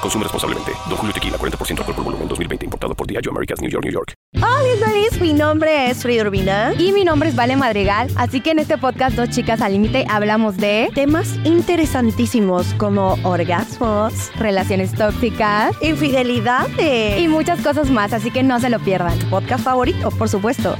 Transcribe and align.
Consume 0.00 0.24
responsablemente. 0.24 0.72
Don 0.88 0.96
Julio 0.96 1.12
Tequila, 1.12 1.38
40% 1.38 1.78
alcohol 1.78 1.94
por 1.94 2.04
volumen, 2.04 2.28
2020. 2.28 2.64
Importado 2.66 2.94
por 2.94 3.06
Diageo 3.06 3.32
Americas, 3.32 3.60
New 3.60 3.70
York, 3.70 3.84
New 3.84 3.92
York. 3.92 4.14
Hola, 4.36 4.86
Doris. 4.86 5.20
Mi 5.20 5.32
nombre 5.32 5.90
es 5.90 6.02
Frida 6.02 6.22
Urbina. 6.22 6.72
Y 6.78 6.92
mi 6.92 7.04
nombre 7.04 7.28
es 7.28 7.36
Vale 7.36 7.56
Madrigal. 7.56 8.08
Así 8.16 8.40
que 8.40 8.50
en 8.50 8.58
este 8.58 8.78
podcast, 8.78 9.16
Dos 9.16 9.30
Chicas 9.30 9.60
al 9.60 9.72
Límite, 9.72 10.06
hablamos 10.08 10.56
de 10.56 10.90
temas 10.94 11.34
interesantísimos 11.44 12.74
como 12.74 13.18
orgasmos, 13.24 14.30
relaciones 14.36 14.92
tóxicas, 14.94 15.74
infidelidades 15.82 17.20
y 17.20 17.28
muchas 17.28 17.60
cosas 17.60 17.90
más. 17.90 18.12
Así 18.12 18.30
que 18.30 18.42
no 18.42 18.60
se 18.60 18.70
lo 18.70 18.78
pierdan. 18.78 19.18
Podcast 19.30 19.64
favorito, 19.64 20.10
por 20.10 20.28
supuesto. 20.28 20.76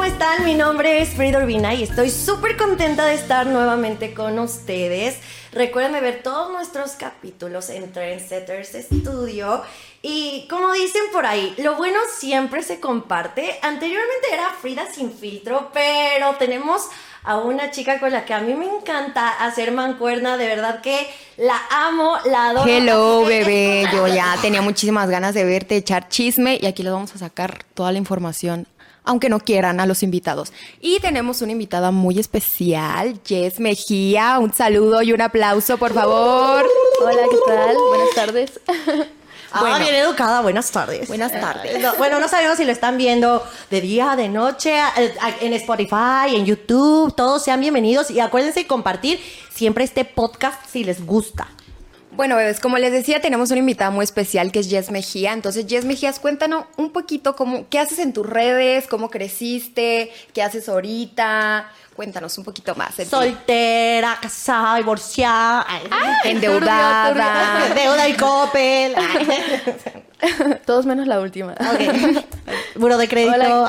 ¿cómo 0.00 0.04
están? 0.04 0.44
Mi 0.44 0.54
nombre 0.54 1.02
es 1.02 1.10
Frida 1.10 1.38
Urbina 1.38 1.74
y 1.74 1.82
estoy 1.82 2.10
súper 2.10 2.56
contenta 2.56 3.04
de 3.04 3.14
estar 3.14 3.46
nuevamente 3.46 4.14
con 4.14 4.38
ustedes. 4.38 5.18
Recuerden 5.52 6.00
ver 6.00 6.22
todos 6.22 6.52
nuestros 6.52 6.92
capítulos 6.92 7.70
en 7.70 7.92
Trendsetters 7.92 8.68
Studio. 8.68 9.62
Y 10.00 10.46
como 10.48 10.72
dicen 10.72 11.02
por 11.12 11.26
ahí, 11.26 11.54
lo 11.58 11.76
bueno 11.76 11.98
siempre 12.16 12.62
se 12.62 12.78
comparte. 12.78 13.58
Anteriormente 13.62 14.28
era 14.32 14.50
Frida 14.60 14.86
sin 14.92 15.12
filtro, 15.12 15.70
pero 15.72 16.36
tenemos 16.36 16.88
a 17.22 17.38
una 17.38 17.70
chica 17.70 18.00
con 18.00 18.12
la 18.12 18.24
que 18.24 18.34
a 18.34 18.40
mí 18.40 18.54
me 18.54 18.66
encanta 18.66 19.28
hacer 19.44 19.72
mancuerna, 19.72 20.36
de 20.36 20.46
verdad 20.46 20.80
que 20.80 21.06
la 21.36 21.60
amo, 21.70 22.16
la 22.24 22.50
adoro. 22.50 22.70
Hello, 22.70 23.24
bebé, 23.24 23.84
yo 23.92 24.06
ya 24.06 24.36
tenía 24.40 24.62
muchísimas 24.62 25.08
ganas 25.10 25.34
de 25.34 25.44
verte, 25.44 25.76
echar 25.76 26.08
chisme 26.08 26.58
y 26.60 26.66
aquí 26.66 26.82
les 26.82 26.92
vamos 26.92 27.14
a 27.14 27.18
sacar 27.18 27.64
toda 27.74 27.92
la 27.92 27.98
información 27.98 28.66
aunque 29.02 29.28
no 29.30 29.40
quieran 29.40 29.80
a 29.80 29.86
los 29.86 30.02
invitados. 30.02 30.52
Y 30.80 31.00
tenemos 31.00 31.42
una 31.42 31.52
invitada 31.52 31.90
muy 31.90 32.18
especial, 32.18 33.18
Jess 33.26 33.58
Mejía. 33.58 34.38
Un 34.38 34.52
saludo 34.52 35.02
y 35.02 35.12
un 35.12 35.22
aplauso, 35.22 35.78
por 35.78 35.92
favor. 35.94 36.64
Hola, 37.02 37.22
¿qué 37.30 37.36
tal? 37.46 37.76
Buenas 37.88 38.14
tardes. 38.14 38.60
Ah, 39.52 39.78
bien 39.78 39.94
educada, 39.94 40.40
buenas 40.42 40.70
tardes. 40.70 41.08
Buenas 41.08 41.32
tardes. 41.32 41.82
bueno, 41.98 42.20
no 42.20 42.28
sabemos 42.28 42.56
si 42.56 42.64
lo 42.64 42.72
están 42.72 42.96
viendo 42.96 43.44
de 43.70 43.80
día, 43.80 44.14
de 44.16 44.28
noche, 44.28 44.78
eh, 44.96 45.14
en 45.40 45.52
Spotify, 45.54 46.34
en 46.34 46.46
YouTube, 46.46 47.14
todos 47.14 47.42
sean 47.42 47.60
bienvenidos 47.60 48.10
y 48.10 48.20
acuérdense 48.20 48.60
de 48.60 48.66
compartir 48.66 49.20
siempre 49.52 49.84
este 49.84 50.04
podcast 50.04 50.64
si 50.70 50.84
les 50.84 51.04
gusta. 51.04 51.48
Bueno, 52.12 52.36
bebés, 52.36 52.60
como 52.60 52.76
les 52.76 52.92
decía, 52.92 53.20
tenemos 53.20 53.50
una 53.50 53.60
invitada 53.60 53.90
muy 53.90 54.04
especial 54.04 54.52
que 54.52 54.58
es 54.58 54.68
Jess 54.68 54.90
Mejía. 54.90 55.32
Entonces, 55.32 55.66
Jess 55.68 55.84
Mejías, 55.84 56.18
cuéntanos 56.18 56.66
un 56.76 56.90
poquito 56.90 57.34
cómo, 57.34 57.66
qué 57.70 57.78
haces 57.78 57.98
en 57.98 58.12
tus 58.12 58.26
redes, 58.26 58.86
cómo 58.88 59.10
creciste, 59.10 60.10
qué 60.34 60.42
haces 60.42 60.68
ahorita. 60.68 61.70
Cuéntanos 62.00 62.38
un 62.38 62.44
poquito 62.44 62.74
más. 62.74 62.94
Soltera, 62.94 64.16
casada, 64.22 64.76
divorciada, 64.78 65.66
endeudada, 66.24 67.74
deuda 67.74 68.08
y 68.08 68.14
copel. 68.14 68.94
Todos 70.64 70.86
menos 70.86 71.06
la 71.06 71.20
última. 71.20 71.52
Okay. 71.74 72.24
Buro 72.76 72.96
de 72.96 73.06
crédito, 73.06 73.68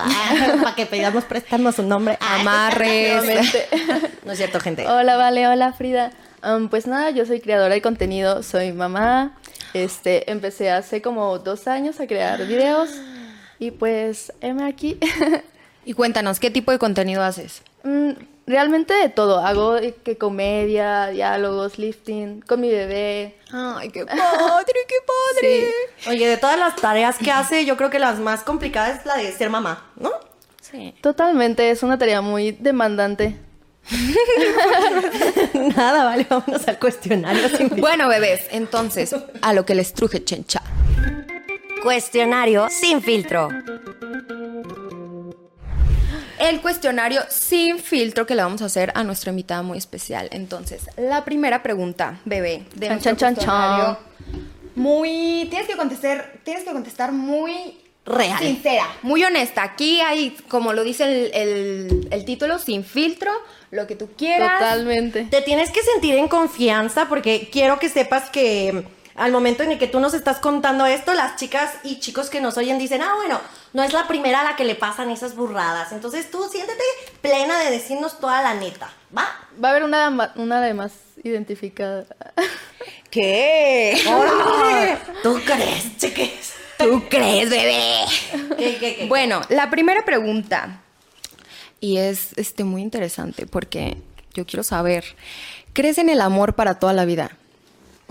para 0.64 0.75
que 0.78 0.86
pedamos 0.86 1.25
prestarnos 1.25 1.78
un 1.80 1.90
nombre. 1.90 2.18
Amarres. 2.22 3.22
no 4.24 4.31
es 4.31 4.38
cierto, 4.38 4.62
gente. 4.62 4.88
Hola, 4.88 5.18
Vale, 5.18 5.50
hola, 5.50 5.74
Frida 5.74 6.14
pues 6.70 6.88
nada, 6.88 7.09
yo 7.09 7.25
soy 7.25 7.41
creadora 7.41 7.74
de 7.74 7.81
contenido, 7.81 8.44
soy 8.44 8.72
mamá. 8.72 9.36
Este, 9.74 10.31
empecé 10.31 10.72
hace 10.72 11.02
como 11.02 11.38
dos 11.38 11.68
años 11.68 12.00
a 12.00 12.08
crear 12.08 12.47
videos 12.47 12.91
y 13.59 13.72
pues 13.72 14.31
heme 14.40 14.64
aquí. 14.64 14.97
y 15.86 15.91
cuéntanos, 15.91 16.40
¿qué 16.40 16.50
tipo 16.50 16.72
de 16.72 16.80
contenido 16.80 17.24
haces? 17.24 17.62
Mm, 17.84 18.12
realmente 18.47 18.94
de 18.94 19.09
todo. 19.09 19.40
Hago 19.40 19.78
que 20.03 20.18
comedia, 20.18 21.08
diálogos, 21.08 21.78
lifting, 21.78 22.42
con 22.42 22.62
mi 22.62 22.69
bebé. 22.69 23.36
Ay, 23.52 23.90
qué 23.90 24.06
padre, 24.06 24.74
qué 24.88 24.96
padre. 25.06 25.74
Oye, 26.08 26.28
de 26.28 26.38
todas 26.38 26.59
las 26.59 26.75
tareas 26.75 27.18
que 27.18 27.31
hace, 27.31 27.66
yo 27.66 27.78
creo 27.78 27.90
que 27.90 28.00
las 28.00 28.20
más 28.20 28.44
complicadas 28.44 29.00
es 29.00 29.06
la 29.06 29.18
de 29.18 29.31
ser 29.31 29.50
mamá, 29.50 29.90
¿no? 29.96 30.12
Sí. 30.62 30.94
Totalmente, 31.02 31.70
es 31.70 31.84
una 31.84 31.97
tarea 31.97 32.22
muy 32.22 32.52
demandante. 32.52 33.38
Nada, 35.75 36.06
vale, 36.06 36.25
vámonos 36.30 36.68
al 36.68 36.80
cuestionario. 36.80 37.41
bueno, 37.78 38.08
bebés, 38.08 38.47
entonces, 38.52 39.16
a 39.41 39.53
lo 39.53 39.66
que 39.66 39.75
les 39.75 39.94
truje 39.94 40.24
chencha. 40.24 40.62
Cuestionario 41.81 42.70
sin 42.70 43.02
filtro. 43.02 43.50
El 46.41 46.59
cuestionario 46.62 47.22
sin 47.29 47.78
filtro 47.78 48.25
que 48.25 48.35
le 48.35 48.41
vamos 48.41 48.62
a 48.62 48.66
hacer 48.66 48.91
a 48.96 49.03
nuestra 49.03 49.29
invitada 49.29 49.62
muy 49.62 49.78
especial. 49.78 50.28
Entonces, 50.31 50.90
la 50.97 51.24
primera 51.24 51.62
pregunta, 51.62 52.19
bebé, 52.25 52.66
de 52.75 52.88
chan, 53.00 53.16
chan, 53.16 53.35
chan, 53.35 53.97
Muy. 54.75 55.47
Tienes 55.50 55.68
que 55.68 55.78
contestar, 55.78 56.34
tienes 56.44 56.63
que 56.63 56.72
contestar 56.72 57.12
muy 57.12 57.78
real. 58.06 58.40
Sincera, 58.40 58.88
muy 59.03 59.24
honesta. 59.24 59.63
Aquí 59.63 60.02
hay, 60.02 60.35
como 60.47 60.74
lo 60.74 60.84
dice 60.84 61.31
el, 61.34 62.25
título, 62.25 62.58
sin 62.58 62.84
filtro, 62.84 63.31
lo 63.69 63.85
que 63.85 63.96
tú 63.96 64.09
quieras. 64.18 64.59
Totalmente. 64.59 65.28
Te 65.29 65.41
tienes 65.41 65.69
que 65.69 65.81
sentir 65.84 66.16
en 66.16 66.28
confianza 66.28 67.08
porque 67.08 67.50
quiero 67.52 67.78
que 67.79 67.90
sepas 67.90 68.29
que 68.29 68.84
al 69.16 69.32
momento 69.32 69.64
en 69.64 69.72
el 69.72 69.80
que 69.80 69.88
tú 69.88 70.00
nos 70.00 70.14
estás 70.14 70.40
contando 70.40 70.86
esto, 70.86 71.14
las 71.14 71.36
chicas 71.36 71.74
y 71.84 72.00
chicos 72.00 72.30
que 72.30 72.42
nos 72.42 72.58
oyen 72.58 72.80
dicen, 72.80 73.02
ah, 73.02 73.14
bueno, 73.16 73.40
no 73.74 73.84
es 73.84 73.94
la 73.94 74.08
primera 74.08 74.42
a 74.42 74.44
la 74.44 74.56
que 74.56 74.66
le 74.66 74.76
pasan 74.76 75.10
esas 75.10 75.36
burradas. 75.36 75.92
Entonces 75.92 76.30
tú 76.30 76.48
siéntete 76.52 76.84
plena 77.22 77.60
de 77.60 77.72
decirnos 77.72 78.20
toda 78.20 78.42
la 78.42 78.54
neta, 78.54 78.92
¿va? 79.16 79.28
Va 79.64 79.70
a 79.70 79.72
haber 79.72 79.84
una, 79.84 80.34
una 80.36 80.62
de 80.62 80.74
más 80.74 80.92
identificada. 81.24 82.06
¿Qué? 83.10 84.02
¿Tú 85.24 85.40
crees, 85.46 85.98
chiques? 85.98 86.54
¿Tú 86.78 87.04
crees, 87.10 87.50
bebé? 87.50 89.08
Bueno, 89.08 89.42
la 89.50 89.70
primera 89.70 90.04
pregunta, 90.04 90.82
y 91.80 91.98
es 91.98 92.34
este, 92.38 92.64
muy 92.64 92.82
interesante 92.82 93.46
porque 93.46 93.98
yo 94.34 94.46
quiero 94.46 94.64
saber, 94.64 95.04
¿crees 95.74 95.98
en 95.98 96.10
el 96.10 96.22
amor 96.22 96.56
para 96.56 96.80
toda 96.80 96.94
la 96.94 97.06
vida? 97.06 97.38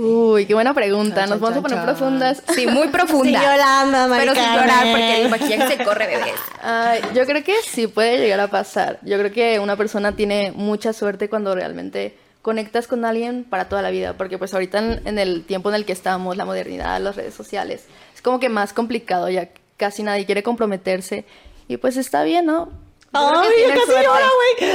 Uy, 0.02 0.46
qué 0.46 0.54
buena 0.54 0.72
pregunta. 0.72 1.26
Nos 1.26 1.40
vamos 1.40 1.58
a 1.58 1.60
poner 1.60 1.82
profundas. 1.82 2.42
Sí, 2.54 2.66
muy 2.66 2.88
profundas. 2.92 3.42
Sí, 3.42 4.08
Pero 4.18 4.34
sin 4.34 4.44
llorar 4.54 4.86
porque 4.90 5.22
el 5.22 5.28
maquillaje 5.28 5.76
se 5.76 5.84
corre, 5.84 6.06
bebé. 6.06 6.32
Ay, 6.62 7.02
yo 7.14 7.26
creo 7.26 7.44
que 7.44 7.54
sí 7.62 7.86
puede 7.86 8.16
llegar 8.16 8.40
a 8.40 8.48
pasar. 8.48 8.98
Yo 9.02 9.18
creo 9.18 9.30
que 9.30 9.58
una 9.58 9.76
persona 9.76 10.16
tiene 10.16 10.52
mucha 10.52 10.94
suerte 10.94 11.28
cuando 11.28 11.54
realmente 11.54 12.16
conectas 12.40 12.86
con 12.86 13.04
alguien 13.04 13.44
para 13.44 13.68
toda 13.68 13.82
la 13.82 13.90
vida. 13.90 14.14
Porque 14.14 14.38
pues 14.38 14.54
ahorita 14.54 14.78
en, 14.78 15.06
en 15.06 15.18
el 15.18 15.44
tiempo 15.44 15.68
en 15.68 15.74
el 15.74 15.84
que 15.84 15.92
estamos, 15.92 16.34
la 16.38 16.46
modernidad, 16.46 16.98
las 16.98 17.16
redes 17.16 17.34
sociales, 17.34 17.84
es 18.14 18.22
como 18.22 18.40
que 18.40 18.48
más 18.48 18.72
complicado, 18.72 19.28
ya 19.28 19.50
casi 19.76 20.02
nadie 20.02 20.24
quiere 20.24 20.42
comprometerse. 20.42 21.26
Y 21.68 21.76
pues 21.76 21.98
está 21.98 22.22
bien, 22.22 22.46
¿no? 22.46 22.70
Ay, 23.12 23.48
yo 23.68 23.68
casi 23.68 24.02
lloro, 24.02 24.30
güey. 24.58 24.70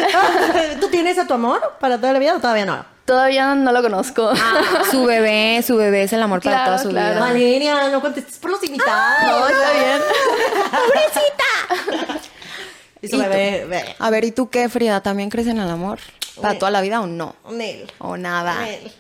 ¿Tú 0.79 0.89
tienes 0.89 1.17
a 1.17 1.25
tu 1.25 1.33
amor 1.33 1.73
para 1.79 1.97
toda 1.97 2.13
la 2.13 2.19
vida 2.19 2.35
o 2.35 2.39
todavía 2.39 2.67
no? 2.67 2.94
Todavía 3.05 3.53
no 3.53 3.71
lo 3.71 3.83
conozco. 3.83 4.31
Ah, 4.35 4.81
su 4.89 5.05
bebé, 5.05 5.61
su 5.65 5.77
bebé 5.77 6.03
es 6.03 6.13
el 6.13 6.23
amor 6.23 6.41
para 6.41 6.65
toda 6.65 6.79
su 6.79 6.89
vida. 6.89 7.19
Valeria, 7.19 7.89
no 7.89 8.01
contestes 8.01 8.37
por 8.37 8.49
los 8.49 8.63
invitados. 8.63 9.23
no, 9.23 9.47
está 9.47 9.71
bien. 9.73 10.01
¡Pobrecita! 10.71 12.09
y 13.01 13.07
su 13.07 13.17
bebé, 13.19 13.65
bebé. 13.67 13.95
A 13.99 14.09
ver, 14.09 14.25
¿y 14.25 14.31
tú 14.31 14.49
qué, 14.49 14.67
Frida? 14.69 15.01
¿También 15.01 15.29
crees 15.29 15.47
en 15.47 15.59
el 15.59 15.69
amor? 15.69 15.99
¿Para 16.41 16.57
toda 16.57 16.71
la 16.71 16.81
vida 16.81 16.99
o 16.99 17.07
no? 17.07 17.35
Nel. 17.51 17.89
O 17.99 18.17
nada. 18.17 18.57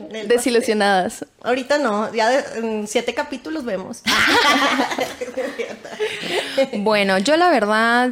Nel, 0.09 0.27
Desilusionadas. 0.27 1.25
Ahorita 1.41 1.79
no, 1.79 2.13
ya 2.13 2.39
en 2.55 2.87
siete 2.87 3.13
capítulos 3.13 3.65
vemos. 3.65 4.01
bueno, 6.77 7.17
yo 7.17 7.35
la 7.37 7.49
verdad. 7.49 8.11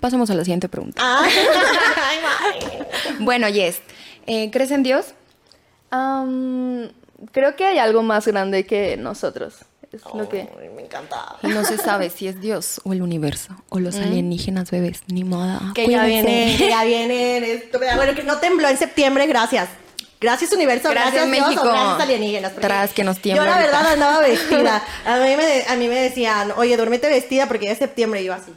Pasemos 0.00 0.30
a 0.30 0.34
la 0.34 0.44
siguiente 0.44 0.68
pregunta. 0.68 1.02
Ah. 1.04 1.24
bueno, 3.20 3.48
Yes, 3.48 3.80
eh, 4.26 4.50
¿crees 4.50 4.70
en 4.70 4.82
Dios? 4.82 5.14
creo 7.32 7.54
que 7.56 7.64
hay 7.64 7.78
algo 7.78 8.02
más 8.02 8.26
grande 8.26 8.64
que 8.64 8.96
nosotros. 8.96 9.54
Es 9.92 10.02
lo 10.14 10.26
que... 10.26 10.48
Me 10.74 10.82
encanta. 10.82 11.36
No 11.42 11.64
se 11.66 11.76
sabe 11.76 12.08
si 12.08 12.26
es 12.26 12.40
Dios 12.40 12.80
o 12.84 12.94
el 12.94 13.02
universo 13.02 13.54
o 13.68 13.78
los 13.78 13.96
alienígenas 13.96 14.70
bebés. 14.70 15.02
Ni 15.08 15.22
moda. 15.22 15.60
Que 15.74 15.86
ya 15.86 16.02
Cuídense. 16.04 16.30
viene, 16.30 16.56
que 16.56 16.68
ya 16.68 16.84
viene. 16.84 17.52
esto, 17.52 17.78
Bueno, 17.96 18.14
que 18.14 18.22
no 18.22 18.38
tembló 18.38 18.68
en 18.68 18.78
septiembre, 18.78 19.26
gracias. 19.26 19.68
Gracias 20.18 20.52
universo, 20.52 20.88
Gracias, 20.88 21.14
gracias, 21.14 21.32
Dios, 21.32 21.48
México. 21.48 21.62
o 21.68 21.72
gracias 21.72 22.00
alienígenas. 22.00 22.54
Tras 22.54 22.92
que 22.94 23.02
nos 23.04 23.18
tiembla 23.18 23.44
Yo 23.44 23.50
la 23.50 23.58
verdad 23.58 23.86
andaba 23.92 24.20
vestida. 24.20 24.82
A 25.04 25.18
mí 25.18 25.36
me, 25.36 25.64
a 25.68 25.76
mí 25.76 25.88
me 25.88 25.96
decían, 25.96 26.52
oye, 26.56 26.76
duérmete 26.76 27.08
vestida 27.08 27.46
porque 27.48 27.66
ya 27.66 27.72
es 27.72 27.78
septiembre 27.78 28.22
y 28.22 28.26
yo 28.26 28.32
así. 28.32 28.52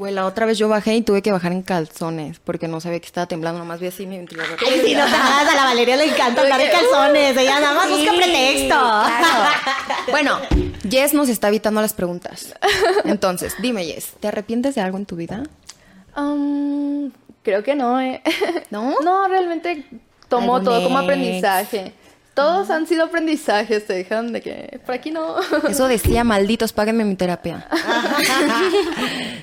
Güey, 0.00 0.14
la 0.14 0.24
otra 0.24 0.46
vez 0.46 0.56
yo 0.56 0.66
bajé 0.66 0.94
y 0.94 1.02
tuve 1.02 1.20
que 1.20 1.30
bajar 1.30 1.52
en 1.52 1.60
calzones 1.60 2.38
porque 2.38 2.68
no 2.68 2.80
sabía 2.80 3.00
que 3.00 3.04
estaba 3.04 3.26
temblando. 3.26 3.58
Nomás 3.58 3.80
vi 3.80 3.88
así 3.88 4.06
mi 4.06 4.16
ventilador. 4.16 4.56
Ay, 4.66 4.80
si 4.82 4.94
no 4.94 5.04
te 5.04 5.14
hagas, 5.14 5.52
a 5.52 5.54
la 5.54 5.64
Valeria 5.64 5.94
le 5.96 6.04
encanta 6.06 6.40
andar 6.40 6.58
de 6.58 6.70
calzones. 6.70 7.36
Ella 7.36 7.60
nada 7.60 7.74
más 7.74 7.90
busca 7.90 8.10
pretexto. 8.14 8.68
claro. 8.68 9.50
Bueno, 10.10 10.38
Jess 10.88 11.12
nos 11.12 11.28
está 11.28 11.48
evitando 11.48 11.82
las 11.82 11.92
preguntas. 11.92 12.54
Entonces, 13.04 13.54
dime, 13.60 13.84
Jess, 13.84 14.14
¿te 14.18 14.28
arrepientes 14.28 14.74
de 14.74 14.80
algo 14.80 14.96
en 14.96 15.04
tu 15.04 15.16
vida? 15.16 15.42
Um, 16.16 17.10
creo 17.42 17.62
que 17.62 17.74
no, 17.74 18.00
¿eh? 18.00 18.22
¿No? 18.70 18.94
No, 19.04 19.28
realmente 19.28 19.84
tomo 20.28 20.56
Algún 20.56 20.64
todo 20.64 20.82
como 20.82 20.98
aprendizaje. 20.98 21.92
Todos 22.40 22.70
han 22.70 22.86
sido 22.86 23.04
aprendizajes, 23.04 23.86
te 23.86 23.92
dejan 23.92 24.32
de 24.32 24.40
que 24.40 24.80
por 24.86 24.94
aquí 24.94 25.10
no. 25.10 25.36
Eso 25.68 25.88
decía, 25.88 26.24
malditos, 26.24 26.72
páguenme 26.72 27.04
mi 27.04 27.14
terapia. 27.16 27.66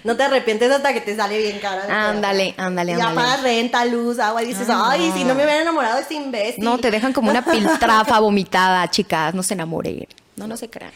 No 0.03 0.15
te 0.15 0.23
arrepientes 0.23 0.71
hasta 0.71 0.93
que 0.93 1.01
te 1.01 1.15
sale 1.17 1.37
bien 1.37 1.59
cara. 1.59 1.81
terapia. 1.81 2.09
Ándale, 2.09 2.55
ándale, 2.57 2.91
Ya 2.95 3.09
ándale. 3.09 3.15
pagas 3.15 3.43
renta, 3.43 3.83
luz, 3.85 4.19
agua 4.19 4.41
y 4.41 4.45
dices, 4.47 4.67
ay, 4.71 5.11
si 5.13 5.23
no 5.25 5.35
me 5.35 5.43
hubiera 5.43 5.61
enamorado 5.61 5.95
de 5.95 6.01
este 6.03 6.13
imbécil. 6.13 6.63
No, 6.63 6.77
te 6.77 6.91
dejan 6.91 7.11
como 7.11 7.29
una 7.29 7.43
piltrafa 7.43 8.19
vomitada, 8.21 8.89
chicas. 8.89 9.33
No 9.33 9.43
se 9.43 9.53
enamoren. 9.55 10.07
No, 10.37 10.47
no 10.47 10.55
se 10.55 10.69
crean. 10.69 10.91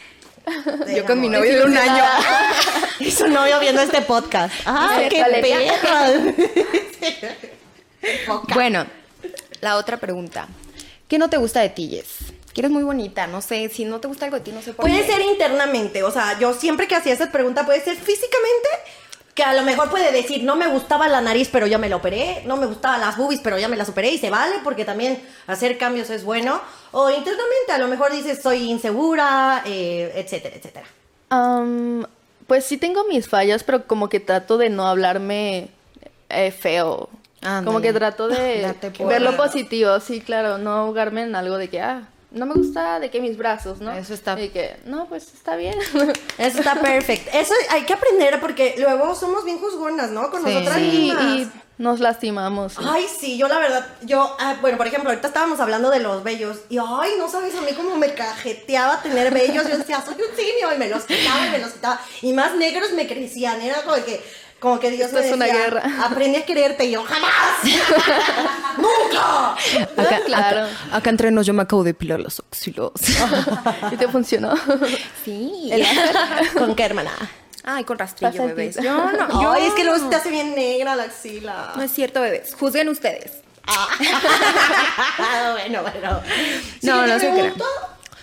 Yo 0.95 1.05
con 1.05 1.19
mi 1.19 1.27
novio 1.27 1.59
de 1.59 1.65
un 1.65 1.77
año. 1.77 2.03
Y 2.99 3.11
su 3.11 3.27
novio 3.27 3.59
viendo 3.59 3.81
este 3.81 4.01
podcast. 4.01 4.53
¡Ay, 4.65 5.09
qué 5.09 5.23
perra! 5.23 6.07
Bueno, 8.53 8.85
la 9.59 9.75
otra 9.75 9.97
pregunta. 9.97 10.47
¿Qué 11.11 11.19
no 11.19 11.29
te 11.29 11.35
gusta 11.35 11.59
de 11.59 11.67
ti, 11.67 11.89
Jess? 11.89 12.31
Que 12.53 12.61
eres 12.61 12.71
muy 12.71 12.83
bonita, 12.83 13.27
no 13.27 13.41
sé, 13.41 13.67
si 13.67 13.83
no 13.83 13.99
te 13.99 14.07
gusta 14.07 14.23
algo 14.23 14.37
de 14.37 14.45
ti, 14.45 14.53
no 14.53 14.61
sé 14.61 14.71
por 14.71 14.85
Puede 14.85 15.05
qué. 15.05 15.11
ser 15.11 15.19
internamente, 15.19 16.03
o 16.03 16.09
sea, 16.09 16.39
yo 16.39 16.53
siempre 16.53 16.87
que 16.87 16.95
hacía 16.95 17.11
esa 17.11 17.29
pregunta 17.33 17.65
puede 17.65 17.81
ser 17.81 17.97
físicamente, 17.97 18.69
que 19.35 19.43
a 19.43 19.53
lo 19.53 19.63
mejor 19.63 19.89
puede 19.89 20.09
decir, 20.13 20.45
no 20.45 20.55
me 20.55 20.67
gustaba 20.67 21.09
la 21.09 21.19
nariz, 21.19 21.49
pero 21.51 21.67
ya 21.67 21.77
me 21.77 21.89
la 21.89 21.97
operé, 21.97 22.43
no 22.45 22.55
me 22.55 22.65
gustaban 22.65 23.01
las 23.01 23.17
boobies, 23.17 23.41
pero 23.43 23.59
ya 23.59 23.67
me 23.67 23.75
las 23.75 23.89
operé 23.89 24.11
y 24.11 24.19
se 24.19 24.29
vale, 24.29 24.55
porque 24.63 24.85
también 24.85 25.21
hacer 25.47 25.77
cambios 25.77 26.09
es 26.09 26.23
bueno. 26.23 26.61
O 26.93 27.09
internamente, 27.09 27.73
a 27.73 27.77
lo 27.77 27.89
mejor 27.89 28.13
dices, 28.13 28.41
soy 28.41 28.71
insegura, 28.71 29.63
eh, 29.65 30.13
etcétera, 30.15 30.55
etcétera. 30.55 30.87
Um, 31.29 32.05
pues 32.47 32.63
sí 32.63 32.77
tengo 32.77 33.03
mis 33.03 33.27
fallas, 33.27 33.65
pero 33.65 33.85
como 33.85 34.07
que 34.07 34.21
trato 34.21 34.57
de 34.57 34.69
no 34.69 34.87
hablarme 34.87 35.67
eh, 36.29 36.51
feo. 36.51 37.09
Ándale. 37.41 37.65
Como 37.65 37.81
que 37.81 37.93
trato 37.93 38.27
de 38.27 38.73
ver 39.07 39.21
lo 39.21 39.35
positivo, 39.35 39.99
sí, 39.99 40.21
claro, 40.21 40.57
no 40.57 40.71
ahogarme 40.71 41.23
en 41.23 41.35
algo 41.35 41.57
de 41.57 41.69
que, 41.69 41.81
ah, 41.81 42.07
no 42.31 42.45
me 42.45 42.53
gusta 42.53 42.99
de 42.99 43.09
que 43.09 43.19
mis 43.19 43.35
brazos, 43.37 43.79
¿no? 43.81 43.91
Eso 43.91 44.13
está- 44.13 44.39
Y 44.39 44.49
que, 44.49 44.77
no, 44.85 45.05
pues 45.07 45.33
está 45.33 45.55
bien. 45.55 45.75
Eso 46.37 46.59
está 46.59 46.75
perfecto. 46.79 47.29
Eso 47.33 47.53
hay 47.71 47.83
que 47.83 47.93
aprender 47.93 48.39
porque 48.39 48.75
luego 48.77 49.15
somos 49.15 49.43
bien 49.43 49.57
juzgonas, 49.59 50.11
¿no? 50.11 50.29
Con 50.29 50.43
Sí. 50.45 50.53
nosotras 50.53 50.77
Sí, 50.77 50.81
mismas. 50.91 51.23
y 51.25 51.51
nos 51.77 51.99
lastimamos. 51.99 52.73
sí. 52.73 52.79
Ay, 52.87 53.05
sí, 53.19 53.37
yo 53.37 53.47
la 53.49 53.57
verdad, 53.57 53.85
yo, 54.03 54.33
ah, 54.39 54.55
bueno, 54.61 54.77
por 54.77 54.87
ejemplo, 54.87 55.09
ahorita 55.09 55.27
estábamos 55.27 55.59
hablando 55.59 55.89
de 55.89 55.99
los 55.99 56.23
vellos 56.23 56.59
y, 56.69 56.77
ay, 56.77 57.13
no 57.17 57.27
sabes 57.27 57.53
a 57.55 57.61
mí 57.61 57.71
cómo 57.75 57.97
me 57.97 58.13
cajeteaba 58.13 59.01
tener 59.01 59.33
vellos. 59.33 59.67
Yo 59.67 59.77
decía, 59.77 60.01
soy 60.05 60.13
un 60.15 60.35
simio 60.37 60.73
y 60.73 60.77
me 60.77 60.87
los 60.87 61.03
quitaba 61.03 61.47
y 61.47 61.49
me 61.49 61.57
los 61.59 61.71
quitaba. 61.71 61.99
Y 62.21 62.31
más 62.33 62.55
negros 62.55 62.91
me 62.93 63.07
crecían, 63.07 63.59
era 63.61 63.81
como 63.81 63.95
que, 64.05 64.21
como 64.61 64.79
que 64.79 64.91
Dios 64.91 65.07
Esto 65.09 65.19
me 65.19 65.27
es 65.27 65.33
una 65.33 65.45
guerra. 65.47 65.83
aprendí 66.05 66.37
a 66.37 66.45
quererte 66.45 66.85
y 66.85 66.91
yo, 66.91 67.03
jamás, 67.03 67.31
nunca. 68.77 69.53
Acá, 70.01 70.19
Claro. 70.25 70.65
acá, 70.65 70.69
acá 70.97 71.09
entre 71.09 71.31
nos 71.31 71.45
yo 71.45 71.53
me 71.53 71.63
acabo 71.63 71.83
de 71.83 71.93
pilar 71.93 72.19
los 72.21 72.39
óxilos. 72.39 72.91
¿Y 73.91 73.97
te 73.97 74.07
funcionó? 74.07 74.53
sí. 75.25 75.71
¿Con 76.57 76.75
qué 76.75 76.83
hermana? 76.85 77.11
Ay, 77.63 77.83
con 77.83 77.97
rastrillo, 77.99 78.45
bebés. 78.47 78.77
Yo 78.81 79.11
no, 79.11 79.41
yo 79.41 79.51
Ay, 79.51 79.65
es 79.67 79.73
que 79.73 79.83
luego 79.83 79.99
se 80.03 80.09
te 80.09 80.15
hace 80.15 80.29
bien 80.31 80.55
negra 80.55 80.95
la 80.95 81.03
axila. 81.03 81.73
No 81.75 81.83
es 81.83 81.91
cierto, 81.91 82.21
bebés. 82.21 82.55
Juzguen 82.57 82.89
ustedes. 82.89 83.33
bueno, 85.17 85.81
bueno. 85.83 86.21
No, 86.21 86.23
Si 86.81 86.87
no 86.87 87.03
te 87.05 87.11
se 87.19 87.19
crean. 87.19 87.33
pregunto, 87.33 87.65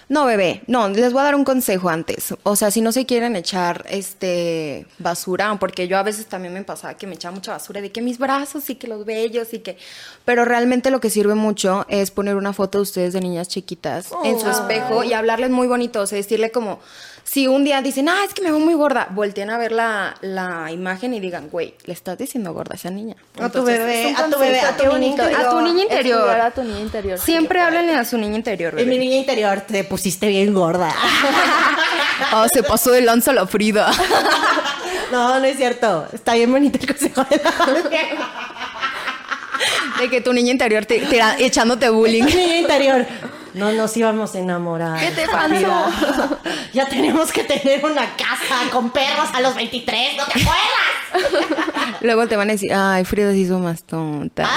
No, 0.08 0.24
bebé, 0.24 0.62
no, 0.66 0.88
les 0.88 1.12
voy 1.12 1.20
a 1.20 1.24
dar 1.24 1.34
un 1.34 1.44
consejo 1.44 1.90
antes. 1.90 2.34
O 2.42 2.56
sea, 2.56 2.70
si 2.70 2.80
no 2.80 2.92
se 2.92 3.04
quieren 3.04 3.36
echar 3.36 3.84
este 3.90 4.86
basura, 4.98 5.54
porque 5.60 5.86
yo 5.86 5.98
a 5.98 6.02
veces 6.02 6.26
también 6.26 6.54
me 6.54 6.64
pasaba 6.64 6.94
que 6.94 7.06
me 7.06 7.14
echaba 7.14 7.34
mucha 7.34 7.52
basura 7.52 7.82
de 7.82 7.92
que 7.92 8.00
mis 8.00 8.18
brazos 8.18 8.70
y 8.70 8.76
que 8.76 8.86
los 8.86 9.04
vellos 9.04 9.52
y 9.52 9.58
que. 9.58 9.76
Pero 10.24 10.46
realmente 10.46 10.90
lo 10.90 11.00
que 11.00 11.10
sirve 11.10 11.34
mucho 11.34 11.84
es 11.88 12.10
poner 12.10 12.36
una 12.36 12.54
foto 12.54 12.78
de 12.78 12.82
ustedes 12.82 13.12
de 13.12 13.20
niñas 13.20 13.48
chiquitas 13.48 14.10
en 14.24 14.40
su 14.40 14.48
espejo 14.48 15.04
y 15.04 15.12
hablarles 15.12 15.50
muy 15.50 15.66
bonito. 15.66 16.00
O 16.00 16.06
sea, 16.06 16.16
decirle 16.16 16.50
como. 16.50 16.80
Si 17.30 17.46
un 17.46 17.62
día 17.62 17.82
dicen, 17.82 18.08
ah, 18.08 18.24
es 18.26 18.32
que 18.32 18.40
me 18.40 18.50
veo 18.50 18.58
muy 18.58 18.72
gorda, 18.72 19.06
volteen 19.10 19.50
a 19.50 19.58
ver 19.58 19.70
la, 19.72 20.14
la 20.22 20.72
imagen 20.72 21.12
y 21.12 21.20
digan, 21.20 21.50
güey, 21.50 21.74
le 21.84 21.92
estás 21.92 22.16
diciendo 22.16 22.54
gorda 22.54 22.72
a 22.72 22.76
esa 22.76 22.88
niña. 22.90 23.16
A 23.38 23.50
tu 23.50 23.62
bebé, 23.64 24.14
a 24.16 24.24
tu 24.30 24.38
bebé, 24.38 24.60
a 24.60 24.74
tu 24.76 24.84
niña 24.98 25.06
interior. 25.10 25.40
A 25.46 25.50
tu 25.50 25.60
niña 25.60 25.82
interior. 25.82 26.30
A 26.40 26.50
tu 26.50 26.62
niña 26.64 26.80
interior. 26.80 27.18
Siempre 27.18 27.60
háblenle 27.60 27.94
a 27.94 28.04
su 28.06 28.16
niña 28.16 28.34
interior, 28.36 28.72
En 28.80 28.88
mi 28.88 28.94
bebé. 28.96 29.04
niña 29.04 29.16
interior 29.18 29.60
te 29.60 29.84
pusiste 29.84 30.26
bien 30.28 30.54
gorda. 30.54 30.90
Ah, 32.32 32.46
se 32.52 32.62
pasó 32.62 32.92
de 32.92 33.02
lanza 33.02 33.32
la 33.34 33.46
Frida. 33.46 33.92
No, 35.12 35.38
no 35.38 35.44
es 35.46 35.56
cierto. 35.56 36.06
Está 36.12 36.34
bien 36.34 36.52
bonito 36.52 36.78
el 36.78 36.86
consejo 36.86 37.24
de 37.24 37.40
la 37.42 37.50
De 40.00 40.10
que 40.10 40.20
tu 40.20 40.34
niña 40.34 40.52
interior 40.52 40.84
te, 40.84 41.00
te- 41.00 41.44
echándote 41.46 41.88
bullying. 41.88 42.24
niña 42.24 42.58
interior. 42.58 43.06
No 43.54 43.72
nos 43.72 43.96
íbamos 43.96 44.34
a 44.34 44.38
enamorar. 44.38 45.00
¿Qué 45.00 45.10
te 45.10 45.26
Frida. 45.26 45.90
Ya 46.72 46.86
tenemos 46.86 47.32
que 47.32 47.44
tener 47.44 47.84
una 47.84 48.16
casa 48.16 48.70
con 48.70 48.90
perros 48.90 49.28
a 49.32 49.40
los 49.40 49.54
23, 49.54 50.16
¿no 50.16 50.24
te 50.26 50.40
acuerdas? 50.40 52.00
Luego 52.00 52.26
te 52.28 52.36
van 52.36 52.50
a 52.50 52.52
decir, 52.52 52.72
ay, 52.72 53.04
Frida 53.04 53.30
se 53.32 53.38
hizo 53.38 53.58
más 53.58 53.82
tonta. 53.84 54.48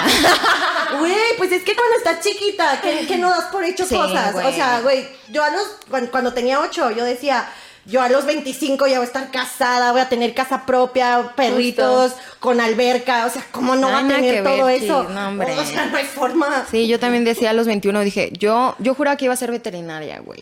Güey, 1.00 1.38
pues 1.38 1.52
es 1.52 1.64
que 1.64 1.74
cuando 1.76 1.96
estás 1.98 2.20
chiquita, 2.20 2.82
que, 2.82 3.08
que 3.08 3.18
no 3.18 3.30
das 3.30 3.46
por 3.46 3.64
hecho 3.64 3.86
Sí, 3.86 3.96
cosas. 3.96 4.36
O 4.36 4.52
sea, 4.52 4.82
güey, 4.82 5.08
yo 5.30 5.44
a 5.44 5.50
los, 5.50 5.64
cuando, 5.90 6.12
cuando 6.12 6.34
tenía 6.34 6.60
8, 6.60 6.92
yo 6.92 7.06
decía, 7.06 7.48
yo 7.86 8.02
a 8.02 8.10
los 8.10 8.26
25 8.26 8.88
ya 8.88 8.98
voy 8.98 9.06
a 9.06 9.08
estar 9.08 9.32
casada, 9.32 9.92
voy 9.92 10.02
a 10.02 10.10
tener 10.10 10.34
casa 10.34 10.66
propia, 10.66 11.34
perritos, 11.36 12.14
con 12.40 12.60
alberca. 12.62 13.26
O 13.26 13.30
sea, 13.30 13.44
¿cómo 13.52 13.76
no 13.76 13.88
Ay, 13.88 13.94
va 13.94 14.00
a 14.00 14.04
nada 14.04 14.16
tener 14.20 14.44
todo 14.44 14.66
ver, 14.66 14.84
eso? 14.84 15.04
no, 15.10 15.28
hombre. 15.30 15.58
O 15.58 15.66
sea, 15.66 15.86
no 15.88 15.98
hay 15.98 16.06
forma. 16.06 16.66
Sí, 16.70 16.88
yo 16.88 17.00
también 17.00 17.24
decía 17.26 17.50
a 17.50 17.54
los 17.54 17.68
21, 17.68 18.02
dije, 18.02 18.32
yo, 18.38 18.76
yo 18.80 18.94
juraba 18.94 19.18
que 19.18 19.26
iba 19.26 19.34
a 19.34 19.38
ser 19.38 19.52
veterinaria, 19.52 20.20
güey. 20.20 20.42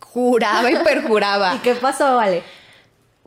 Juraba 0.00 0.70
y 0.70 0.76
perjuraba. 0.76 1.54
¿Y 1.56 1.58
qué 1.58 1.74
pasó, 1.76 2.16
Vale? 2.16 2.42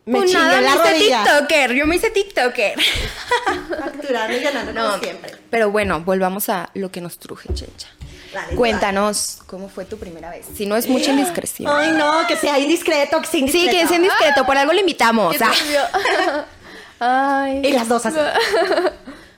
Me 0.07 0.19
Pues 0.19 0.33
nada, 0.33 0.61
la 0.61 0.75
me 0.75 0.75
hice 0.75 0.91
rodilla. 0.91 1.23
TikToker, 1.23 1.73
yo 1.73 1.87
me 1.87 1.95
hice 1.95 2.09
TikToker. 2.11 2.75
Facturando 3.79 4.37
y 4.37 4.39
ganando 4.39 4.71
No, 4.73 4.89
como 4.91 5.03
siempre. 5.03 5.31
pero 5.49 5.71
bueno, 5.71 6.01
volvamos 6.01 6.47
a 6.49 6.69
lo 6.75 6.91
que 6.91 7.01
nos 7.01 7.17
truje, 7.17 7.51
Checha. 7.55 7.87
Dale, 8.35 8.53
Cuéntanos, 8.55 9.39
¿cómo 9.45 9.69
fue 9.69 9.85
tu 9.85 9.97
primera 9.97 10.29
vez? 10.29 10.45
Si 10.57 10.65
no 10.65 10.75
es 10.75 10.89
mucha 10.89 11.11
indiscreción. 11.11 11.71
Ay, 11.73 11.93
no, 11.93 12.27
que 12.27 12.35
sea 12.35 12.59
indiscreto, 12.59 13.21
que 13.21 13.27
sea 13.27 13.47
Sí, 13.47 13.69
que 13.69 13.81
es 13.81 13.89
indiscreto, 13.91 14.45
por 14.45 14.57
algo 14.57 14.73
le 14.73 14.81
invitamos. 14.81 15.37
¿Qué 15.37 15.41
ah. 15.41 16.45
Ay. 17.45 17.61
Y 17.63 17.71
las 17.71 17.87
dos 17.87 18.05
así. 18.05 18.17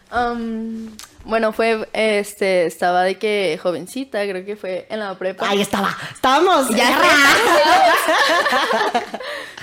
Um, 0.10 0.96
bueno, 1.26 1.52
fue, 1.52 1.88
este, 1.94 2.66
estaba 2.66 3.04
de 3.04 3.18
que 3.18 3.60
jovencita, 3.62 4.22
creo 4.28 4.46
que 4.46 4.56
fue 4.56 4.88
en 4.90 5.00
la 5.00 5.14
prepa. 5.16 5.50
Ahí 5.50 5.62
estaba. 5.62 5.96
Estábamos. 6.14 6.70
Ya 6.70 6.90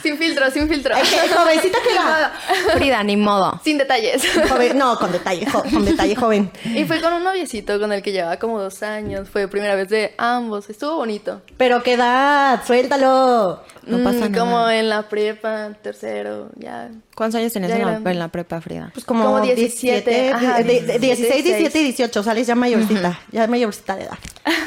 Sin 0.02 0.18
filtro, 0.18 0.50
sin 0.50 0.68
filtro. 0.68 0.94
Ay, 0.94 1.02
¿qué? 1.08 1.34
Jovencita 1.34 1.78
que 1.82 1.90
era. 1.92 2.32
Frida, 2.74 3.02
ni 3.02 3.16
modo. 3.16 3.58
sin 3.64 3.78
detalles. 3.78 4.22
Joven, 4.50 4.76
no, 4.76 4.98
con 4.98 5.10
detalle, 5.12 5.46
jo- 5.50 5.62
con 5.62 5.84
detalle 5.86 6.14
joven. 6.14 6.50
y 6.64 6.84
fue 6.84 7.00
con 7.00 7.14
un 7.14 7.24
noviecito 7.24 7.80
con 7.80 7.90
el 7.90 8.02
que 8.02 8.12
llevaba 8.12 8.36
como 8.36 8.60
dos 8.60 8.82
años. 8.82 9.28
Fue 9.30 9.48
primera 9.48 9.74
vez 9.74 9.88
de 9.88 10.14
ambos. 10.18 10.68
Estuvo 10.68 10.96
bonito. 10.96 11.40
Pero 11.56 11.82
qué 11.82 11.94
edad, 11.94 12.60
suéltalo. 12.66 13.62
No 13.86 13.98
pasa 14.04 14.28
Mm, 14.28 14.32
nada. 14.32 14.38
Como 14.38 14.68
en 14.68 14.88
la 14.90 15.08
prepa, 15.08 15.70
tercero, 15.82 16.50
ya. 16.56 16.90
¿Cuántos 17.14 17.38
años 17.38 17.52
tenías 17.52 17.70
en 17.72 17.84
la, 18.04 18.10
en 18.10 18.18
la 18.18 18.28
prepa, 18.28 18.60
Frida? 18.60 18.90
Pues 18.92 19.04
como, 19.04 19.24
Como 19.24 19.40
17, 19.40 20.10
17, 20.10 20.32
ajá, 20.32 20.56
de- 20.58 20.64
de- 20.64 20.80
de 20.80 20.98
16, 20.98 21.44
17 21.44 21.48
y 21.48 21.82
16. 21.84 21.84
18, 21.96 22.22
sales 22.22 22.46
ya 22.46 22.54
mayorcita, 22.56 23.20
ya 23.30 23.46
mayorcita 23.46 23.96
de 23.96 24.04
edad. 24.04 24.18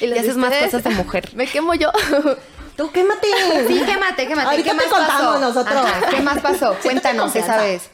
Y 0.00 0.06
Y 0.06 0.18
haces 0.18 0.36
más 0.36 0.52
cosas 0.56 0.82
de 0.82 0.90
mujer. 0.90 1.30
Me 1.34 1.46
quemo 1.46 1.72
yo. 1.74 1.90
Tú 2.76 2.90
quémate. 2.90 3.28
Sí, 3.68 3.80
quémate, 3.86 4.26
quémate. 4.26 4.48
Ahorita 4.48 4.64
¿Qué 4.64 4.70
te 4.70 4.74
más 4.74 4.86
contamos 4.86 5.34
pasó? 5.36 5.38
nosotros. 5.38 5.76
Ajá, 5.86 6.08
¿Qué 6.10 6.20
más 6.20 6.40
pasó? 6.40 6.76
Cuéntanos 6.82 7.34
esa 7.36 7.56
vez. 7.58 7.88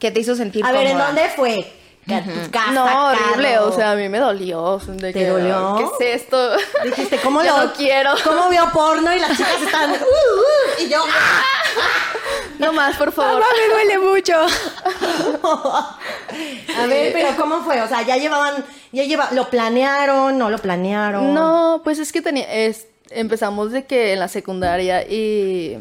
¿Qué 0.00 0.10
te 0.10 0.20
hizo 0.20 0.34
sentir 0.34 0.64
A 0.64 0.72
ver, 0.72 0.86
¿en 0.86 0.92
cómoda? 0.92 1.06
dónde 1.08 1.28
fue? 1.36 1.72
Ca- 2.08 2.22
tu 2.22 2.50
casa, 2.50 2.72
No, 2.72 3.08
horrible, 3.08 3.58
o 3.58 3.72
sea, 3.72 3.92
a 3.92 3.94
mí 3.96 4.08
me 4.08 4.18
dolió. 4.18 4.78
de 4.86 5.12
¿Te 5.12 5.18
que, 5.20 5.26
dolió? 5.28 5.76
¿Qué 5.98 6.06
es 6.14 6.22
esto? 6.22 6.52
Dijiste, 6.84 7.18
¿cómo 7.18 7.42
lo 7.44 7.64
no 7.64 7.72
quiero. 7.74 8.10
¿Cómo 8.24 8.48
vio 8.48 8.68
porno 8.72 9.12
y 9.14 9.18
las 9.18 9.36
chicas 9.36 9.60
están 9.62 9.90
uh, 9.90 9.94
uh, 9.94 10.82
y 10.82 10.88
yo 10.88 11.02
¡ah! 11.04 11.42
No 12.58 12.72
más, 12.72 12.96
por 12.96 13.12
favor. 13.12 13.34
Mamá, 13.34 13.46
me 13.68 13.74
duele 13.74 13.98
mucho. 13.98 14.34
A 15.44 16.86
ver, 16.86 17.12
pero 17.12 17.36
¿cómo 17.36 17.62
fue? 17.62 17.80
O 17.82 17.88
sea, 17.88 18.02
ya 18.02 18.16
llevaban 18.16 18.64
ya 18.92 19.04
lleva 19.04 19.28
lo 19.32 19.50
planearon, 19.50 20.38
no 20.38 20.48
lo 20.50 20.58
planearon. 20.58 21.34
No, 21.34 21.80
pues 21.84 21.98
es 21.98 22.12
que 22.12 22.22
tenía, 22.22 22.50
es- 22.52 22.86
empezamos 23.10 23.72
de 23.72 23.84
que 23.84 24.14
en 24.14 24.20
la 24.20 24.28
secundaria 24.28 25.02
y, 25.02 25.78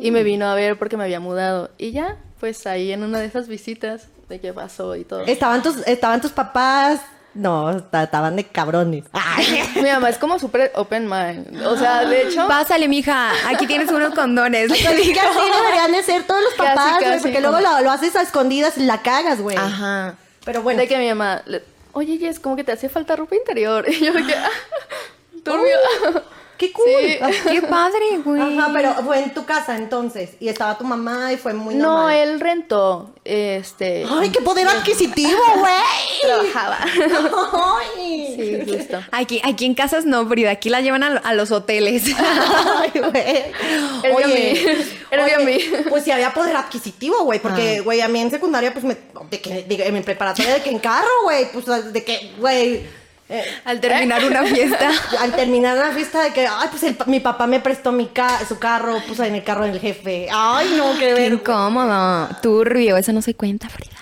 y 0.00 0.10
me 0.10 0.22
vino 0.22 0.46
a 0.46 0.54
ver 0.54 0.78
porque 0.78 0.96
me 0.96 1.04
había 1.04 1.20
mudado. 1.20 1.70
Y 1.76 1.92
ya, 1.92 2.16
pues 2.40 2.66
ahí 2.66 2.92
en 2.92 3.02
una 3.04 3.18
de 3.20 3.26
esas 3.26 3.46
visitas 3.48 4.08
de 4.28 4.40
qué 4.40 4.52
pasó 4.52 4.96
y 4.96 5.04
todo. 5.04 5.20
Estaban 5.26 5.62
tus 5.62 5.76
estaban 5.86 6.20
tus 6.20 6.32
papás 6.32 7.00
no, 7.34 7.70
esta- 7.70 8.04
estaban 8.04 8.34
de 8.34 8.44
cabrones. 8.46 9.04
Ay. 9.12 9.62
Mi 9.76 9.90
mamá 9.90 10.08
es 10.08 10.16
como 10.16 10.38
súper 10.38 10.72
open 10.74 11.06
mind. 11.06 11.66
O 11.66 11.76
sea, 11.76 12.06
de 12.06 12.22
hecho, 12.22 12.48
Pásale, 12.48 12.88
mija. 12.88 13.30
Aquí 13.46 13.66
tienes 13.66 13.90
unos 13.90 14.14
condones. 14.14 14.70
es 14.72 14.78
que 14.82 14.88
así 14.88 15.40
deberían 15.54 15.92
de 15.92 16.02
ser 16.02 16.22
todos 16.26 16.42
los 16.42 16.54
papás, 16.54 16.92
güey, 16.98 17.04
casi, 17.10 17.22
porque 17.24 17.42
como- 17.42 17.58
luego 17.58 17.76
lo, 17.76 17.82
lo 17.84 17.90
haces 17.90 18.16
a 18.16 18.22
escondidas 18.22 18.78
y 18.78 18.84
la 18.86 19.02
cagas, 19.02 19.42
güey. 19.42 19.56
Ajá. 19.58 20.14
Pero 20.46 20.62
bueno. 20.62 20.80
de 20.80 20.88
que 20.88 20.96
mi 20.96 21.08
mamá, 21.10 21.42
le- 21.44 21.62
oye, 21.92 22.16
Jess, 22.16 22.40
como 22.40 22.56
que 22.56 22.64
te 22.64 22.72
hace 22.72 22.88
falta 22.88 23.14
ropa 23.16 23.36
interior. 23.36 23.84
Y 23.90 24.02
yo 24.02 24.14
de 24.14 24.24
que, 24.24 24.34
ah, 24.34 24.48
turbio. 25.44 25.76
Qué 26.58 26.72
cool. 26.72 26.86
Sí. 26.88 27.18
Qué 27.50 27.62
padre, 27.62 28.00
güey. 28.24 28.40
Ajá, 28.58 28.70
pero 28.72 28.94
fue 29.04 29.18
en 29.22 29.34
tu 29.34 29.44
casa 29.44 29.76
entonces. 29.76 30.30
Y 30.40 30.48
estaba 30.48 30.78
tu 30.78 30.84
mamá 30.84 31.32
y 31.32 31.36
fue 31.36 31.52
muy 31.52 31.74
No, 31.74 31.94
normal. 31.96 32.16
él 32.16 32.40
rentó, 32.40 33.14
este, 33.24 34.06
Ay, 34.08 34.30
qué 34.30 34.40
poder 34.40 34.66
adquisitivo, 34.68 35.40
güey. 35.58 35.72
trabajaba. 36.22 36.78
Ay. 37.90 38.34
Sí, 38.66 38.72
justo. 38.76 38.98
Aquí, 39.12 39.40
aquí 39.44 39.64
en 39.66 39.74
casas 39.74 40.04
no, 40.06 40.26
Frida. 40.28 40.50
Aquí 40.50 40.70
la 40.70 40.80
llevan 40.80 41.02
a, 41.02 41.18
a 41.18 41.34
los 41.34 41.50
hoteles. 41.50 42.04
Ay, 42.18 42.90
güey. 42.94 43.44
Airbnb. 45.10 45.46
oye, 45.46 45.84
pues 45.88 46.04
sí 46.04 46.10
había 46.10 46.32
poder 46.32 46.56
adquisitivo, 46.56 47.22
güey, 47.24 47.38
Ah. 47.38 47.42
porque, 47.42 47.80
güey, 47.80 48.00
a 48.00 48.08
mí 48.08 48.20
en 48.20 48.30
secundaria, 48.30 48.72
pues, 48.72 48.84
me, 48.84 48.96
de 49.30 49.40
que, 49.40 49.62
de- 49.64 49.86
en 49.86 49.94
mi 49.94 50.00
preparatoria, 50.00 50.54
de 50.54 50.62
que 50.62 50.70
en 50.70 50.78
carro, 50.78 51.08
güey, 51.24 51.50
pues, 51.52 51.92
de 51.92 52.04
que, 52.04 52.32
güey, 52.38 52.82
eh, 53.28 53.44
Al 53.64 53.80
terminar 53.80 54.24
una 54.24 54.44
fiesta. 54.44 54.90
al 55.20 55.32
terminar 55.34 55.76
la 55.76 55.90
fiesta 55.92 56.22
de 56.22 56.32
que, 56.32 56.46
ay, 56.46 56.68
pues 56.70 56.82
el 56.84 56.94
pa- 56.94 57.06
mi 57.06 57.20
papá 57.20 57.46
me 57.46 57.60
prestó 57.60 57.92
mi 57.92 58.06
ca 58.06 58.40
su 58.46 58.58
carro, 58.58 59.02
pues 59.06 59.18
en 59.20 59.34
el 59.34 59.42
carro 59.44 59.64
del 59.64 59.80
jefe. 59.80 60.28
Ay, 60.32 60.74
no, 60.76 60.92
qué 60.94 61.06
Qué 61.06 61.14
ver. 61.14 61.32
incómodo. 61.32 62.28
Turbio. 62.42 62.96
Eso 62.96 63.12
no 63.12 63.22
se 63.22 63.34
cuenta, 63.34 63.68
Frida. 63.68 63.96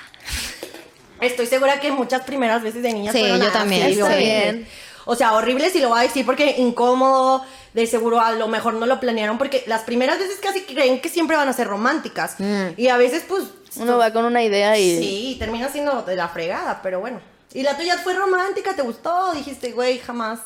Estoy 1.20 1.46
segura 1.46 1.80
que 1.80 1.90
muchas 1.90 2.22
primeras 2.22 2.62
veces 2.62 2.82
de 2.82 2.92
niñas 2.92 3.14
Sí, 3.14 3.20
fueron 3.20 3.38
yo 3.38 3.44
así, 3.44 3.52
también. 3.52 3.82
horribles. 3.84 4.04
Está 4.06 4.16
bien. 4.18 4.68
O 5.06 5.14
sea, 5.16 5.32
horrible 5.34 5.70
si 5.70 5.80
lo 5.80 5.88
voy 5.90 6.00
a 6.00 6.02
decir 6.02 6.24
porque 6.26 6.56
incómodo, 6.58 7.44
de 7.72 7.86
seguro 7.86 8.20
a 8.20 8.32
lo 8.32 8.48
mejor 8.48 8.74
no 8.74 8.86
lo 8.86 9.00
planearon 9.00 9.36
porque 9.38 9.62
las 9.66 9.82
primeras 9.82 10.18
veces 10.18 10.36
casi 10.40 10.62
creen 10.62 11.00
que 11.00 11.08
siempre 11.08 11.36
van 11.36 11.48
a 11.48 11.52
ser 11.52 11.66
románticas. 11.66 12.36
Y 12.76 12.88
a 12.88 12.96
veces 12.96 13.22
pues 13.28 13.44
Uno 13.76 13.96
va 13.98 14.12
con 14.12 14.24
una 14.24 14.42
idea 14.42 14.78
y... 14.78 14.98
sí, 14.98 15.36
termina 15.38 15.68
siendo 15.68 16.02
de 16.02 16.16
la 16.16 16.28
fregada, 16.28 16.80
pero 16.82 17.00
bueno. 17.00 17.20
¿Y 17.54 17.62
la 17.62 17.76
tuya 17.76 17.96
fue 17.98 18.12
romántica? 18.14 18.74
¿Te 18.76 18.82
gustó? 18.82 19.32
Dijiste, 19.32 19.72
güey, 19.72 19.98
jamás. 19.98 20.40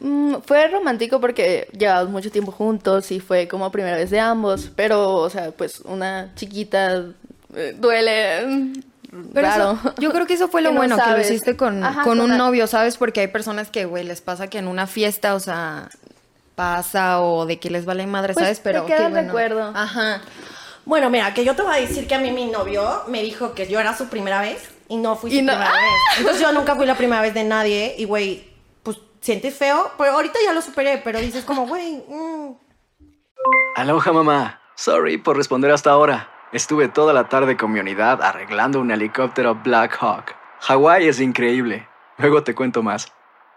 Mm, 0.00 0.36
fue 0.46 0.68
romántico 0.68 1.20
porque 1.20 1.68
llevamos 1.76 2.08
mucho 2.10 2.30
tiempo 2.30 2.50
juntos 2.52 3.10
y 3.10 3.20
fue 3.20 3.46
como 3.48 3.70
primera 3.70 3.96
vez 3.98 4.08
de 4.10 4.20
ambos, 4.20 4.70
pero, 4.74 5.16
o 5.16 5.28
sea, 5.28 5.50
pues 5.50 5.80
una 5.80 6.32
chiquita 6.34 7.04
eh, 7.54 7.76
duele. 7.78 8.46
mm, 8.46 8.72
Pero 9.34 9.48
eso- 9.48 9.78
yo 9.98 10.10
creo 10.12 10.24
que 10.26 10.32
eso 10.34 10.48
fue 10.48 10.62
lo 10.62 10.70
Que 10.70 10.74
no 10.74 10.78
bueno, 10.80 10.96
que 10.96 11.10
lo 11.10 11.20
hiciste 11.20 11.56
con, 11.56 11.84
Ajá, 11.84 12.02
con 12.04 12.20
un 12.20 12.30
la- 12.30 12.36
novio, 12.38 12.66
¿sabes? 12.66 12.96
Porque 12.96 13.20
hay 13.20 13.26
personas 13.28 13.68
que, 13.70 13.84
güey, 13.84 14.04
les 14.04 14.22
pasa 14.22 14.46
que 14.46 14.56
en 14.58 14.68
una 14.68 14.86
fiesta, 14.86 15.34
o 15.34 15.40
sea, 15.40 15.90
pasa 16.54 17.20
o 17.20 17.44
de 17.44 17.58
que 17.58 17.68
les 17.70 17.84
vale 17.84 18.06
madre, 18.06 18.32
Pues, 18.34 18.44
¿sabes? 18.44 18.58
te 18.58 18.64
Pero 18.64 18.86
queda 18.86 18.96
qué 18.96 19.04
el 19.06 19.10
bueno. 19.10 19.26
recuerdo. 19.28 19.72
Ajá. 19.74 20.20
Bueno, 20.84 21.10
mira, 21.10 21.32
que 21.34 21.44
yo 21.44 21.54
te 21.54 21.62
voy 21.62 21.74
a 21.76 21.80
decir 21.80 22.06
que 22.06 22.14
a 22.14 22.18
mí 22.18 22.30
mi 22.32 22.46
novio 22.46 23.02
me 23.08 23.22
dijo 23.22 23.52
que 23.54 23.68
yo 23.68 23.78
era 23.80 23.96
su 23.96 24.08
primera 24.08 24.40
vez 24.40 24.62
y 24.92 24.96
no 24.98 25.16
fui 25.16 25.30
su 25.30 25.36
Y 25.38 25.42
no- 25.42 25.52
primera 25.52 25.70
vez. 25.72 26.18
Entonces 26.18 26.42
yo 26.42 26.52
nunca 26.52 26.74
fui 26.76 26.86
la 26.86 26.96
primera 26.96 27.22
vez 27.22 27.32
de 27.34 27.44
nadie 27.44 27.94
y, 27.98 28.04
güey, 28.04 28.48
pues 28.82 28.98
sientes 29.20 29.54
feo, 29.56 29.90
pero 29.98 30.12
ahorita 30.12 30.38
ya 30.44 30.52
lo 30.52 30.60
superé, 30.62 30.98
pero 31.02 31.18
dices 31.20 31.44
como, 31.44 31.66
güey, 31.66 32.04
mm, 32.08 32.54
Aloha 33.76 34.12
mamá. 34.12 34.60
Sorry 34.76 35.18
por 35.18 35.36
responder 35.36 35.70
hasta 35.70 35.90
ahora. 35.90 36.28
Estuve 36.52 36.88
toda 36.88 37.12
la 37.12 37.28
tarde 37.28 37.56
con 37.56 37.72
mi 37.72 37.80
unidad 37.80 38.22
arreglando 38.22 38.80
un 38.80 38.90
helicóptero 38.90 39.54
Black 39.54 39.96
Hawk. 40.00 40.34
Hawái 40.60 41.08
es 41.08 41.20
increíble. 41.20 41.88
Luego 42.18 42.42
te 42.44 42.54
cuento 42.54 42.82
más. 42.82 43.10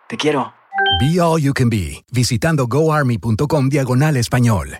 Te 0.08 0.18
quiero. 0.18 0.54
Be 1.02 1.20
All 1.22 1.42
You 1.42 1.54
Can 1.54 1.70
Be, 1.70 2.04
visitando 2.12 2.68
goarmy.com 2.68 3.70
diagonal 3.70 4.18
español. 4.18 4.80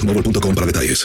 boostmobile.com 0.01 0.55
para 0.55 0.65
detalles. 0.65 1.03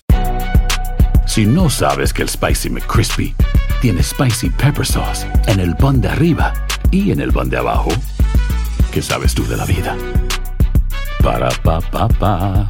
Si 1.27 1.45
no 1.45 1.69
sabes 1.69 2.13
que 2.13 2.23
el 2.23 2.29
Spicy 2.29 2.71
McCrispy 2.71 3.35
tiene 3.81 4.03
Spicy 4.03 4.51
Pepper 4.51 4.87
Sauce 4.87 5.27
en 5.47 5.61
el 5.61 5.77
pan 5.77 6.01
de 6.01 6.09
arriba 6.09 6.53
y 6.91 7.11
en 7.11 7.21
el 7.21 7.33
pan 7.33 7.51
de 7.51 7.59
abajo, 7.59 7.91
¿qué 8.93 9.03
sabes 9.03 9.35
tú 9.35 9.47
de 9.47 9.57
la 9.57 9.65
vida? 9.65 9.97
Para, 11.23 11.51
pa, 11.63 11.81
pa, 11.81 12.09
pa. 12.09 12.69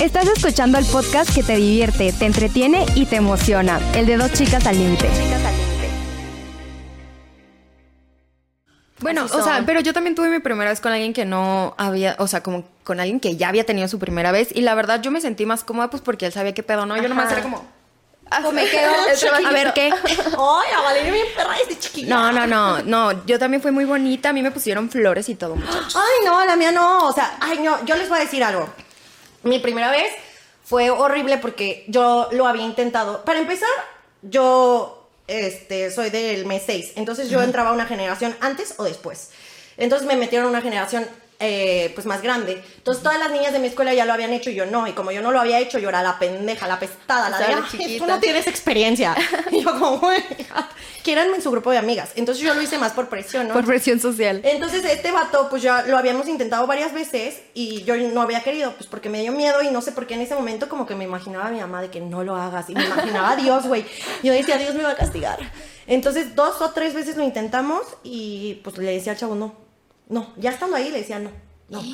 Estás 0.00 0.26
escuchando 0.28 0.78
el 0.78 0.84
podcast 0.86 1.34
que 1.34 1.42
te 1.42 1.56
divierte, 1.56 2.12
te 2.12 2.26
entretiene 2.26 2.86
y 2.94 3.04
te 3.04 3.16
emociona. 3.16 3.78
El 3.94 4.06
de 4.06 4.16
dos 4.16 4.32
chicas 4.32 4.66
al 4.66 4.78
límite. 4.78 5.08
Bueno, 9.00 9.24
o 9.24 9.42
sea, 9.42 9.62
pero 9.64 9.80
yo 9.80 9.92
también 9.92 10.14
tuve 10.14 10.28
mi 10.28 10.40
primera 10.40 10.70
vez 10.70 10.80
con 10.80 10.92
alguien 10.92 11.12
que 11.12 11.24
no 11.24 11.74
había, 11.78 12.16
o 12.18 12.26
sea, 12.26 12.42
como 12.42 12.64
con 12.84 13.00
alguien 13.00 13.20
que 13.20 13.36
ya 13.36 13.48
había 13.48 13.64
tenido 13.64 13.88
su 13.88 13.98
primera 13.98 14.30
vez 14.32 14.48
y 14.54 14.60
la 14.60 14.74
verdad 14.74 15.00
yo 15.00 15.10
me 15.10 15.20
sentí 15.20 15.46
más 15.46 15.64
cómoda 15.64 15.90
pues 15.90 16.02
porque 16.02 16.26
él 16.26 16.32
sabía 16.32 16.54
qué 16.54 16.62
pedo, 16.62 16.86
¿no? 16.86 16.96
Yo 16.96 17.08
nomás 17.08 17.32
era 17.32 17.42
como, 17.42 17.64
Ah, 18.30 18.40
me 18.52 18.64
quedo 18.68 18.90
a 19.48 19.52
ver 19.52 19.72
qué. 19.74 19.90
Ay, 20.16 20.72
a 20.76 20.80
Valeria 20.82 21.12
bien 21.12 21.26
perra 21.36 21.56
desde 21.58 21.80
chiquilla. 21.80 22.14
No, 22.14 22.32
no, 22.32 22.46
no, 22.46 22.82
no, 22.82 23.26
yo 23.26 23.38
también 23.38 23.60
fui 23.60 23.72
muy 23.72 23.84
bonita, 23.84 24.28
a 24.28 24.32
mí 24.32 24.40
me 24.40 24.52
pusieron 24.52 24.88
flores 24.88 25.28
y 25.28 25.34
todo, 25.34 25.56
muchachos. 25.56 25.96
Ay, 25.96 26.24
no, 26.24 26.44
la 26.44 26.54
mía 26.54 26.70
no. 26.70 27.08
O 27.08 27.12
sea, 27.12 27.36
ay, 27.40 27.58
no, 27.58 27.84
yo 27.84 27.96
les 27.96 28.08
voy 28.08 28.18
a 28.18 28.20
decir 28.20 28.44
algo. 28.44 28.68
Mi 29.42 29.58
primera 29.58 29.90
vez 29.90 30.12
fue 30.64 30.90
horrible 30.90 31.38
porque 31.38 31.84
yo 31.88 32.28
lo 32.30 32.46
había 32.46 32.64
intentado. 32.64 33.24
Para 33.24 33.40
empezar, 33.40 33.68
yo 34.22 34.99
este, 35.30 35.90
soy 35.90 36.10
del 36.10 36.44
mes 36.44 36.64
6. 36.66 36.92
Entonces 36.96 37.30
yo 37.30 37.40
entraba 37.40 37.70
a 37.70 37.72
una 37.72 37.86
generación 37.86 38.36
antes 38.40 38.74
o 38.78 38.84
después. 38.84 39.30
Entonces 39.76 40.06
me 40.06 40.16
metieron 40.16 40.48
a 40.48 40.50
una 40.50 40.60
generación 40.60 41.06
eh, 41.40 41.90
pues 41.94 42.06
más 42.06 42.20
grande. 42.22 42.62
Entonces 42.76 43.02
todas 43.02 43.18
las 43.18 43.30
niñas 43.30 43.52
de 43.52 43.58
mi 43.58 43.68
escuela 43.68 43.94
ya 43.94 44.04
lo 44.04 44.12
habían 44.12 44.32
hecho 44.32 44.50
y 44.50 44.54
yo 44.54 44.66
no. 44.66 44.86
Y 44.86 44.92
como 44.92 45.10
yo 45.10 45.22
no 45.22 45.32
lo 45.32 45.40
había 45.40 45.58
hecho, 45.58 45.78
yo 45.78 45.88
era 45.88 46.02
la 46.02 46.18
pendeja, 46.18 46.68
la 46.68 46.78
pestada, 46.78 47.30
la 47.30 47.38
de, 47.38 47.44
Estaba 47.44 47.66
"Ay, 47.72 47.98
tú 47.98 48.06
no 48.06 48.20
tienes 48.20 48.46
experiencia. 48.46 49.16
Y 49.50 49.62
yo 49.64 49.72
como, 49.72 50.00
quieranme 51.02 51.36
en 51.36 51.42
su 51.42 51.50
grupo 51.50 51.70
de 51.70 51.78
amigas. 51.78 52.10
Entonces 52.14 52.44
yo 52.44 52.54
lo 52.54 52.62
hice 52.62 52.78
más 52.78 52.92
por 52.92 53.08
presión, 53.08 53.48
¿no? 53.48 53.54
Por 53.54 53.64
presión 53.64 53.98
social. 54.00 54.40
Entonces 54.44 54.84
este 54.84 55.10
vato, 55.10 55.48
pues 55.48 55.62
ya 55.62 55.82
lo 55.86 55.96
habíamos 55.96 56.28
intentado 56.28 56.66
varias 56.66 56.92
veces 56.92 57.40
y 57.54 57.82
yo 57.84 57.96
no 57.96 58.20
había 58.22 58.42
querido, 58.42 58.72
pues 58.74 58.86
porque 58.86 59.08
me 59.08 59.20
dio 59.22 59.32
miedo 59.32 59.62
y 59.62 59.70
no 59.70 59.80
sé 59.80 59.92
por 59.92 60.06
qué 60.06 60.14
en 60.14 60.20
ese 60.20 60.34
momento 60.34 60.68
como 60.68 60.86
que 60.86 60.94
me 60.94 61.04
imaginaba 61.04 61.46
a 61.46 61.50
mi 61.50 61.60
mamá 61.60 61.80
de 61.80 61.90
que 61.90 62.00
no 62.00 62.22
lo 62.22 62.36
hagas 62.36 62.68
y 62.68 62.74
me 62.74 62.84
imaginaba 62.84 63.32
a 63.32 63.36
Dios, 63.36 63.66
güey. 63.66 63.84
Yo 64.22 64.32
decía, 64.32 64.58
Dios 64.58 64.74
me 64.74 64.82
va 64.82 64.90
a 64.90 64.96
castigar. 64.96 65.38
Entonces 65.86 66.36
dos 66.36 66.60
o 66.60 66.70
tres 66.70 66.94
veces 66.94 67.16
lo 67.16 67.24
intentamos 67.24 67.82
y 68.04 68.60
pues 68.62 68.76
le 68.78 68.92
decía 68.92 69.12
al 69.12 69.18
chavo, 69.18 69.34
no, 69.34 69.69
no, 70.10 70.32
ya 70.36 70.50
estando 70.50 70.76
ahí 70.76 70.90
le 70.90 70.98
decía, 70.98 71.18
no, 71.18 71.30
no. 71.68 71.82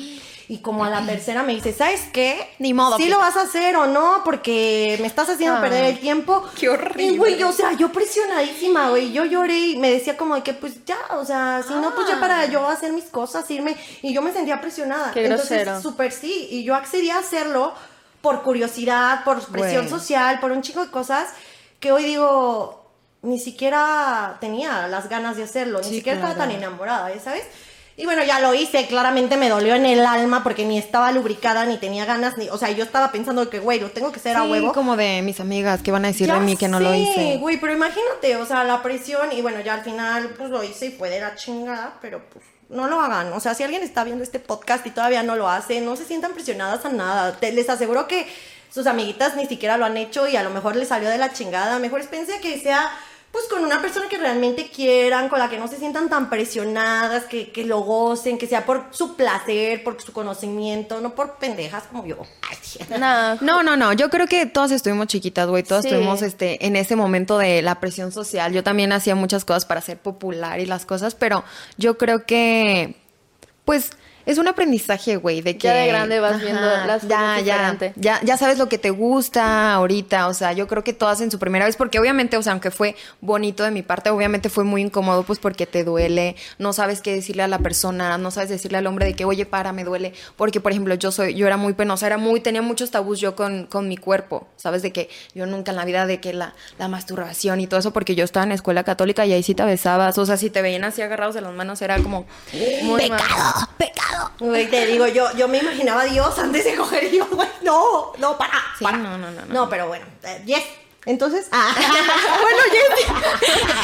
Y 0.49 0.59
como 0.59 0.85
a 0.85 0.89
la 0.89 1.05
tercera 1.05 1.43
me 1.43 1.53
dice, 1.53 1.73
¿sabes 1.73 2.05
qué? 2.13 2.39
Ni 2.59 2.73
modo, 2.73 2.95
Sí 2.95 3.03
pues. 3.03 3.09
lo 3.09 3.17
vas 3.17 3.35
a 3.35 3.41
hacer 3.41 3.75
o 3.75 3.85
no, 3.85 4.21
porque 4.23 4.97
me 5.01 5.07
estás 5.07 5.27
haciendo 5.27 5.59
perder 5.59 5.83
el 5.83 5.99
tiempo. 5.99 6.41
qué 6.57 6.69
horrible. 6.69 7.03
Y 7.03 7.17
güey, 7.17 7.43
o 7.43 7.51
sea, 7.51 7.73
yo 7.73 7.91
presionadísima, 7.91 8.89
güey. 8.89 9.11
Yo 9.11 9.25
lloré 9.25 9.59
y 9.59 9.75
me 9.75 9.91
decía 9.91 10.15
como 10.15 10.35
de 10.35 10.43
que, 10.43 10.53
pues 10.53 10.85
ya, 10.85 10.97
o 11.19 11.25
sea, 11.25 11.61
si 11.67 11.73
no, 11.73 11.93
pues 11.93 12.07
ya 12.07 12.17
para 12.21 12.45
yo 12.45 12.65
hacer 12.65 12.93
mis 12.93 13.03
cosas, 13.03 13.51
irme. 13.51 13.75
Y 14.01 14.13
yo 14.13 14.21
me 14.21 14.31
sentía 14.31 14.61
presionada. 14.61 15.11
Qué. 15.11 15.25
Entonces, 15.25 15.67
súper 15.81 16.13
sí. 16.13 16.47
Y 16.49 16.63
yo 16.63 16.75
accedí 16.75 17.09
a 17.09 17.19
hacerlo 17.19 17.73
por 18.21 18.43
curiosidad, 18.43 19.25
por 19.25 19.45
presión 19.47 19.89
social, 19.89 20.39
por 20.39 20.53
un 20.53 20.61
chico 20.61 20.79
de 20.79 20.89
cosas 20.91 21.27
que 21.81 21.91
hoy 21.91 22.05
digo, 22.05 22.89
ni 23.21 23.37
siquiera 23.37 24.37
tenía 24.39 24.87
las 24.87 25.09
ganas 25.09 25.35
de 25.35 25.43
hacerlo, 25.43 25.79
ni 25.81 25.89
siquiera 25.89 26.19
estaba 26.19 26.35
tan 26.35 26.51
enamorada, 26.51 27.13
¿ya 27.13 27.19
¿sabes? 27.19 27.43
Y 27.99 28.05
bueno, 28.05 28.23
ya 28.23 28.39
lo 28.39 28.53
hice, 28.53 28.85
claramente 28.85 29.37
me 29.37 29.49
dolió 29.49 29.73
en 29.73 29.87
el 29.87 30.05
alma 30.05 30.43
porque 30.43 30.65
ni 30.65 30.77
estaba 30.77 31.11
lubricada, 31.11 31.65
ni 31.65 31.77
tenía 31.77 32.05
ganas, 32.05 32.37
ni, 32.37 32.47
o 32.49 32.57
sea, 32.57 32.69
yo 32.69 32.83
estaba 32.83 33.11
pensando 33.11 33.49
que, 33.49 33.57
güey, 33.59 33.79
lo 33.79 33.89
tengo 33.89 34.11
que 34.11 34.19
hacer 34.19 34.37
a 34.37 34.43
Sí, 34.43 34.51
huevo. 34.51 34.71
como 34.71 34.95
de 34.95 35.23
mis 35.23 35.39
amigas 35.39 35.81
que 35.81 35.91
van 35.91 36.05
a 36.05 36.09
decir 36.09 36.27
Ya 36.27 36.35
de 36.35 36.41
mí 36.41 36.55
que 36.55 36.67
no 36.67 36.79
lo 36.79 36.93
hice. 36.93 37.37
güey, 37.39 37.59
pero 37.59 37.73
imagínate, 37.73 38.35
o 38.35 38.45
sea, 38.45 38.63
la 38.65 38.83
presión 38.83 39.31
y 39.31 39.41
bueno, 39.41 39.61
ya 39.61 39.73
al 39.73 39.81
final 39.83 40.29
pues 40.37 40.51
lo 40.51 40.63
hice 40.63 40.85
y 40.85 40.91
fue 40.91 41.09
de 41.09 41.21
la 41.21 41.33
chingada, 41.35 41.95
pero 41.99 42.21
pues 42.31 42.45
no 42.69 42.87
lo 42.87 43.01
hagan. 43.01 43.33
O 43.33 43.39
sea, 43.39 43.55
si 43.55 43.63
alguien 43.63 43.81
está 43.81 44.03
viendo 44.03 44.23
este 44.23 44.39
podcast 44.39 44.85
y 44.85 44.91
todavía 44.91 45.23
no 45.23 45.35
lo 45.35 45.49
hace, 45.49 45.81
no 45.81 45.95
se 45.95 46.05
sientan 46.05 46.33
presionadas 46.33 46.85
a 46.85 46.89
nada. 46.89 47.35
Te- 47.39 47.51
les 47.51 47.67
aseguro 47.67 48.07
que 48.07 48.27
sus 48.71 48.85
amiguitas 48.85 49.35
ni 49.35 49.47
siquiera 49.47 49.75
lo 49.77 49.85
han 49.85 49.97
hecho 49.97 50.27
y 50.27 50.35
a 50.35 50.43
lo 50.43 50.51
mejor 50.51 50.75
les 50.75 50.89
salió 50.89 51.09
de 51.09 51.17
la 51.17 51.33
chingada. 51.33 51.79
Mejor 51.79 52.01
espérense 52.01 52.39
que 52.41 52.59
sea 52.59 52.91
pues 53.37 53.49
con 53.49 53.63
una 53.63 53.79
persona 53.83 54.09
que 54.09 54.17
realmente 54.17 54.67
quieran, 54.71 55.29
con 55.29 55.37
la 55.37 55.47
que 55.47 55.59
no 55.59 55.67
se 55.67 55.77
sientan 55.77 56.09
tan 56.09 56.27
presionadas, 56.27 57.25
que, 57.25 57.51
que 57.51 57.65
lo 57.65 57.81
gocen, 57.81 58.39
que 58.39 58.47
sea 58.47 58.65
por 58.65 58.85
su 58.89 59.15
placer, 59.15 59.83
por 59.83 60.01
su 60.01 60.11
conocimiento, 60.11 61.01
no 61.01 61.13
por 61.13 61.35
pendejas 61.35 61.83
como 61.83 62.03
yo. 62.07 62.17
Ay. 62.49 62.57
Nah, 62.99 63.35
No, 63.41 63.61
no, 63.61 63.77
no. 63.77 63.93
Yo 63.93 64.09
creo 64.09 64.25
que 64.25 64.47
todas 64.47 64.71
estuvimos 64.71 65.05
chiquitas, 65.05 65.47
güey. 65.47 65.61
Todas 65.61 65.83
Sí. 65.83 65.89
estuvimos 65.89 66.23
este, 66.23 66.65
en 66.65 66.75
ese 66.75 66.95
momento 66.95 67.37
de 67.37 67.61
la 67.61 67.79
presión 67.79 68.11
social. 68.11 68.53
Yo 68.53 68.63
también 68.63 68.91
hacía 68.91 69.13
muchas 69.13 69.45
cosas 69.45 69.65
para 69.65 69.81
ser 69.81 69.99
popular 69.99 70.59
y 70.59 70.65
las 70.65 70.87
cosas, 70.87 71.13
pero 71.13 71.43
yo 71.77 71.99
creo 71.99 72.25
que, 72.25 72.95
pues, 73.65 73.91
es 74.27 74.37
un 74.37 74.47
aprendizaje, 74.49 75.15
güey, 75.15 75.41
de 75.41 75.57
que... 75.57 75.67
Ya 75.67 75.73
de 75.73 75.87
grande 75.87 76.19
vas 76.19 76.41
viendo 76.41 76.61
las 76.61 77.01
cosas 77.01 77.07
ya, 77.07 77.39
ya, 77.39 77.53
diferente. 77.53 77.93
ya, 77.95 78.19
ya 78.23 78.35
sabes 78.35 78.57
lo 78.57 78.67
que 78.67 78.77
te 78.77 78.89
gusta 78.89 79.73
ahorita. 79.73 80.27
O 80.27 80.33
sea, 80.33 80.51
yo 80.51 80.67
creo 80.67 80.83
que 80.83 80.91
todas 80.91 81.21
en 81.21 81.31
su 81.31 81.39
primera 81.39 81.65
vez, 81.65 81.77
porque 81.77 81.97
obviamente, 81.97 82.35
o 82.35 82.43
sea, 82.43 82.51
aunque 82.51 82.69
fue 82.69 82.97
bonito 83.21 83.63
de 83.63 83.71
mi 83.71 83.83
parte, 83.83 84.09
obviamente 84.09 84.49
fue 84.49 84.65
muy 84.65 84.81
incómodo, 84.81 85.23
pues 85.23 85.39
porque 85.39 85.65
te 85.65 85.85
duele, 85.85 86.35
no 86.59 86.73
sabes 86.73 86.99
qué 86.99 87.15
decirle 87.15 87.43
a 87.43 87.47
la 87.47 87.59
persona, 87.59 88.17
no 88.17 88.29
sabes 88.29 88.49
decirle 88.49 88.77
al 88.77 88.87
hombre 88.87 89.05
de 89.05 89.13
que, 89.13 89.23
oye, 89.23 89.45
para, 89.45 89.71
me 89.71 89.85
duele. 89.85 90.13
Porque, 90.35 90.59
por 90.59 90.73
ejemplo, 90.73 90.93
yo 90.95 91.13
soy, 91.13 91.33
yo 91.33 91.47
era 91.47 91.55
muy 91.55 91.71
penosa, 91.71 92.05
era 92.05 92.17
muy, 92.17 92.41
tenía 92.41 92.61
muchos 92.61 92.91
tabús 92.91 93.21
yo 93.21 93.33
con, 93.33 93.65
con 93.65 93.87
mi 93.87 93.95
cuerpo, 93.95 94.49
¿sabes? 94.57 94.81
De 94.81 94.91
que 94.91 95.09
yo 95.35 95.45
nunca 95.45 95.71
en 95.71 95.77
la 95.77 95.85
vida, 95.85 96.05
de 96.05 96.19
que 96.19 96.33
la, 96.33 96.53
la 96.77 96.89
masturbación 96.89 97.61
y 97.61 97.67
todo 97.67 97.79
eso, 97.79 97.93
porque 97.93 98.13
yo 98.13 98.25
estaba 98.25 98.45
en 98.45 98.51
escuela 98.51 98.83
católica 98.83 99.25
y 99.25 99.31
ahí 99.31 99.41
sí 99.43 99.55
te 99.55 99.63
besabas. 99.63 100.17
O 100.17 100.25
sea, 100.25 100.35
si 100.35 100.49
te 100.49 100.61
veían 100.61 100.83
así 100.83 101.01
agarrados 101.01 101.33
de 101.33 101.39
las 101.39 101.53
manos, 101.53 101.81
era 101.81 101.97
como 102.03 102.25
muy 102.83 103.09
mal. 103.09 103.21
pecado. 103.77 104.16
Güey, 104.39 104.69
te 104.69 104.85
digo, 104.85 105.07
yo, 105.07 105.31
yo 105.35 105.47
me 105.47 105.57
imaginaba 105.59 106.01
a 106.01 106.05
Dios 106.05 106.37
antes 106.39 106.63
de 106.65 106.75
coger 106.75 107.03
y 107.05 107.17
yo, 107.17 107.27
güey, 107.27 107.47
no, 107.61 108.13
no, 108.17 108.37
para, 108.37 108.53
Sí, 108.77 108.83
para. 108.83 108.97
no, 108.97 109.17
no, 109.17 109.31
no, 109.31 109.45
no. 109.45 109.53
No, 109.53 109.69
pero 109.69 109.87
bueno, 109.87 110.05
eh, 110.23 110.41
yes. 110.45 110.63
Entonces, 111.07 111.47
ah, 111.51 111.73
bueno, 112.41 112.59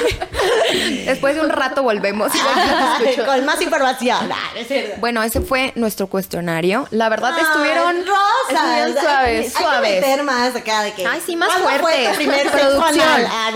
yes. 0.04 1.06
Después 1.06 1.36
de 1.36 1.42
un 1.42 1.50
rato 1.50 1.82
volvemos. 1.82 2.32
Con 3.26 3.46
más 3.46 3.62
información. 3.62 4.30
Ah. 4.32 4.52
Bueno, 5.00 5.24
ese 5.24 5.40
fue 5.42 5.72
nuestro 5.76 6.08
cuestionario. 6.08 6.86
La 6.92 7.08
verdad 7.10 7.34
estuvieron 7.40 8.06
rosas. 8.06 8.66
estuvieron 8.66 8.94
suaves, 8.94 9.38
Hay 9.40 9.44
que 9.44 9.50
suaves. 9.52 10.02
meter 10.02 10.24
más 10.24 10.56
acá 10.56 10.82
de 10.84 10.94
que. 10.94 11.06
Ay, 11.06 11.22
sí, 11.26 11.36
más 11.38 11.50
¿cuándo 11.50 11.70
fue 11.70 11.80
fuerte. 11.80 12.10
tu 12.10 12.16
primer 12.16 12.52
Producción. 12.52 13.26
Ah. 13.32 13.52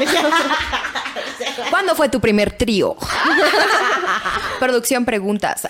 ¿Cuándo 1.69 1.95
fue 1.95 2.09
tu 2.09 2.19
primer 2.21 2.57
trío? 2.57 2.95
Producción 4.59 5.03
preguntas. 5.05 5.67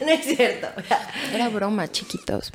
no 0.00 0.08
es 0.08 0.24
cierto. 0.24 0.68
Era 1.34 1.48
broma, 1.48 1.88
chiquitos. 1.88 2.52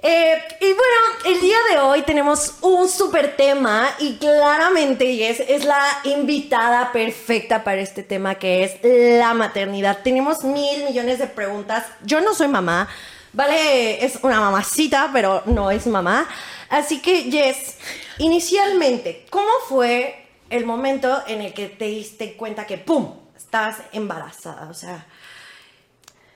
Eh, 0.00 0.38
y 0.60 0.66
bueno, 0.66 0.96
el 1.24 1.40
día 1.40 1.56
de 1.72 1.78
hoy 1.80 2.02
tenemos 2.02 2.54
un 2.60 2.88
súper 2.88 3.36
tema 3.36 3.90
y 3.98 4.16
claramente 4.16 5.16
Jess 5.16 5.40
es 5.40 5.64
la 5.64 5.84
invitada 6.04 6.92
perfecta 6.92 7.64
para 7.64 7.80
este 7.80 8.04
tema 8.04 8.36
que 8.36 8.62
es 8.62 8.78
la 8.82 9.34
maternidad. 9.34 9.98
Tenemos 10.04 10.44
mil 10.44 10.84
millones 10.84 11.18
de 11.18 11.26
preguntas. 11.26 11.84
Yo 12.04 12.20
no 12.20 12.32
soy 12.32 12.46
mamá, 12.46 12.88
vale, 13.32 14.04
es 14.04 14.20
una 14.22 14.38
mamacita, 14.38 15.10
pero 15.12 15.42
no 15.46 15.72
es 15.72 15.84
mamá. 15.88 16.28
Así 16.68 17.00
que 17.00 17.24
Jess, 17.24 17.78
inicialmente, 18.18 19.26
¿cómo 19.30 19.50
fue 19.68 20.28
el 20.48 20.64
momento 20.64 21.24
en 21.26 21.42
el 21.42 21.52
que 21.52 21.66
te 21.66 21.86
diste 21.86 22.34
cuenta 22.34 22.66
que, 22.66 22.78
¡pum!, 22.78 23.16
estabas 23.36 23.78
embarazada? 23.92 24.68
O 24.70 24.74
sea... 24.74 25.04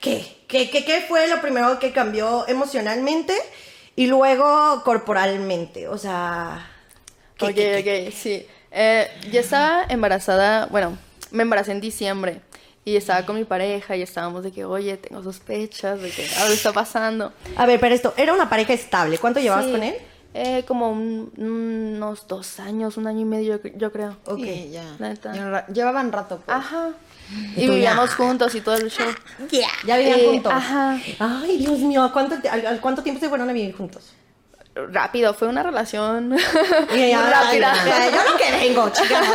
¿Qué? 0.00 0.42
¿Qué, 0.48 0.68
qué, 0.68 0.84
qué 0.84 1.00
fue 1.08 1.28
lo 1.28 1.40
primero 1.40 1.78
que 1.78 1.92
cambió 1.92 2.44
emocionalmente 2.48 3.34
y 3.96 4.06
luego 4.06 4.82
corporalmente? 4.84 5.88
O 5.88 5.98
sea... 5.98 6.66
¿qué, 7.36 7.46
Ok, 7.46 7.54
qué, 7.54 7.82
qué? 7.84 8.06
ok, 8.08 8.14
sí. 8.14 8.46
Eh, 8.70 9.08
yo 9.30 9.40
estaba 9.40 9.84
embarazada, 9.88 10.66
bueno, 10.66 10.96
me 11.30 11.42
embaracé 11.42 11.72
en 11.72 11.80
diciembre 11.80 12.40
y 12.84 12.96
estaba 12.96 13.24
con 13.26 13.36
mi 13.36 13.44
pareja 13.44 13.96
y 13.96 14.02
estábamos 14.02 14.42
de 14.44 14.52
que, 14.52 14.64
oye, 14.64 14.96
tengo 14.96 15.22
sospechas 15.22 16.00
de 16.00 16.10
que 16.10 16.26
algo 16.38 16.54
está 16.54 16.72
pasando. 16.72 17.32
A 17.56 17.66
ver, 17.66 17.78
pero 17.80 17.94
esto, 17.94 18.14
era 18.16 18.32
una 18.32 18.48
pareja 18.48 18.72
estable. 18.72 19.18
¿Cuánto 19.18 19.40
llevabas 19.40 19.66
Sí, 19.66 19.72
con 19.72 19.82
él? 19.82 19.94
eh, 20.34 20.64
como 20.66 20.90
un- 20.90 21.30
unos 21.36 22.26
dos 22.26 22.58
años, 22.58 22.96
un 22.96 23.06
año 23.06 23.20
y 23.20 23.24
medio, 23.26 23.60
yo, 23.62 23.70
yo 23.76 23.92
creo. 23.92 24.16
Ok. 24.24 24.38
Sí, 24.42 24.70
ya. 24.72 25.66
Llevaban 25.72 26.10
rato. 26.10 26.40
pues. 26.44 26.56
Ajá. 26.56 26.92
Y 27.56 27.62
Y 27.62 27.66
tú 27.66 27.72
vivíamos 27.72 28.10
ya. 28.10 28.16
juntos 28.16 28.54
y 28.54 28.60
todo 28.60 28.76
el 28.76 28.90
show. 28.90 29.06
¿Ya 29.86 29.96
vivían 29.96 30.18
Eh, 30.20 30.26
juntos? 30.26 30.52
ajá. 30.52 30.98
Ay, 31.18 31.58
Dios 31.58 31.78
mío, 31.78 32.02
¿a 32.02 32.12
cuánto, 32.12 32.36
al- 32.50 32.66
al 32.66 32.80
cuánto 32.80 33.02
tiempo 33.02 33.20
se 33.20 33.28
fueron 33.28 33.48
a 33.48 33.52
vivir 33.52 33.74
juntos? 33.74 34.12
Rápido, 34.74 35.34
fue 35.34 35.48
una 35.48 35.62
relación 35.62 36.34
Y 36.94 37.10
ya, 37.10 37.20
muy 37.20 37.30
rápida. 37.30 37.72
ay, 37.74 38.10
Yo 38.10 38.30
lo 38.32 38.38
que 38.38 38.50
vengo, 38.52 38.88
chicas. 38.90 39.26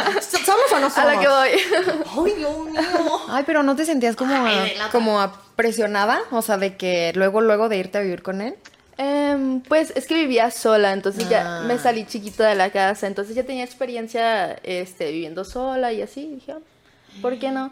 ¿Somos 0.46 0.72
o 0.74 0.80
no 0.80 0.90
somos? 0.90 0.98
A 0.98 1.06
la 1.06 1.20
que 1.20 1.28
voy. 1.28 2.26
Ay, 2.26 2.34
Dios 2.38 2.60
mío. 2.66 2.82
Ay, 3.30 3.44
pero 3.46 3.62
¿no 3.62 3.76
te 3.76 3.86
sentías 3.86 4.16
como, 4.16 4.34
Ay, 4.36 4.74
como 4.92 5.22
a- 5.22 5.40
presionada? 5.56 6.20
O 6.32 6.42
sea, 6.42 6.58
de 6.58 6.76
que 6.76 7.12
luego, 7.16 7.42
luego 7.42 7.70
de 7.70 7.78
irte 7.78 8.00
a 8.00 8.02
vivir 8.02 8.24
con 8.24 8.42
él. 8.42 8.56
Em, 9.00 9.62
pues 9.62 9.94
es 9.96 10.08
que 10.08 10.16
vivía 10.16 10.50
sola, 10.50 10.92
entonces 10.92 11.30
ya 11.30 11.60
Ah. 11.60 11.64
me 11.68 11.78
salí 11.78 12.06
chiquita 12.08 12.48
de 12.48 12.56
la 12.56 12.72
casa, 12.72 13.06
entonces 13.06 13.36
ya 13.36 13.44
tenía 13.44 13.64
experiencia 13.64 14.54
este, 14.64 15.12
viviendo 15.12 15.46
sola 15.46 15.94
y 15.94 16.02
así, 16.02 16.28
dije, 16.34 16.54
"Ah, 16.54 16.60
¿por 17.22 17.38
qué 17.40 17.52
no? 17.52 17.72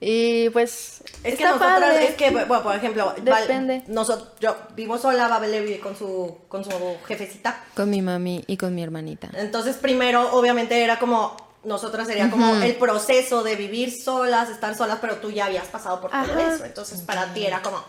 Y 0.00 0.50
pues 0.50 1.02
Es 1.22 1.36
que 1.38 1.44
nosotras, 1.44 1.78
padre. 1.80 2.08
es 2.08 2.14
que, 2.16 2.30
bueno, 2.30 2.62
por 2.62 2.74
ejemplo, 2.74 3.14
Val- 3.22 3.42
Depende. 3.42 3.84
nosotros, 3.86 4.30
yo 4.40 4.56
vivo 4.74 4.98
sola, 4.98 5.28
Babel 5.28 5.62
vive 5.64 5.78
con 5.78 5.96
su, 5.96 6.38
con 6.48 6.64
su 6.64 6.70
jefecita. 7.06 7.62
Con 7.76 7.88
mi 7.88 8.02
mami 8.02 8.42
y 8.48 8.56
con 8.56 8.74
mi 8.74 8.82
hermanita. 8.82 9.30
Entonces, 9.34 9.76
primero, 9.76 10.32
obviamente, 10.34 10.82
era 10.82 10.98
como, 10.98 11.36
nosotras 11.62 12.08
sería 12.08 12.28
como 12.30 12.56
el 12.56 12.74
proceso 12.74 13.44
de 13.44 13.54
vivir 13.54 13.92
solas, 13.96 14.48
estar 14.50 14.76
solas, 14.76 14.98
pero 15.00 15.18
tú 15.18 15.30
ya 15.30 15.44
habías 15.46 15.68
pasado 15.68 16.00
por 16.00 16.10
todo 16.10 16.20
Ajá. 16.20 16.52
eso. 16.52 16.64
Entonces, 16.64 17.00
para 17.02 17.32
ti 17.32 17.46
era 17.46 17.62
como, 17.62 17.80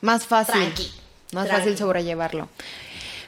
Más 0.00 0.24
fácil. 0.26 0.54
Tranqui, 0.54 0.90
Más 1.32 1.44
tranqui. 1.48 1.64
fácil 1.64 1.76
sobrellevarlo. 1.76 2.48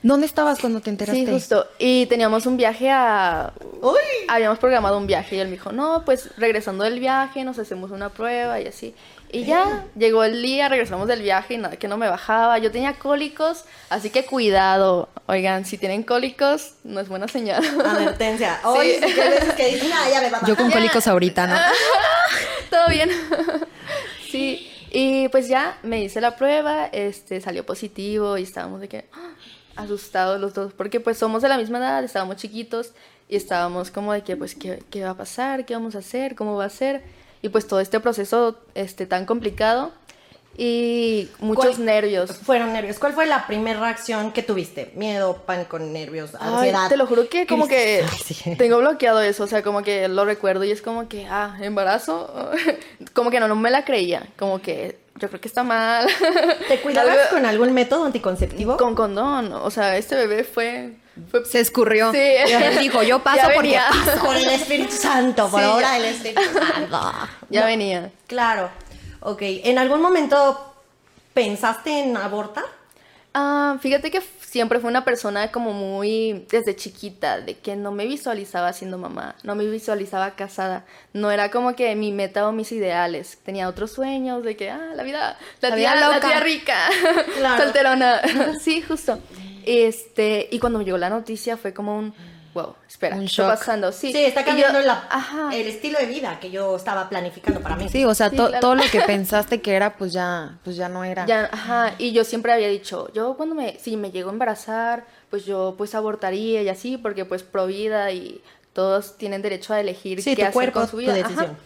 ¿Dónde 0.02 0.26
estabas 0.26 0.58
cuando 0.60 0.80
te 0.80 0.88
enteraste? 0.90 1.26
Sí, 1.26 1.30
justo. 1.30 1.66
Y 1.78 2.06
teníamos 2.06 2.46
un 2.46 2.56
viaje 2.56 2.90
a... 2.90 3.52
uy, 3.82 3.98
Habíamos 4.28 4.58
programado 4.58 4.96
un 4.96 5.06
viaje 5.06 5.36
y 5.36 5.40
él 5.40 5.48
me 5.48 5.52
dijo, 5.54 5.72
no, 5.72 6.04
pues 6.06 6.30
regresando 6.38 6.84
del 6.84 6.98
viaje 7.00 7.44
nos 7.44 7.58
hacemos 7.58 7.90
una 7.90 8.08
prueba 8.08 8.58
y 8.60 8.66
así. 8.66 8.94
Y 9.32 9.44
ya, 9.44 9.84
llegó 9.96 10.24
el 10.24 10.42
día, 10.42 10.68
regresamos 10.68 11.06
del 11.06 11.22
viaje 11.22 11.54
y 11.54 11.58
nada, 11.58 11.76
que 11.76 11.86
no 11.86 11.96
me 11.98 12.08
bajaba. 12.08 12.58
Yo 12.58 12.72
tenía 12.72 12.94
cólicos, 12.94 13.64
así 13.90 14.10
que 14.10 14.24
cuidado. 14.24 15.08
Oigan, 15.26 15.64
si 15.64 15.76
tienen 15.78 16.02
cólicos, 16.02 16.72
no 16.82 16.98
es 16.98 17.08
buena 17.08 17.28
señal. 17.28 17.62
advertencia. 17.64 18.58
Hoy, 18.64 18.92
Sí. 19.00 19.14
que 19.56 19.66
dicen, 19.74 19.90
ah, 19.94 20.08
ya 20.10 20.20
me 20.22 20.30
va 20.30 20.38
a 20.38 20.46
Yo 20.46 20.56
con 20.56 20.66
bajar". 20.66 20.80
cólicos 20.80 21.06
ahorita, 21.06 21.46
¿no? 21.46 21.56
Todo 22.70 22.88
bien. 22.88 23.10
sí. 24.30 24.66
Y 24.92 25.28
pues 25.28 25.46
ya 25.48 25.78
me 25.84 26.02
hice 26.02 26.20
la 26.20 26.34
prueba, 26.36 26.86
este 26.86 27.40
salió 27.40 27.64
positivo 27.64 28.36
y 28.38 28.42
estábamos 28.42 28.80
de 28.80 28.88
que 28.88 29.04
¡ah! 29.12 29.30
Asustados 29.76 30.40
los 30.40 30.54
dos, 30.54 30.72
porque 30.72 31.00
pues 31.00 31.18
somos 31.18 31.42
de 31.42 31.48
la 31.48 31.58
misma 31.58 31.78
edad, 31.78 32.04
estábamos 32.04 32.36
chiquitos 32.36 32.92
y 33.28 33.36
estábamos 33.36 33.90
como 33.90 34.12
de 34.12 34.22
que 34.22 34.36
pues 34.36 34.54
qué, 34.54 34.82
qué 34.90 35.04
va 35.04 35.10
a 35.10 35.16
pasar, 35.16 35.64
qué 35.64 35.74
vamos 35.74 35.94
a 35.94 35.98
hacer, 35.98 36.34
cómo 36.34 36.56
va 36.56 36.64
a 36.66 36.70
ser 36.70 37.02
y 37.42 37.48
pues 37.48 37.66
todo 37.66 37.80
este 37.80 38.00
proceso 38.00 38.58
este 38.74 39.06
tan 39.06 39.24
complicado 39.26 39.92
y 40.58 41.28
muchos 41.38 41.76
¿Cuál- 41.76 41.84
nervios. 41.86 42.32
Fueron 42.38 42.72
nervios. 42.72 42.98
¿Cuál 42.98 43.12
fue 43.14 43.24
la 43.26 43.46
primera 43.46 43.80
reacción 43.80 44.32
que 44.32 44.42
tuviste? 44.42 44.92
Miedo, 44.94 45.36
pánico, 45.46 45.78
nervios, 45.78 46.32
Ay, 46.38 46.52
ansiedad. 46.54 46.88
te 46.88 46.96
lo 46.96 47.06
juro 47.06 47.28
que 47.28 47.46
como 47.46 47.66
que 47.68 48.04
Ay, 48.10 48.18
sí. 48.22 48.56
tengo 48.56 48.78
bloqueado 48.78 49.20
eso, 49.22 49.44
o 49.44 49.46
sea, 49.46 49.62
como 49.62 49.82
que 49.82 50.08
lo 50.08 50.24
recuerdo 50.24 50.64
y 50.64 50.70
es 50.72 50.82
como 50.82 51.08
que, 51.08 51.26
ah, 51.26 51.56
embarazo, 51.62 52.50
como 53.14 53.30
que 53.30 53.40
no, 53.40 53.48
no 53.48 53.54
me 53.56 53.70
la 53.70 53.84
creía, 53.84 54.26
como 54.38 54.60
que 54.60 54.98
yo 55.20 55.28
creo 55.28 55.40
que 55.40 55.48
está 55.48 55.62
mal. 55.62 56.06
¿Te 56.68 56.80
cuidabas 56.80 57.28
con 57.30 57.44
algún 57.46 57.72
método 57.72 58.04
anticonceptivo? 58.06 58.76
Con 58.76 58.94
condón, 58.94 59.52
o 59.52 59.70
sea, 59.70 59.96
este 59.96 60.16
bebé 60.16 60.44
fue... 60.44 60.96
fue 61.30 61.44
Se 61.44 61.60
escurrió. 61.60 62.10
Sí. 62.12 62.18
Él 62.18 62.78
dijo, 62.80 63.02
yo 63.02 63.18
paso 63.22 63.36
Ya 63.48 63.54
porque 63.54 63.78
paso. 64.04 64.24
Por 64.24 64.36
el 64.36 64.48
Espíritu 64.48 64.92
Santo, 64.92 65.48
por 65.48 65.60
Sí, 65.60 65.66
ya. 65.80 65.92
del 65.94 66.04
Espíritu 66.06 66.40
Santo. 66.52 67.00
Ya 67.50 67.60
No, 67.60 67.66
venía. 67.66 68.10
Claro. 68.26 68.70
Ok. 69.20 69.42
¿En 69.42 69.78
algún 69.78 70.00
momento 70.00 70.74
pensaste 71.34 72.00
en 72.00 72.16
abortar? 72.16 72.64
Ah, 73.34 73.76
fíjate 73.80 74.10
que 74.10 74.20
siempre 74.50 74.80
fue 74.80 74.90
una 74.90 75.04
persona 75.04 75.52
como 75.52 75.72
muy 75.72 76.44
desde 76.50 76.74
chiquita, 76.74 77.40
de 77.40 77.54
que 77.58 77.76
no 77.76 77.92
me 77.92 78.04
visualizaba 78.06 78.72
siendo 78.72 78.98
mamá, 78.98 79.36
no 79.44 79.54
me 79.54 79.64
visualizaba 79.64 80.32
casada, 80.32 80.84
no 81.12 81.30
era 81.30 81.52
como 81.52 81.76
que 81.76 81.94
mi 81.94 82.10
meta 82.10 82.48
o 82.48 82.50
mis 82.50 82.72
ideales, 82.72 83.38
tenía 83.44 83.68
otros 83.68 83.92
sueños 83.92 84.42
de 84.42 84.56
que, 84.56 84.68
ah, 84.68 84.90
la 84.96 85.04
vida, 85.04 85.38
la, 85.60 85.68
La 85.68 85.76
tía, 85.76 85.92
vida 85.92 86.00
la 86.00 86.14
loca. 86.16 86.26
tía 86.26 86.40
rica, 86.40 86.76
Claro. 87.38 87.62
solterona, 87.62 88.20
sí, 88.60 88.82
justo. 88.82 89.20
Este, 89.64 90.48
y 90.50 90.58
cuando 90.58 90.80
me 90.80 90.84
llegó 90.84 90.98
la 90.98 91.10
noticia 91.10 91.56
fue 91.56 91.72
como 91.72 91.96
un, 91.96 92.12
wow, 92.54 92.74
espera, 92.88 93.14
Un 93.16 93.22
¿qué 93.22 93.26
está 93.26 93.42
shock. 93.42 93.58
pasando? 93.58 93.92
Sí, 93.92 94.12
Sí, 94.12 94.24
está 94.24 94.40
yo- 94.40 94.46
cambiando 94.46 94.80
la- 94.80 95.06
Ajá. 95.10 95.50
el 95.54 95.66
estilo 95.66 95.98
de 95.98 96.06
vida 96.06 96.38
que 96.40 96.50
yo 96.50 96.76
estaba 96.76 97.08
planificando 97.08 97.60
para 97.60 97.76
mí. 97.76 97.88
Sí, 97.88 98.04
o 98.04 98.14
sea, 98.14 98.30
Sí, 98.30 98.36
to- 98.36 98.46
claro. 98.48 98.60
todo 98.60 98.74
lo 98.74 98.82
que 98.90 99.00
pensaste 99.06 99.60
que 99.60 99.74
era, 99.74 99.96
pues 99.96 100.12
ya, 100.12 100.58
pues 100.64 100.76
ya 100.76 100.88
no 100.88 101.04
era. 101.04 101.26
Ya, 101.26 101.48
ajá, 101.52 101.94
y 101.98 102.12
yo 102.12 102.24
siempre 102.24 102.52
había 102.52 102.68
dicho, 102.68 103.12
yo 103.12 103.36
cuando 103.36 103.54
me, 103.54 103.78
si 103.78 103.96
me 103.96 104.10
llego 104.10 104.30
a 104.30 104.32
embarazar, 104.32 105.04
pues 105.30 105.44
yo 105.44 105.74
pues 105.78 105.94
abortaría 105.94 106.62
y 106.62 106.68
así, 106.68 106.96
porque 106.96 107.24
pues 107.24 107.42
pro 107.42 107.66
vida 107.66 108.10
y 108.10 108.42
todos 108.72 109.16
tienen 109.16 109.42
derecho 109.42 109.72
a 109.74 109.80
elegir 109.80 110.22
Sí, 110.22 110.30
qué 110.30 110.36
tu 110.36 110.42
hacer 110.42 110.52
cuerpo, 110.54 110.80
con 110.80 110.88
su 110.88 110.92
tu 110.92 110.96
vida. 110.98 111.12
ajá. 111.12 111.22
decisión. 111.22 111.56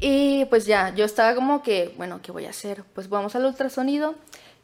Y 0.00 0.44
pues 0.46 0.64
ya, 0.66 0.94
yo 0.94 1.04
estaba 1.04 1.34
como 1.34 1.62
que, 1.62 1.92
bueno, 1.98 2.20
¿qué 2.22 2.32
voy 2.32 2.46
a 2.46 2.50
hacer? 2.50 2.84
Pues 2.94 3.08
vamos 3.08 3.34
al 3.36 3.44
ultrasonido, 3.44 4.14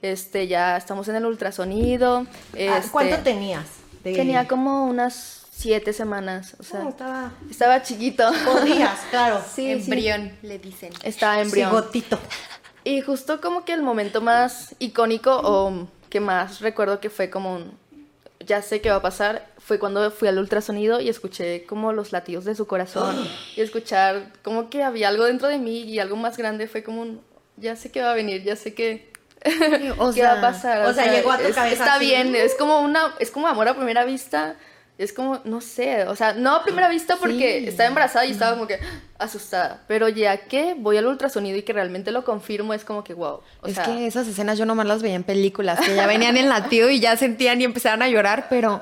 este, 0.00 0.46
ya 0.46 0.76
estamos 0.76 1.08
en 1.08 1.16
el 1.16 1.26
ultrasonido. 1.26 2.26
Ah, 2.54 2.78
este, 2.78 2.90
¿Cuánto 2.90 3.18
tenías? 3.18 3.66
de- 4.02 4.14
Tenía 4.14 4.46
como 4.48 4.86
unas 4.86 5.45
siete 5.58 5.92
semanas, 5.94 6.54
o 6.58 6.62
sea, 6.62 6.80
No, 6.80 6.90
estaba... 6.90 7.32
estaba 7.50 7.82
chiquito. 7.82 8.30
Podías, 8.44 8.98
claro. 9.10 9.40
Sí, 9.40 9.66
sí. 9.80 9.90
Embrión, 9.90 10.32
le 10.42 10.58
dicen. 10.58 10.92
Estaba 11.02 11.40
embrión. 11.40 11.70
Cigotito. 11.70 12.18
Y 12.84 13.00
justo 13.00 13.40
como 13.40 13.64
que 13.64 13.72
el 13.72 13.82
momento 13.82 14.20
más 14.20 14.74
icónico 14.78 15.40
o 15.42 15.88
que 16.10 16.20
más 16.20 16.60
recuerdo 16.60 17.00
que 17.00 17.08
fue 17.10 17.30
como 17.30 17.54
un, 17.56 17.76
ya 18.40 18.60
sé 18.62 18.80
qué 18.80 18.90
va 18.90 18.96
a 18.96 19.02
pasar, 19.02 19.48
fue 19.58 19.78
cuando 19.78 20.10
fui 20.10 20.28
al 20.28 20.38
ultrasonido 20.38 21.00
y 21.00 21.08
escuché 21.08 21.64
como 21.64 21.92
los 21.92 22.12
latidos 22.12 22.44
de 22.44 22.54
su 22.54 22.66
corazón 22.66 23.16
y 23.56 23.60
escuchar 23.62 24.32
como 24.44 24.68
que 24.70 24.84
había 24.84 25.08
algo 25.08 25.24
dentro 25.24 25.48
de 25.48 25.58
mí 25.58 25.80
y 25.82 25.98
algo 25.98 26.16
más 26.16 26.36
grande 26.36 26.68
fue 26.68 26.84
como 26.84 27.00
un, 27.00 27.20
ya 27.56 27.74
sé 27.76 27.90
qué 27.90 28.02
va 28.02 28.12
a 28.12 28.14
venir, 28.14 28.42
ya 28.44 28.54
sé 28.56 28.74
qué, 28.74 29.10
o 29.98 30.08
qué 30.12 30.20
sea, 30.20 30.34
va 30.34 30.38
a 30.38 30.42
pasar. 30.52 30.86
o 30.86 30.92
sea, 30.92 31.10
llegó 31.10 31.32
a 31.32 31.38
tu 31.38 31.44
es- 31.44 31.54
cabeza 31.56 31.72
Está 31.84 31.94
así. 31.96 32.04
bien, 32.06 32.36
es 32.36 32.54
como 32.54 32.80
una, 32.80 33.14
es 33.18 33.30
como 33.32 33.48
amor 33.48 33.66
a 33.68 33.74
primera 33.74 34.04
vista. 34.04 34.54
Es 34.98 35.12
como, 35.12 35.40
no 35.44 35.60
sé, 35.60 36.04
o 36.04 36.16
sea, 36.16 36.32
no 36.32 36.54
a 36.56 36.62
primera 36.64 36.88
vista 36.88 37.16
porque 37.16 37.60
Sí. 37.60 37.68
estaba 37.68 37.86
embarazada 37.88 38.24
y 38.24 38.30
estaba 38.30 38.52
como 38.54 38.66
que 38.66 38.78
asustada, 39.18 39.82
pero 39.86 40.08
ya 40.08 40.38
que 40.46 40.74
voy 40.74 40.96
al 40.96 41.06
ultrasonido 41.06 41.58
y 41.58 41.62
que 41.64 41.74
realmente 41.74 42.10
lo 42.12 42.24
confirmo, 42.24 42.72
es 42.72 42.82
como 42.82 43.04
que 43.04 43.12
wow. 43.12 43.40
O 43.60 43.66
es 43.66 43.74
sea, 43.74 43.84
que 43.84 44.06
esas 44.06 44.26
escenas 44.26 44.56
yo 44.56 44.64
nomás 44.64 44.86
las 44.86 45.02
veía 45.02 45.14
en 45.16 45.22
películas, 45.22 45.80
que 45.80 45.94
ya 45.94 46.06
venían 46.06 46.38
en 46.38 46.48
latido 46.48 46.88
y 46.88 46.98
ya 46.98 47.14
sentían 47.18 47.60
y 47.60 47.64
empezaban 47.64 48.00
a 48.00 48.08
llorar, 48.08 48.46
pero 48.48 48.80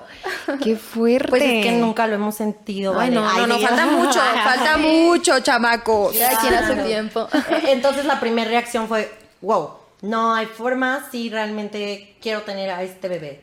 qué 0.63 0.77
fuerte. 0.77 1.31
Pues 1.31 1.43
es 1.43 1.65
que 1.65 1.73
nunca 1.73 2.07
lo 2.07 2.15
hemos 2.15 2.37
sentido. 2.37 2.93
Ay, 2.93 3.11
vale. 3.11 3.15
no, 3.17 3.29
Ay, 3.29 3.37
no, 3.41 3.47
no, 3.49 3.57
Dios. 3.59 3.69
falta 3.71 3.87
mucho, 3.87 4.21
falta 4.45 4.77
mucho, 4.77 5.41
chamacos. 5.41 6.17
Cada 6.17 6.41
quien 6.41 6.55
a 6.55 6.67
su 6.69 6.87
tiempo. 6.87 7.29
Eh, 7.51 7.63
Entonces 7.73 8.05
la 8.05 8.21
primera 8.21 8.49
reacción 8.49 8.87
fue, 8.87 9.13
wow, 9.41 9.71
no 10.03 10.33
hay 10.35 10.47
forma 10.47 11.09
si 11.11 11.29
realmente 11.29 12.15
quiero 12.23 12.43
tener 12.43 12.71
a 12.71 12.85
este 12.85 13.09
bebé. 13.09 13.41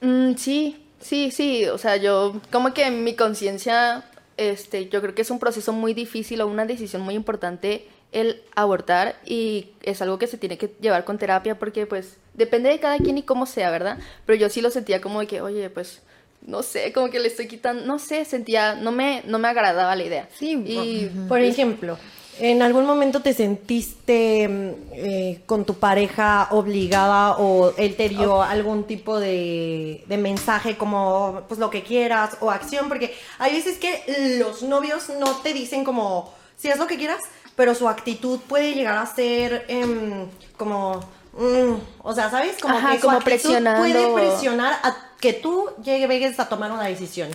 Mm, 0.00 0.34
sí, 0.36 0.84
sí, 1.00 1.30
sí. 1.30 1.66
O 1.66 1.78
sea, 1.78 1.96
yo 1.96 2.40
como 2.50 2.74
que 2.74 2.90
mi 2.90 3.14
conciencia, 3.14 4.04
este, 4.36 4.88
yo 4.88 5.00
creo 5.00 5.14
que 5.14 5.22
es 5.22 5.30
un 5.30 5.38
proceso 5.38 5.72
muy 5.72 5.94
difícil 5.94 6.40
o 6.40 6.46
una 6.46 6.66
decisión 6.66 7.02
muy 7.02 7.14
importante 7.14 7.86
el 8.12 8.42
abortar 8.56 9.16
y 9.26 9.70
es 9.82 10.00
algo 10.00 10.18
que 10.18 10.26
se 10.26 10.38
tiene 10.38 10.56
que 10.56 10.74
llevar 10.80 11.04
con 11.04 11.18
terapia 11.18 11.58
porque 11.58 11.86
pues 11.86 12.16
depende 12.34 12.70
de 12.70 12.80
cada 12.80 12.96
quien 12.98 13.18
y 13.18 13.22
cómo 13.22 13.44
sea, 13.44 13.70
¿verdad? 13.70 13.98
Pero 14.24 14.38
yo 14.38 14.48
sí 14.48 14.60
lo 14.60 14.70
sentía 14.70 15.00
como 15.00 15.20
de 15.20 15.26
que, 15.26 15.42
oye, 15.42 15.68
pues 15.68 16.00
no 16.40 16.62
sé, 16.62 16.92
como 16.92 17.10
que 17.10 17.18
le 17.18 17.28
estoy 17.28 17.48
quitando, 17.48 17.84
no 17.84 17.98
sé, 17.98 18.24
sentía, 18.24 18.74
no 18.74 18.92
me, 18.92 19.22
no 19.26 19.38
me 19.38 19.48
agradaba 19.48 19.94
la 19.96 20.04
idea. 20.04 20.28
Sí, 20.38 20.62
y 20.64 21.10
Por 21.28 21.40
ejemplo, 21.40 21.98
¿en 22.40 22.62
algún 22.62 22.86
momento 22.86 23.20
te 23.20 23.34
sentiste 23.34 24.48
mm, 24.48 24.70
eh, 24.92 25.42
con 25.46 25.64
tu 25.64 25.74
pareja 25.74 26.48
obligada 26.50 27.36
o 27.38 27.72
él 27.76 27.96
te 27.96 28.08
dio 28.08 28.42
algún 28.42 28.84
tipo 28.84 29.18
de, 29.18 30.04
de 30.06 30.16
mensaje 30.16 30.76
como 30.76 31.42
pues 31.48 31.58
lo 31.60 31.70
que 31.70 31.82
quieras 31.82 32.36
o 32.40 32.50
acción? 32.50 32.88
Porque 32.88 33.14
hay 33.38 33.52
veces 33.52 33.78
que 33.78 34.38
los 34.38 34.62
novios 34.62 35.08
no 35.18 35.36
te 35.36 35.52
dicen 35.52 35.84
como 35.84 36.32
si 36.56 36.68
es 36.68 36.78
lo 36.78 36.86
que 36.86 36.96
quieras, 36.96 37.22
pero 37.56 37.74
su 37.74 37.88
actitud 37.88 38.40
puede 38.40 38.74
llegar 38.74 38.98
a 38.98 39.06
ser 39.06 39.64
em, 39.68 40.26
como... 40.56 41.00
mm, 41.32 41.74
o 42.02 42.14
sea, 42.14 42.30
¿sabes? 42.30 42.56
Como 42.60 42.76
Ajá, 42.76 42.92
que 42.92 43.00
su 43.00 43.06
como 43.06 43.18
actitud 43.18 43.30
presionando. 43.40 43.80
puede 43.80 44.14
presionar 44.14 44.74
a 44.82 44.96
que 45.20 45.32
tú 45.32 45.66
llegues 45.82 46.38
a 46.38 46.48
tomar 46.48 46.70
una 46.70 46.84
decisión. 46.84 47.28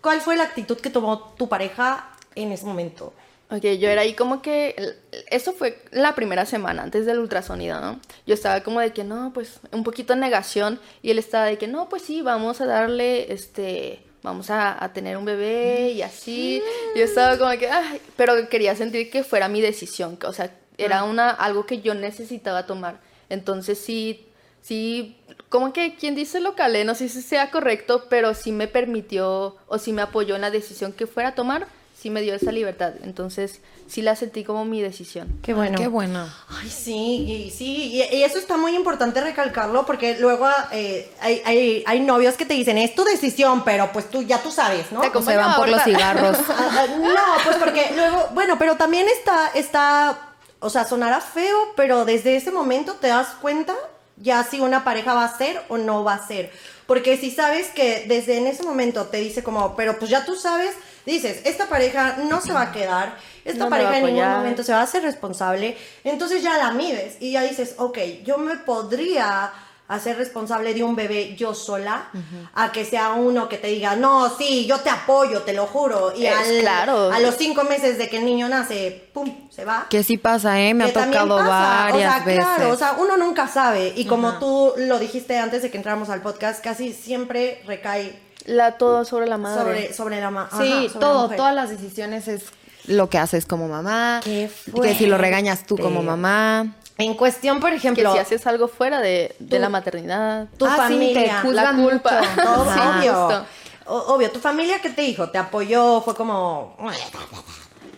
¿Cuál 0.00 0.20
fue 0.20 0.36
la 0.36 0.44
actitud 0.44 0.76
que 0.78 0.90
tomó 0.90 1.18
tu 1.36 1.48
pareja 1.48 2.10
en 2.34 2.52
ese 2.52 2.66
momento? 2.66 3.12
Ok, 3.50 3.62
yo 3.78 3.88
era 3.88 4.02
ahí 4.02 4.12
como 4.12 4.42
que, 4.42 4.96
eso 5.30 5.54
fue 5.54 5.82
la 5.90 6.14
primera 6.14 6.44
semana 6.44 6.82
antes 6.82 7.06
del 7.06 7.18
ultrasonido, 7.18 7.80
¿no? 7.80 7.98
Yo 8.26 8.34
estaba 8.34 8.62
como 8.62 8.80
de 8.80 8.92
que 8.92 9.04
no, 9.04 9.32
pues 9.32 9.60
un 9.72 9.84
poquito 9.84 10.12
en 10.12 10.20
negación 10.20 10.78
y 11.00 11.10
él 11.10 11.18
estaba 11.18 11.46
de 11.46 11.56
que 11.56 11.66
no, 11.66 11.88
pues 11.88 12.02
sí, 12.02 12.20
vamos 12.20 12.60
a 12.60 12.66
darle, 12.66 13.32
este, 13.32 14.02
vamos 14.22 14.50
a, 14.50 14.82
a 14.84 14.92
tener 14.92 15.16
un 15.16 15.24
bebé 15.24 15.92
y 15.92 16.02
así. 16.02 16.62
Yo 16.94 17.04
estaba 17.04 17.38
como 17.38 17.50
que, 17.58 17.70
ay, 17.70 18.02
pero 18.16 18.50
quería 18.50 18.76
sentir 18.76 19.10
que 19.10 19.24
fuera 19.24 19.48
mi 19.48 19.62
decisión, 19.62 20.18
que, 20.18 20.26
o 20.26 20.32
sea, 20.34 20.54
era 20.76 21.04
una, 21.04 21.30
algo 21.30 21.64
que 21.64 21.80
yo 21.80 21.94
necesitaba 21.94 22.66
tomar. 22.66 23.00
Entonces 23.30 23.78
sí, 23.78 24.26
sí, 24.60 25.16
como 25.48 25.72
que 25.72 25.96
quien 25.96 26.14
dice 26.14 26.40
lo 26.40 26.54
calé, 26.54 26.84
no 26.84 26.94
sé 26.94 27.08
si 27.08 27.22
sea 27.22 27.50
correcto, 27.50 28.08
pero 28.10 28.34
sí 28.34 28.52
me 28.52 28.68
permitió 28.68 29.56
o 29.66 29.78
sí 29.78 29.92
me 29.92 30.02
apoyó 30.02 30.34
en 30.34 30.42
la 30.42 30.50
decisión 30.50 30.92
que 30.92 31.06
fuera 31.06 31.30
a 31.30 31.34
tomar, 31.34 31.66
sí 32.00 32.10
me 32.10 32.20
dio 32.20 32.34
esa 32.34 32.52
libertad. 32.52 32.92
Entonces 33.02 33.60
sí 33.88 34.02
la 34.02 34.14
sentí 34.14 34.44
como 34.44 34.64
mi 34.64 34.80
decisión. 34.80 35.40
Qué 35.42 35.52
bueno. 35.52 35.78
Qué 35.78 35.88
bueno. 35.88 36.28
Ay, 36.48 36.70
sí, 36.70 37.24
y, 37.26 37.50
sí, 37.50 37.90
y, 37.92 38.16
y 38.16 38.22
eso 38.22 38.38
está 38.38 38.56
muy 38.56 38.76
importante 38.76 39.20
recalcarlo 39.20 39.84
porque 39.84 40.18
luego 40.18 40.48
eh, 40.72 41.10
hay, 41.20 41.42
hay, 41.44 41.84
hay 41.86 42.00
novios 42.00 42.36
que 42.36 42.44
te 42.44 42.54
dicen, 42.54 42.78
es 42.78 42.94
tu 42.94 43.04
decisión, 43.04 43.64
pero 43.64 43.90
pues 43.92 44.08
tú 44.10 44.22
ya 44.22 44.42
tú 44.42 44.52
sabes, 44.52 44.92
¿no? 44.92 45.00
Te 45.00 45.16
O 45.16 45.22
se 45.22 45.36
van 45.36 45.56
por 45.56 45.68
los 45.68 45.82
cigarros. 45.82 46.36
Ah, 46.60 46.70
ah, 46.70 46.86
no, 46.98 47.44
pues 47.44 47.56
porque 47.56 47.92
luego, 47.94 48.28
bueno, 48.34 48.58
pero 48.58 48.76
también 48.76 49.06
está, 49.08 49.50
está, 49.54 50.18
o 50.60 50.70
sea, 50.70 50.84
sonará 50.84 51.20
feo, 51.20 51.56
pero 51.76 52.04
desde 52.04 52.36
ese 52.36 52.50
momento 52.50 52.94
te 52.94 53.08
das 53.08 53.28
cuenta 53.40 53.74
ya 54.16 54.42
si 54.44 54.60
una 54.60 54.84
pareja 54.84 55.14
va 55.14 55.24
a 55.24 55.38
ser 55.38 55.62
o 55.68 55.78
no 55.78 56.04
va 56.04 56.14
a 56.14 56.26
ser. 56.26 56.50
Porque 56.86 57.16
si 57.16 57.30
sabes 57.30 57.68
que 57.68 58.06
desde 58.08 58.38
en 58.38 58.46
ese 58.46 58.62
momento 58.62 59.06
te 59.06 59.18
dice 59.18 59.42
como, 59.42 59.76
pero 59.76 59.98
pues 59.98 60.10
ya 60.10 60.24
tú 60.24 60.34
sabes, 60.34 60.74
dices, 61.06 61.40
esta 61.44 61.66
pareja 61.66 62.16
no 62.28 62.40
se 62.40 62.52
va 62.52 62.62
a 62.62 62.72
quedar, 62.72 63.16
esta 63.44 63.64
No 63.64 63.70
pareja 63.70 63.98
en 63.98 64.06
ningún 64.06 64.28
momento 64.28 64.62
se 64.62 64.72
va 64.72 64.80
a 64.80 64.84
hacer 64.84 65.02
responsable, 65.02 65.76
entonces 66.04 66.42
ya 66.42 66.58
la 66.58 66.70
mides 66.72 67.16
y 67.20 67.32
ya 67.32 67.42
dices, 67.42 67.74
ok, 67.78 67.98
yo 68.24 68.38
me 68.38 68.56
podría 68.56 69.52
hacer 69.88 70.18
responsable 70.18 70.74
de 70.74 70.82
un 70.84 70.94
bebé 70.94 71.34
yo 71.34 71.54
sola, 71.54 72.10
a 72.54 72.70
que 72.72 72.84
sea 72.84 73.12
uno 73.12 73.48
que 73.48 73.56
te 73.56 73.68
diga, 73.68 73.96
no, 73.96 74.28
sí, 74.36 74.66
yo 74.66 74.80
te 74.80 74.90
apoyo, 74.90 75.44
te 75.44 75.54
lo 75.54 75.64
juro, 75.66 76.12
y 76.14 76.26
Es 76.26 76.36
al- 76.36 76.60
claro. 76.60 77.10
a 77.10 77.18
los 77.20 77.36
cinco 77.36 77.64
meses 77.64 77.96
de 77.96 78.06
que 78.10 78.18
el 78.18 78.26
niño 78.26 78.50
nace, 78.50 79.08
pum, 79.14 79.48
se 79.50 79.64
va. 79.64 79.86
Que 79.88 80.02
sí 80.04 80.18
pasa, 80.18 80.60
¿eh? 80.60 80.74
Me 80.74 80.84
Que 80.84 80.90
ha 80.90 80.92
también 80.92 81.22
tocado 81.22 81.38
pasa. 81.38 81.84
varias 81.90 81.94
o 81.94 81.98
sea, 82.16 82.24
veces. 82.26 82.44
Claro, 82.44 82.70
o 82.70 82.76
sea, 82.76 82.92
uno 82.98 83.16
nunca 83.16 83.48
sabe. 83.48 83.94
Y 83.96 84.04
como 84.04 84.34
tú 84.38 84.74
lo 84.76 84.98
dijiste 84.98 85.38
antes 85.38 85.62
de 85.62 85.70
que 85.70 85.78
entráramos 85.78 86.10
al 86.10 86.20
podcast, 86.20 86.62
casi 86.62 86.92
siempre 86.92 87.62
recae 87.66 88.14
La 88.48 88.72
todo 88.78 89.04
sobre 89.04 89.26
la 89.26 89.36
madre. 89.36 89.62
sobre, 89.62 89.92
sobre 89.92 90.20
la 90.20 90.30
ma- 90.30 90.48
Sí, 90.50 90.56
ajá, 90.56 90.70
sobre 90.72 90.94
la 90.94 91.00
todo, 91.00 91.28
todas 91.36 91.54
las 91.54 91.68
decisiones 91.70 92.28
es 92.28 92.44
lo 92.86 93.10
que 93.10 93.18
haces 93.18 93.44
como 93.46 93.68
mamá. 93.68 94.20
Qué 94.24 94.50
que 94.82 94.94
si 94.94 95.06
lo 95.06 95.18
regañas 95.18 95.66
tú 95.66 95.76
como 95.76 96.02
mamá. 96.02 96.74
En 96.96 97.14
cuestión, 97.14 97.60
por 97.60 97.70
que 97.70 97.76
ejemplo, 97.76 98.12
si 98.12 98.18
haces 98.18 98.46
algo 98.46 98.66
fuera 98.66 99.00
de, 99.00 99.36
de 99.38 99.58
la 99.58 99.68
maternidad. 99.68 100.48
tu 100.56 100.66
Ah, 100.66 100.70
sí, 100.88 100.94
familia, 100.94 101.42
te 101.42 101.52
la 101.52 101.72
culpa. 101.74 102.20
todo 102.42 102.62
obvio. 102.98 103.46
Obvio, 103.86 104.30
tu 104.30 104.38
familia, 104.40 104.80
¿qué 104.80 104.90
te 104.90 105.02
dijo? 105.02 105.30
¿Te 105.30 105.38
apoyó? 105.38 106.00
Fue 106.02 106.14
como... 106.14 106.76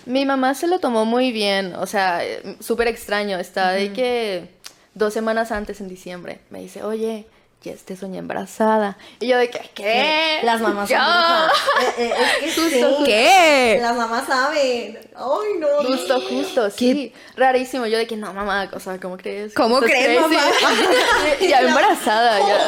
Mi 0.07 0.25
mamá 0.27 0.55
se 0.55 0.67
lo 0.67 0.79
tomó 0.81 1.05
muy 1.05 1.31
bien, 1.33 1.75
o 1.77 1.87
sea, 1.87 2.21
súper 2.61 2.89
extraño. 2.89 3.39
Está 3.39 3.71
de 3.73 3.93
que 3.93 4.49
dos 4.95 5.13
semanas 5.15 5.53
antes, 5.53 5.81
en 5.81 5.89
diciembre, 5.89 6.41
me 6.51 6.61
dice, 6.61 6.83
oye, 6.83 7.27
ya 7.63 7.75
te 7.85 7.95
soñé 7.95 8.19
embarazada. 8.19 8.97
Y 9.21 9.27
yo 9.29 9.37
de 9.37 9.51
que, 9.51 9.61
¿qué? 9.75 10.39
Las 10.43 10.61
mamás 10.63 10.89
son 10.89 10.97
Ya. 10.99 11.05
brujas. 11.05 11.99
Eh, 11.99 12.05
eh, 12.11 12.13
es 12.47 12.55
que 12.55 12.71
sí. 12.71 12.85
¿Qué? 13.05 13.79
Las 13.83 13.97
mamás 13.97 14.27
saben. 14.27 14.99
Ay, 15.15 15.59
no. 15.59 15.67
Justo, 15.87 16.21
justo, 16.23 16.71
sí. 16.71 17.13
Rarísimo. 17.37 17.87
Yo 17.87 17.99
de 17.99 18.07
que 18.07 18.17
no, 18.17 18.33
mamá, 18.33 18.71
o 18.73 18.81
sea, 18.81 18.99
¿cómo 18.99 19.19
crees? 19.19 19.53
¿Cómo 19.55 19.79
crees, 19.81 20.21
mamá? 20.21 20.41
ya 21.41 21.61
embarazada, 21.61 22.39
ya. 22.39 22.67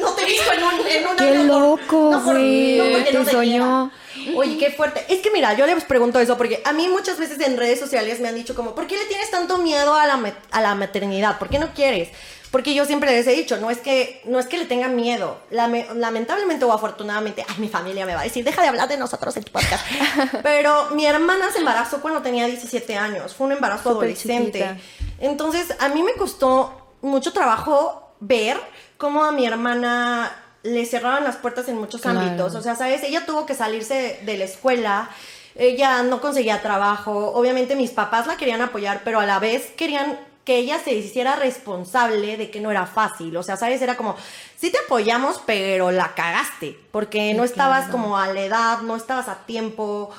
No 0.00 0.12
te 0.14 0.24
dijo 0.24 0.52
en 0.52 0.64
un, 0.64 0.86
en 0.86 1.16
Qué 1.16 1.44
loco, 1.44 2.20
güey. 2.22 2.76
no 2.78 3.04
te 3.04 3.12
no 3.12 3.24
te 3.24 3.30
soñó. 3.30 3.92
Oye, 4.34 4.58
qué 4.58 4.70
fuerte. 4.72 5.04
Es 5.08 5.20
que 5.20 5.30
mira, 5.30 5.54
yo 5.54 5.64
les 5.66 5.84
pregunto 5.84 6.18
eso 6.18 6.36
porque 6.36 6.60
a 6.64 6.72
mí 6.72 6.88
muchas 6.88 7.18
veces 7.18 7.38
en 7.40 7.56
redes 7.56 7.78
sociales 7.78 8.20
me 8.20 8.28
han 8.28 8.34
dicho 8.34 8.54
como, 8.54 8.74
¿por 8.74 8.86
qué 8.86 8.96
le 8.96 9.04
tienes 9.04 9.30
tanto 9.30 9.58
miedo 9.58 9.94
a 9.94 10.06
la, 10.06 10.20
a 10.50 10.60
la 10.60 10.74
maternidad? 10.74 11.38
¿Por 11.38 11.48
qué 11.48 11.58
no 11.58 11.72
quieres? 11.72 12.08
Porque 12.50 12.74
yo 12.74 12.84
siempre 12.84 13.12
les 13.12 13.26
he 13.28 13.32
dicho, 13.32 13.58
no 13.58 13.70
es 13.70 13.78
que, 13.78 14.20
no 14.24 14.40
es 14.40 14.46
que 14.46 14.58
le 14.58 14.64
tenga 14.66 14.88
miedo. 14.88 15.38
Lame- 15.52 15.86
lamentablemente 15.94 16.64
o 16.64 16.72
afortunadamente, 16.72 17.44
ay, 17.48 17.54
mi 17.58 17.68
familia 17.68 18.04
me 18.06 18.14
va 18.14 18.22
a 18.22 18.24
decir, 18.24 18.44
deja 18.44 18.60
de 18.62 18.68
hablar 18.68 18.88
de 18.88 18.96
nosotros 18.96 19.36
en 19.36 19.44
tu 19.44 19.52
podcast. 19.52 19.84
Pero 20.42 20.90
mi 20.90 21.06
hermana 21.06 21.50
se 21.52 21.58
embarazó 21.58 22.00
cuando 22.00 22.22
tenía 22.22 22.46
17 22.46 22.96
años. 22.96 23.34
Fue 23.34 23.46
un 23.46 23.52
embarazo 23.52 23.92
Súper 23.92 24.08
adolescente. 24.08 24.58
chiquita. 24.58 24.76
Entonces, 25.20 25.74
a 25.78 25.88
mí 25.90 26.02
me 26.02 26.14
costó 26.14 26.94
mucho 27.02 27.32
trabajo 27.32 28.14
ver 28.20 28.58
cómo 28.98 29.24
a 29.24 29.30
mi 29.32 29.46
hermana 29.46 30.32
le 30.62 30.84
cerraban 30.86 31.24
las 31.24 31.36
puertas 31.36 31.68
en 31.68 31.76
muchos 31.78 32.00
Claro. 32.00 32.20
ámbitos. 32.20 32.54
O 32.56 32.62
sea, 32.62 32.74
¿sabes? 32.74 33.02
Ella 33.04 33.24
tuvo 33.26 33.46
que 33.46 33.54
salirse 33.54 34.18
de 34.24 34.36
la 34.36 34.44
escuela. 34.44 35.08
Ella 35.54 36.02
no 36.02 36.20
conseguía 36.20 36.62
trabajo. 36.62 37.32
Obviamente 37.32 37.76
mis 37.76 37.90
papás 37.90 38.26
la 38.26 38.36
querían 38.36 38.60
apoyar, 38.60 39.02
pero 39.04 39.20
a 39.20 39.26
la 39.26 39.38
vez 39.38 39.66
querían 39.76 40.18
que 40.44 40.56
ella 40.56 40.78
se 40.82 40.92
hiciera 40.92 41.36
responsable 41.36 42.36
de 42.36 42.50
que 42.50 42.60
no 42.60 42.70
era 42.70 42.86
fácil. 42.86 43.36
O 43.36 43.42
sea, 43.42 43.56
¿sabes? 43.56 43.80
Era 43.82 43.96
como, 43.96 44.16
sí 44.56 44.70
te 44.70 44.78
apoyamos, 44.78 45.40
pero 45.46 45.90
la 45.90 46.14
cagaste. 46.14 46.78
Porque 46.90 47.34
no 47.34 47.44
estabas 47.44 47.88
como 47.88 48.16
a 48.18 48.26
la 48.32 48.40
edad, 48.40 48.78
no 48.80 48.96
estabas 48.96 49.28
a 49.28 49.44
tiempo. 49.46 50.10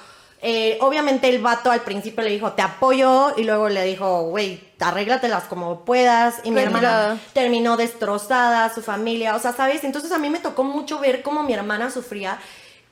Eh, 0.43 0.77
obviamente 0.81 1.29
el 1.29 1.39
vato 1.39 1.69
al 1.69 1.81
principio 1.81 2.23
le 2.23 2.31
dijo, 2.31 2.53
te 2.53 2.61
apoyo, 2.63 3.33
y 3.37 3.43
luego 3.43 3.69
le 3.69 3.83
dijo, 3.83 4.23
güey, 4.23 4.59
arréglatelas 4.79 5.43
como 5.43 5.81
puedas. 5.85 6.35
Y 6.43 6.49
mi 6.51 6.61
Claro. 6.61 6.67
hermana 6.77 7.19
terminó 7.33 7.77
destrozada, 7.77 8.73
su 8.73 8.81
familia, 8.81 9.35
o 9.35 9.39
sea, 9.39 9.53
¿sabes? 9.53 9.83
Entonces 9.83 10.11
a 10.11 10.17
mí 10.17 10.29
me 10.29 10.39
tocó 10.39 10.63
mucho 10.63 10.97
ver 10.99 11.21
cómo 11.21 11.43
mi 11.43 11.53
hermana 11.53 11.91
sufría 11.91 12.39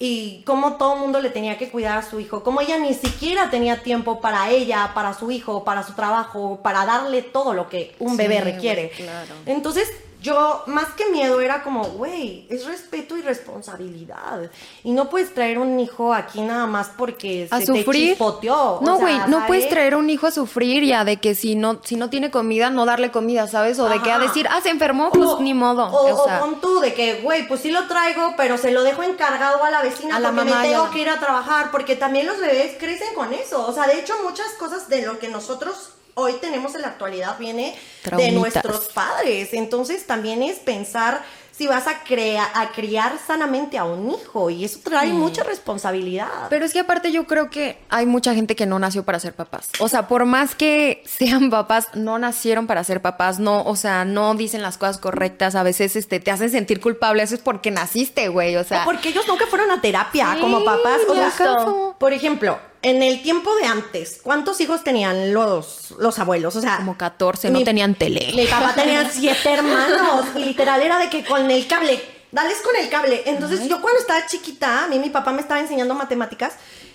y 0.02 0.44
cómo 0.46 0.78
todo 0.78 0.94
el 0.96 1.02
mundo 1.02 1.20
le 1.20 1.30
tenía 1.30 1.58
que 1.58 1.70
cuidar 1.70 1.98
a 1.98 2.10
su 2.10 2.20
hijo, 2.22 2.42
cómo 2.42 2.62
ella 2.62 2.78
ni 2.78 2.94
siquiera 2.94 3.50
tenía 3.50 3.84
tiempo 3.84 4.22
para 4.22 4.50
ella, 4.50 4.92
para 4.96 5.14
su 5.14 5.30
hijo, 5.30 5.66
para 5.66 5.84
su 5.84 5.94
trabajo, 5.94 6.60
para 6.64 6.86
darle 6.86 7.22
todo 7.22 7.54
lo 7.54 7.68
que 7.68 7.96
un 8.00 8.12
Sí, 8.12 8.18
bebé 8.18 8.40
requiere. 8.42 8.92
claro. 8.96 9.34
Entonces, 9.46 9.92
yo, 10.22 10.64
más 10.68 10.88
que 10.98 11.06
miedo, 11.10 11.40
era 11.40 11.64
como, 11.64 11.84
güey, 11.86 12.46
es 12.50 12.66
respeto 12.66 13.16
y 13.16 13.22
responsabilidad. 13.22 14.52
Y 14.84 14.92
no 14.92 15.10
puedes 15.10 15.34
traer 15.34 15.60
un 15.60 15.80
hijo 15.80 16.14
aquí 16.14 16.42
nada 16.42 16.66
más 16.68 16.92
porque 16.98 17.48
a 17.52 17.60
se 17.60 17.66
te 17.66 17.84
sufrir. 17.84 18.10
chispoteó. 18.12 18.80
o 18.80 18.82
No, 18.82 18.98
güey, 18.98 19.18
no 19.28 19.46
puedes 19.48 19.70
traer 19.70 19.96
un 19.96 20.10
hijo 20.10 20.28
a 20.28 20.32
sufrir 20.32 20.84
ya 20.84 21.04
de 21.06 21.18
que 21.18 21.36
si 21.36 21.56
no, 21.56 21.80
si 21.84 21.96
no 21.96 22.10
tiene 22.10 22.32
comida, 22.32 22.70
no 22.70 22.86
darle 22.86 23.12
comida, 23.12 23.48
¿sabes? 23.48 23.80
O 23.80 23.88
de 23.88 24.02
que 24.02 24.12
a 24.12 24.20
decir, 24.20 24.48
ah, 24.50 24.60
se 24.62 24.70
enfermó, 24.70 25.10
pues 25.12 25.26
O- 25.30 25.40
ni 25.40 25.54
modo. 25.54 25.86
O, 25.88 26.22
o 26.22 26.26
sea, 26.26 26.38
o 26.38 26.40
pon 26.42 26.62
tú 26.62 26.80
de 26.80 26.94
que, 26.94 27.22
güey, 27.22 27.48
pues 27.48 27.62
sí 27.62 27.72
lo 27.72 27.88
traigo, 27.88 28.34
pero 28.36 28.58
se 28.58 28.72
lo 28.72 28.84
dejo 28.84 29.04
encargado 29.04 29.64
a 29.64 29.70
la 29.70 29.82
vecina 29.82 30.18
A 30.18 30.20
la 30.20 30.30
porque 30.32 30.46
mamá 30.50 30.62
me 30.64 30.68
tengo 30.70 30.90
que 30.92 31.00
ir 31.00 31.10
a 31.10 31.20
trabajar, 31.20 31.72
porque 31.72 31.96
también 31.96 32.28
los 32.28 32.40
bebés 32.40 32.76
crecen 32.80 33.14
con 33.16 33.34
eso. 33.34 33.66
O 33.68 33.74
sea, 33.74 33.88
de 33.88 34.00
hecho, 34.00 34.14
muchas 34.24 34.48
cosas 34.60 34.90
de 34.90 35.04
lo 35.04 35.20
que 35.20 35.30
nosotros 35.30 35.92
hoy 36.20 36.34
tenemos 36.42 36.76
en 36.76 36.82
la 36.82 36.90
actualidad 36.90 37.38
viene 37.40 37.76
de 38.16 38.32
nuestros 38.32 38.90
padres. 38.90 39.54
Entonces, 39.54 40.06
también 40.06 40.44
es 40.44 40.60
pensar 40.60 41.22
si 41.60 41.68
vas 41.68 41.88
a, 41.88 42.06
crea 42.06 42.50
a 42.54 42.72
criar 42.72 43.20
sanamente 43.28 43.78
a 43.78 43.84
un 43.84 44.12
hijo, 44.12 44.50
y 44.50 44.64
eso 44.64 44.80
trae 44.82 45.12
mucha 45.12 45.44
responsabilidad. 45.44 46.48
Pero 46.50 46.64
es 46.64 46.72
que 46.72 46.80
aparte 46.80 47.12
yo 47.12 47.28
creo 47.28 47.50
que 47.50 47.78
hay 47.90 48.06
mucha 48.06 48.34
gente 48.34 48.56
que 48.56 48.66
no 48.66 48.80
nació 48.80 49.04
para 49.04 49.20
ser 49.20 49.34
papás. 49.34 49.68
O 49.80 49.90
sea, 49.90 50.08
por 50.08 50.24
más 50.24 50.56
que 50.56 51.04
sean 51.06 51.50
papás, 51.50 51.90
no 51.96 52.18
nacieron 52.18 52.66
para 52.66 52.82
ser 52.86 53.02
papás, 53.02 53.40
no, 53.40 53.64
o 53.64 53.76
sea, 53.76 54.06
no 54.06 54.36
dicen 54.36 54.62
las 54.62 54.78
cosas 54.78 55.00
correctas, 55.00 55.56
a 55.56 55.64
veces 55.64 55.98
este 55.98 56.22
te 56.22 56.32
hacen 56.32 56.50
sentir 56.50 56.80
culpable, 56.80 57.24
eso 57.24 57.36
es 57.36 57.42
porque 57.42 57.72
naciste, 57.72 58.30
güey, 58.30 58.56
o 58.56 58.64
sea, 58.64 58.84
O 58.84 58.86
porque 58.86 59.10
ellos 59.10 59.28
nunca 59.28 59.46
fueron 59.46 59.70
a 59.70 59.82
terapia 59.82 60.36
Sí, 60.36 60.40
como 60.40 60.64
papás. 60.64 61.02
O 61.10 61.14
sea, 61.14 61.66
por 62.00 62.14
ejemplo, 62.14 62.58
en 62.82 63.04
el 63.04 63.22
tiempo 63.22 63.54
de 63.56 63.66
antes, 63.66 64.20
¿cuántos 64.24 64.60
hijos 64.62 64.84
tenían 64.84 65.34
los, 65.34 65.92
los 66.00 66.18
abuelos? 66.20 66.56
O 66.56 66.62
sea, 66.62 66.78
como 66.78 66.98
14, 66.98 67.50
no 67.50 67.64
tenían 67.64 67.96
tele. 67.96 68.32
Mi 68.36 68.46
papá 68.48 68.74
tenía 68.74 69.10
siete 69.12 69.52
hermanos 69.54 70.26
y 70.36 70.40
literal 70.40 70.82
era 70.82 70.98
de 70.98 71.10
que 71.10 71.24
con 71.26 71.50
el 71.52 71.68
cable, 71.68 72.02
dales 72.32 72.58
con 72.64 72.76
el 72.76 72.90
cable. 72.90 73.24
Entonces 73.26 73.68
yo 73.68 73.82
cuando 73.82 74.00
estaba 74.00 74.26
chiquita, 74.28 74.86
a 74.86 74.88
mí 74.88 74.98
mi 75.00 75.10
papá 75.10 75.32
me 75.32 75.42
estaba 75.42 75.60
enseñando 75.60 75.94
matemáticas 75.94 76.54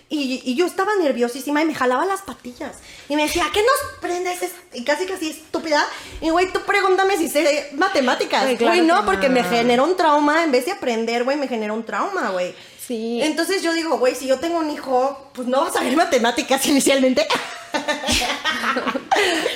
y, 0.08 0.42
y 0.44 0.54
yo 0.54 0.66
estaba 0.66 0.92
nerviosísima 1.02 1.62
y 1.62 1.64
me 1.64 1.74
jalaba 1.74 2.04
las 2.04 2.22
patillas. 2.22 2.76
Y 3.08 3.16
me 3.16 3.22
decía, 3.24 3.46
¿qué 3.52 3.60
nos 3.60 4.00
prendes? 4.00 4.42
Es- 4.42 4.52
Y 4.72 4.84
casi 4.84 5.06
casi 5.06 5.30
estúpida. 5.30 5.84
Y 6.20 6.30
güey, 6.30 6.52
tú 6.52 6.60
pregúntame 6.60 7.16
si 7.16 7.28
sé 7.28 7.70
matemáticas. 7.74 8.44
Güey, 8.44 8.56
claro 8.56 8.82
no, 8.84 9.00
que 9.00 9.06
porque 9.06 9.28
no. 9.28 9.34
me 9.34 9.44
generó 9.44 9.84
un 9.84 9.96
trauma. 9.96 10.44
En 10.44 10.52
vez 10.52 10.66
de 10.66 10.72
aprender, 10.72 11.24
güey, 11.24 11.36
me 11.36 11.48
generó 11.48 11.74
un 11.74 11.84
trauma, 11.84 12.30
güey. 12.30 12.54
Sí. 12.86 13.20
Entonces 13.22 13.62
yo 13.62 13.72
digo, 13.72 13.98
güey, 13.98 14.14
si 14.14 14.26
yo 14.26 14.38
tengo 14.38 14.58
un 14.58 14.70
hijo, 14.70 15.30
pues 15.32 15.48
no 15.48 15.62
vas 15.62 15.74
a 15.76 15.80
ver 15.80 15.96
matemáticas 15.96 16.64
inicialmente. 16.66 17.26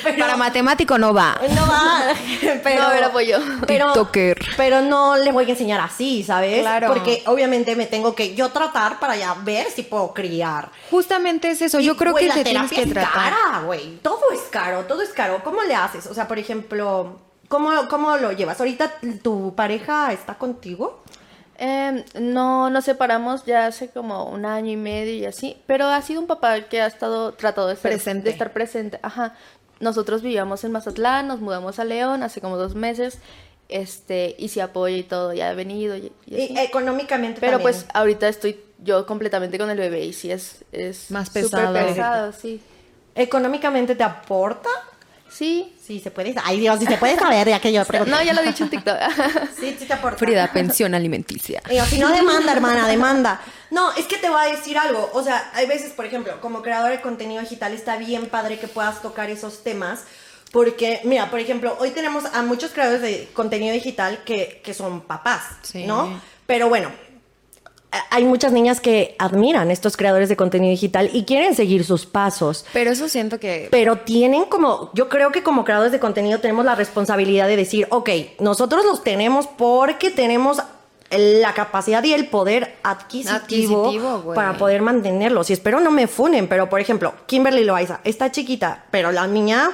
Pero- 0.04 0.18
Para 0.18 0.36
matemático 0.36 0.98
no 0.98 1.12
va. 1.12 1.38
no 1.54 1.66
va, 1.66 2.02
pero, 2.62 2.82
No, 2.82 2.88
a 2.88 2.92
ver, 2.92 3.04
apoyo. 3.04 3.38
pero, 3.66 3.86
TikToker. 3.86 4.38
pero 4.56 4.80
no 4.80 5.16
le 5.16 5.30
voy 5.32 5.44
a 5.46 5.50
enseñar 5.50 5.80
así, 5.80 6.22
¿sabes? 6.22 6.60
Claro. 6.60 6.88
Porque 6.88 7.22
obviamente 7.26 7.76
me 7.76 7.86
tengo 7.86 8.14
que 8.14 8.34
yo 8.34 8.50
tratar 8.50 8.98
para 9.00 9.16
ya 9.16 9.34
ver 9.34 9.70
si 9.70 9.82
puedo 9.82 10.12
criar. 10.14 10.70
Justamente 10.90 11.50
es 11.50 11.60
eso, 11.62 11.80
Y, 11.80 11.84
yo 11.84 11.96
creo 11.96 12.12
güey, 12.12 12.24
que 12.24 12.28
la 12.28 12.34
te 12.34 12.44
tienes 12.44 12.70
terapia 12.70 12.76
que 12.84 12.88
es 12.88 12.94
tratar. 12.94 13.32
cara, 13.32 13.60
güey. 13.66 13.96
Todo 13.98 14.30
es 14.32 14.40
caro, 14.50 14.84
todo 14.84 15.02
es 15.02 15.10
caro. 15.10 15.40
¿Cómo 15.44 15.62
le 15.62 15.74
haces? 15.74 16.06
O 16.06 16.14
sea, 16.14 16.26
por 16.28 16.38
ejemplo, 16.38 17.18
¿cómo, 17.48 17.70
cómo 17.88 18.16
lo 18.16 18.32
llevas? 18.32 18.58
¿Ahorita 18.60 18.94
tu 19.22 19.54
pareja 19.54 20.12
está 20.12 20.34
contigo? 20.34 21.02
Em, 21.60 22.04
no 22.20 22.70
nos 22.70 22.84
separamos 22.84 23.44
ya 23.44 23.66
hace 23.66 23.88
como 23.88 24.24
un 24.26 24.44
año 24.46 24.70
y 24.70 24.76
medio 24.76 25.12
y 25.14 25.24
así, 25.24 25.56
pero 25.66 25.86
ha 25.86 26.00
sido 26.02 26.20
un 26.20 26.26
papá 26.28 26.60
que 26.62 26.80
ha 26.80 26.86
estado 26.86 27.32
tratado 27.32 27.66
de, 27.68 27.74
ser- 27.74 27.90
Presente. 27.92 28.24
de 28.24 28.30
estar 28.30 28.52
presente. 28.52 29.00
Ajá. 29.02 29.34
Nosotros 29.80 30.22
vivíamos 30.22 30.62
en 30.64 30.72
Mazatlán, 30.72 31.26
nos 31.28 31.40
mudamos 31.40 31.78
a 31.80 31.84
León 31.84 32.22
hace 32.22 32.40
como 32.40 32.56
dos 32.56 32.74
meses, 32.76 33.18
este, 33.68 34.34
y 34.38 34.48
se 34.48 34.62
apoya 34.62 34.96
y 34.96 35.02
todo, 35.02 35.32
ya 35.34 35.50
ha 35.50 35.54
venido 35.54 35.96
y, 35.96 36.12
y 36.26 36.56
económicamente 36.58 37.40
Pero 37.40 37.58
también. 37.58 37.72
pues 37.72 37.86
ahorita 37.92 38.28
estoy 38.28 38.60
yo 38.82 39.04
completamente 39.06 39.58
con 39.58 39.68
el 39.70 39.78
bebé 39.78 40.04
y 40.04 40.12
sí 40.12 40.30
es, 40.30 40.64
es 40.72 41.10
Más 41.10 41.30
pesado. 41.30 41.72
pesado, 41.74 42.32
sí. 42.32 42.60
¿Económicamente 43.14 43.94
te 43.96 44.04
aporta? 44.04 44.70
Sí. 45.38 45.72
Sí, 45.86 46.00
se 46.00 46.10
puede. 46.10 46.34
Ay, 46.44 46.58
Dios, 46.58 46.80
si 46.80 46.86
se 46.86 46.96
puede 46.96 47.16
saber, 47.16 47.48
ya 47.48 47.60
que 47.60 47.72
yo 47.72 47.84
pregunté. 47.84 48.10
No, 48.16 48.20
ya 48.22 48.32
lo 48.32 48.40
he 48.40 48.46
dicho 48.46 48.64
en 48.64 48.70
TikTok. 48.70 48.96
Sí, 49.58 49.76
sí 49.78 49.84
te 49.86 49.92
aporta. 49.92 50.18
Frida, 50.18 50.52
pensión 50.52 50.94
alimenticia. 50.96 51.62
Digo, 51.70 51.84
si 51.84 51.98
no 51.98 52.08
demanda, 52.10 52.50
hermana, 52.50 52.88
demanda. 52.88 53.40
No, 53.70 53.92
es 53.92 54.06
que 54.06 54.16
te 54.16 54.28
voy 54.28 54.40
a 54.40 54.56
decir 54.56 54.76
algo. 54.76 55.10
O 55.12 55.22
sea, 55.22 55.50
hay 55.54 55.66
veces, 55.66 55.92
por 55.92 56.06
ejemplo, 56.06 56.40
como 56.40 56.60
creador 56.60 56.90
de 56.90 57.00
contenido 57.00 57.40
digital, 57.40 57.72
está 57.72 57.96
bien 57.98 58.26
padre 58.26 58.58
que 58.58 58.66
puedas 58.66 59.00
tocar 59.00 59.30
esos 59.30 59.62
temas. 59.62 60.00
Porque, 60.50 61.00
mira, 61.04 61.30
por 61.30 61.38
ejemplo, 61.38 61.76
hoy 61.78 61.90
tenemos 61.90 62.24
a 62.32 62.42
muchos 62.42 62.72
creadores 62.72 63.02
de 63.02 63.28
contenido 63.32 63.72
digital 63.74 64.24
que, 64.24 64.60
que 64.64 64.74
son 64.74 65.02
papás, 65.02 65.42
Sí. 65.62 65.84
¿no? 65.84 66.20
Pero 66.46 66.68
bueno, 66.68 66.90
hay 68.10 68.24
muchas 68.24 68.52
niñas 68.52 68.80
que 68.80 69.16
admiran 69.18 69.70
estos 69.70 69.96
creadores 69.96 70.28
de 70.28 70.36
contenido 70.36 70.70
digital 70.70 71.10
y 71.12 71.24
quieren 71.24 71.54
seguir 71.54 71.84
sus 71.84 72.06
pasos. 72.06 72.66
Pero 72.72 72.90
eso 72.90 73.08
siento 73.08 73.40
que 73.40 73.68
Pero 73.70 73.98
tienen 73.98 74.44
como, 74.44 74.90
yo 74.94 75.08
creo 75.08 75.32
que 75.32 75.42
como 75.42 75.64
creadores 75.64 75.92
de 75.92 75.98
contenido 75.98 76.40
tenemos 76.40 76.64
la 76.64 76.74
responsabilidad 76.74 77.46
de 77.46 77.56
decir, 77.56 77.86
ok, 77.90 78.10
nosotros 78.40 78.84
los 78.84 79.02
tenemos 79.02 79.46
porque 79.46 80.10
tenemos 80.10 80.58
la 81.10 81.54
capacidad 81.54 82.04
y 82.04 82.12
el 82.12 82.26
poder 82.28 82.76
adquisitivo, 82.82 83.86
Adquisitivo, 83.86 84.34
para 84.34 84.58
poder 84.58 84.82
mantenerlos. 84.82 85.48
Y 85.48 85.54
espero 85.54 85.80
no 85.80 85.90
me 85.90 86.06
funen, 86.06 86.48
pero 86.48 86.68
por 86.68 86.80
ejemplo, 86.80 87.14
Kimberly 87.26 87.64
Loaiza 87.64 88.00
está 88.04 88.30
chiquita, 88.30 88.84
pero 88.90 89.10
la 89.12 89.26
niña 89.26 89.70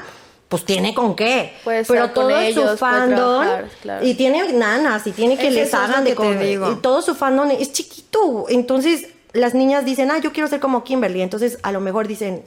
pues 0.49 0.65
tiene 0.65 0.95
con 0.95 1.17
qué. 1.17 1.53
Puede 1.65 1.81
estar 1.81 1.97
pero 1.97 2.07
con 2.07 2.15
todo 2.15 2.39
ellos, 2.39 2.55
su 2.55 2.63
puede 2.63 2.77
fandom 2.77 3.43
trabajar, 3.43 3.69
claro. 3.83 4.07
y 4.07 4.15
tiene 4.15 4.53
nanas 4.53 5.07
y 5.07 5.13
tiene 5.13 5.37
que 5.37 5.49
Es 5.49 5.55
les 5.55 5.75
hagan 5.75 6.05
de 6.05 6.15
comer. 6.15 6.61
Y 6.73 6.77
todo 6.77 7.03
su 7.03 7.15
fandom 7.15 7.51
es 7.51 7.73
chiquito. 7.73 8.47
Entonces 8.49 9.09
las 9.33 9.55
niñas 9.55 9.85
dicen, 9.85 10.11
ah, 10.11 10.19
yo 10.19 10.33
quiero 10.33 10.49
ser 10.49 10.61
como 10.61 10.85
Kimberly. 10.85 11.23
Entonces 11.23 11.59
a 11.63 11.73
lo 11.73 11.81
mejor 11.81 12.07
dicen, 12.07 12.45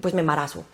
pues 0.00 0.14
me 0.14 0.20
embarazo. 0.20 0.64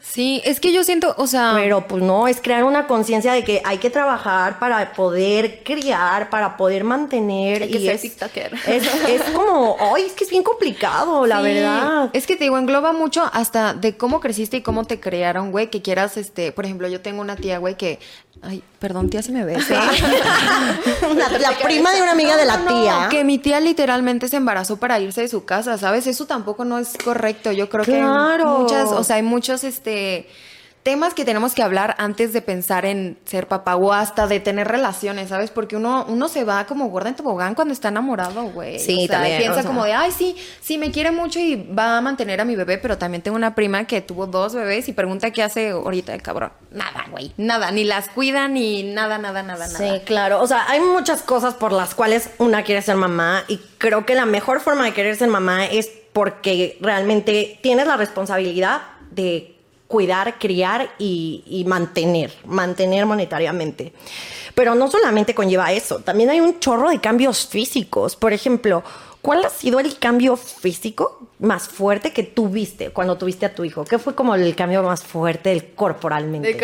Sí, 0.00 0.40
es 0.44 0.60
que 0.60 0.72
yo 0.72 0.82
siento, 0.84 1.14
o 1.16 1.26
sea, 1.26 1.52
Pero 1.56 1.86
pues 1.86 2.02
no, 2.02 2.26
es 2.28 2.40
crear 2.40 2.64
una 2.64 2.86
conciencia 2.86 3.32
de 3.32 3.44
que 3.44 3.62
hay 3.64 3.78
que 3.78 3.90
trabajar 3.90 4.58
para 4.58 4.92
poder 4.92 5.62
criar, 5.64 6.30
para 6.30 6.56
poder 6.56 6.84
mantener. 6.84 7.62
Hay 7.62 7.70
que 7.70 7.78
y 7.78 7.86
ser 7.86 7.94
es, 7.96 8.02
tiktoker. 8.02 8.54
Es, 8.66 8.86
es 9.08 9.22
como, 9.34 9.76
ay, 9.94 10.04
es 10.04 10.12
que 10.12 10.24
es 10.24 10.30
bien 10.30 10.42
complicado, 10.42 11.26
la 11.26 11.38
Sí, 11.38 11.44
verdad. 11.44 12.10
Es 12.12 12.26
que 12.26 12.36
te 12.36 12.44
digo, 12.44 12.58
engloba 12.58 12.92
mucho 12.92 13.28
hasta 13.32 13.74
de 13.74 13.96
cómo 13.96 14.20
creciste 14.20 14.58
y 14.58 14.62
cómo 14.62 14.84
te 14.84 15.00
crearon, 15.00 15.50
güey, 15.52 15.70
que 15.70 15.82
quieras, 15.82 16.16
este, 16.16 16.52
por 16.52 16.64
ejemplo, 16.64 16.88
yo 16.88 17.00
tengo 17.00 17.20
una 17.20 17.36
tía, 17.36 17.58
güey, 17.58 17.76
que, 17.76 17.98
ay, 18.42 18.62
perdón, 18.78 19.10
tía, 19.10 19.22
si 19.22 19.32
me 19.32 19.44
ves. 19.44 19.68
¿eh? 19.70 19.74
la, 21.16 21.38
la 21.38 21.50
prima 21.62 21.92
de 21.92 22.02
una 22.02 22.12
amiga 22.12 22.36
de 22.36 22.44
la 22.44 22.56
No, 22.58 22.82
tía. 22.82 23.08
que 23.10 23.24
mi 23.24 23.38
tía 23.38 23.60
literalmente 23.60 24.28
se 24.28 24.36
embarazó 24.36 24.76
para 24.78 24.98
irse 25.00 25.22
de 25.22 25.28
su 25.28 25.44
casa, 25.44 25.76
¿sabes? 25.78 26.06
Eso 26.06 26.26
tampoco 26.26 26.64
no 26.64 26.78
es 26.78 26.94
correcto. 27.04 27.52
Yo 27.52 27.68
creo 27.68 27.84
Claro. 27.84 28.44
que 28.44 28.52
hay 28.52 28.58
muchas, 28.62 28.88
o 28.92 29.04
sea, 29.04 29.16
hay 29.16 29.22
muchos, 29.22 29.64
este, 29.64 30.28
temas 30.82 31.12
que 31.12 31.24
tenemos 31.24 31.54
que 31.54 31.62
hablar 31.62 31.94
antes 31.98 32.32
de 32.32 32.40
pensar 32.40 32.86
en 32.86 33.18
ser 33.24 33.46
papá 33.48 33.76
o 33.76 33.92
hasta 33.92 34.26
de 34.26 34.40
tener 34.40 34.66
relaciones, 34.66 35.28
¿sabes? 35.28 35.50
Porque 35.50 35.76
uno, 35.76 36.06
uno 36.08 36.28
se 36.28 36.44
va 36.44 36.64
como 36.66 36.88
gorda 36.88 37.10
en 37.10 37.16
tobogán 37.16 37.54
cuando 37.54 37.74
está 37.74 37.88
enamorado, 37.88 38.44
güey. 38.44 38.78
Sí, 38.78 39.04
O 39.04 39.06
sea, 39.06 39.18
también, 39.18 39.38
Piensa 39.38 39.58
o 39.60 39.62
sea. 39.62 39.66
como 39.70 39.84
de, 39.84 39.92
ay, 39.92 40.10
sí, 40.10 40.36
sí, 40.60 40.78
me 40.78 40.90
quiere 40.90 41.10
mucho 41.10 41.38
y 41.38 41.56
va 41.56 41.98
a 41.98 42.00
mantener 42.00 42.40
a 42.40 42.44
mi 42.44 42.56
bebé, 42.56 42.78
pero 42.78 42.96
también 42.96 43.22
tengo 43.22 43.36
una 43.36 43.54
prima 43.54 43.84
que 43.84 44.00
tuvo 44.00 44.26
dos 44.26 44.54
bebés 44.54 44.88
y 44.88 44.92
pregunta 44.92 45.30
qué 45.32 45.42
hace 45.42 45.70
ahorita 45.70 46.14
el 46.14 46.22
cabrón. 46.22 46.52
Nada, 46.70 47.04
güey. 47.10 47.32
Nada, 47.36 47.70
ni 47.72 47.84
las 47.84 48.08
cuida, 48.08 48.48
ni 48.48 48.82
nada, 48.82 49.18
nada, 49.18 49.42
nada, 49.42 49.66
nada. 49.66 49.78
Sí, 49.78 50.00
claro. 50.06 50.40
O 50.40 50.46
sea, 50.46 50.64
hay 50.70 50.80
muchas 50.80 51.22
cosas 51.22 51.54
por 51.54 51.72
las 51.72 51.94
cuales 51.94 52.30
una 52.38 52.62
quiere 52.62 52.80
ser 52.80 52.96
mamá 52.96 53.44
y 53.48 53.58
creo 53.78 54.06
que 54.06 54.14
la 54.14 54.24
mejor 54.24 54.60
forma 54.60 54.84
de 54.84 54.92
querer 54.92 55.16
ser 55.16 55.28
mamá 55.28 55.66
es 55.66 55.90
porque 56.12 56.78
realmente 56.80 57.58
tienes 57.62 57.86
la 57.86 57.96
responsabilidad 57.96 58.82
de 59.10 59.56
cuidar, 59.90 60.38
criar 60.38 60.88
y, 60.98 61.42
y 61.46 61.64
mantener, 61.64 62.32
mantener 62.44 63.06
monetariamente. 63.06 63.92
Pero 64.54 64.76
no 64.76 64.88
solamente 64.88 65.34
conlleva 65.34 65.72
eso, 65.72 65.98
también 65.98 66.30
hay 66.30 66.38
un 66.38 66.60
chorro 66.60 66.90
de 66.90 67.00
cambios 67.00 67.48
físicos. 67.48 68.14
Por 68.14 68.32
ejemplo, 68.32 68.84
¿cuál 69.20 69.44
ha 69.44 69.50
sido 69.50 69.80
el 69.80 69.98
cambio 69.98 70.36
físico 70.36 71.28
más 71.40 71.68
fuerte 71.68 72.12
que 72.12 72.22
tuviste 72.22 72.90
cuando 72.90 73.18
tuviste 73.18 73.46
a 73.46 73.52
tu 73.52 73.64
hijo? 73.64 73.84
¿Qué 73.84 73.98
fue 73.98 74.14
como 74.14 74.36
el 74.36 74.54
cambio 74.54 74.80
más 74.84 75.02
fuerte 75.02 75.48
del 75.48 75.74
corporalmente? 75.74 76.56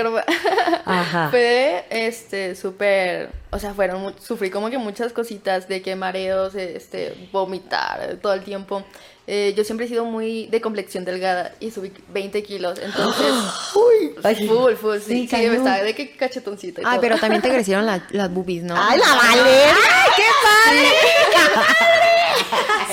Ajá. 0.85 1.31
Fue 1.31 1.85
este 1.91 2.55
súper, 2.55 3.31
o 3.51 3.59
sea, 3.59 3.75
fueron 3.75 4.15
sufrí 4.21 4.51
como 4.51 4.71
que 4.71 4.79
muchas 4.79 5.12
cositas 5.12 5.67
de 5.67 5.83
que 5.83 5.97
mareos, 5.97 6.55
este, 6.55 7.29
vomitar 7.33 8.19
todo 8.23 8.35
el 8.35 8.45
tiempo. 8.45 8.85
Eh, 9.29 9.55
yo 9.57 9.65
siempre 9.65 9.87
he 9.87 9.89
sido 9.89 10.05
muy 10.05 10.47
de 10.47 10.61
complexión 10.61 11.05
delgada 11.05 11.53
y 11.59 11.73
subí 11.73 11.93
20 12.12 12.43
kilos, 12.45 12.79
entonces, 12.81 13.27
uy, 13.75 14.15
Ay. 14.23 14.47
full, 14.47 14.75
full, 14.75 14.99
sí, 14.99 15.27
Sí, 15.27 15.29
sí, 15.29 15.37
me 15.49 15.57
estaba 15.57 15.79
de 15.79 15.95
que 15.97 16.12
cachetoncita 16.17 16.81
y 16.83 16.85
Ay, 16.87 16.93
todo. 16.93 17.01
pero 17.01 17.19
también 17.19 17.43
te 17.43 17.49
crecieron 17.53 17.87
la- 17.87 18.07
las 18.11 18.31
boobies, 18.33 18.62
¿no? 18.62 18.75
¡Ay, 18.77 18.99
la 19.01 19.15
Valeria! 19.17 19.75
¡Qué 20.17 20.23
padre! 20.43 20.89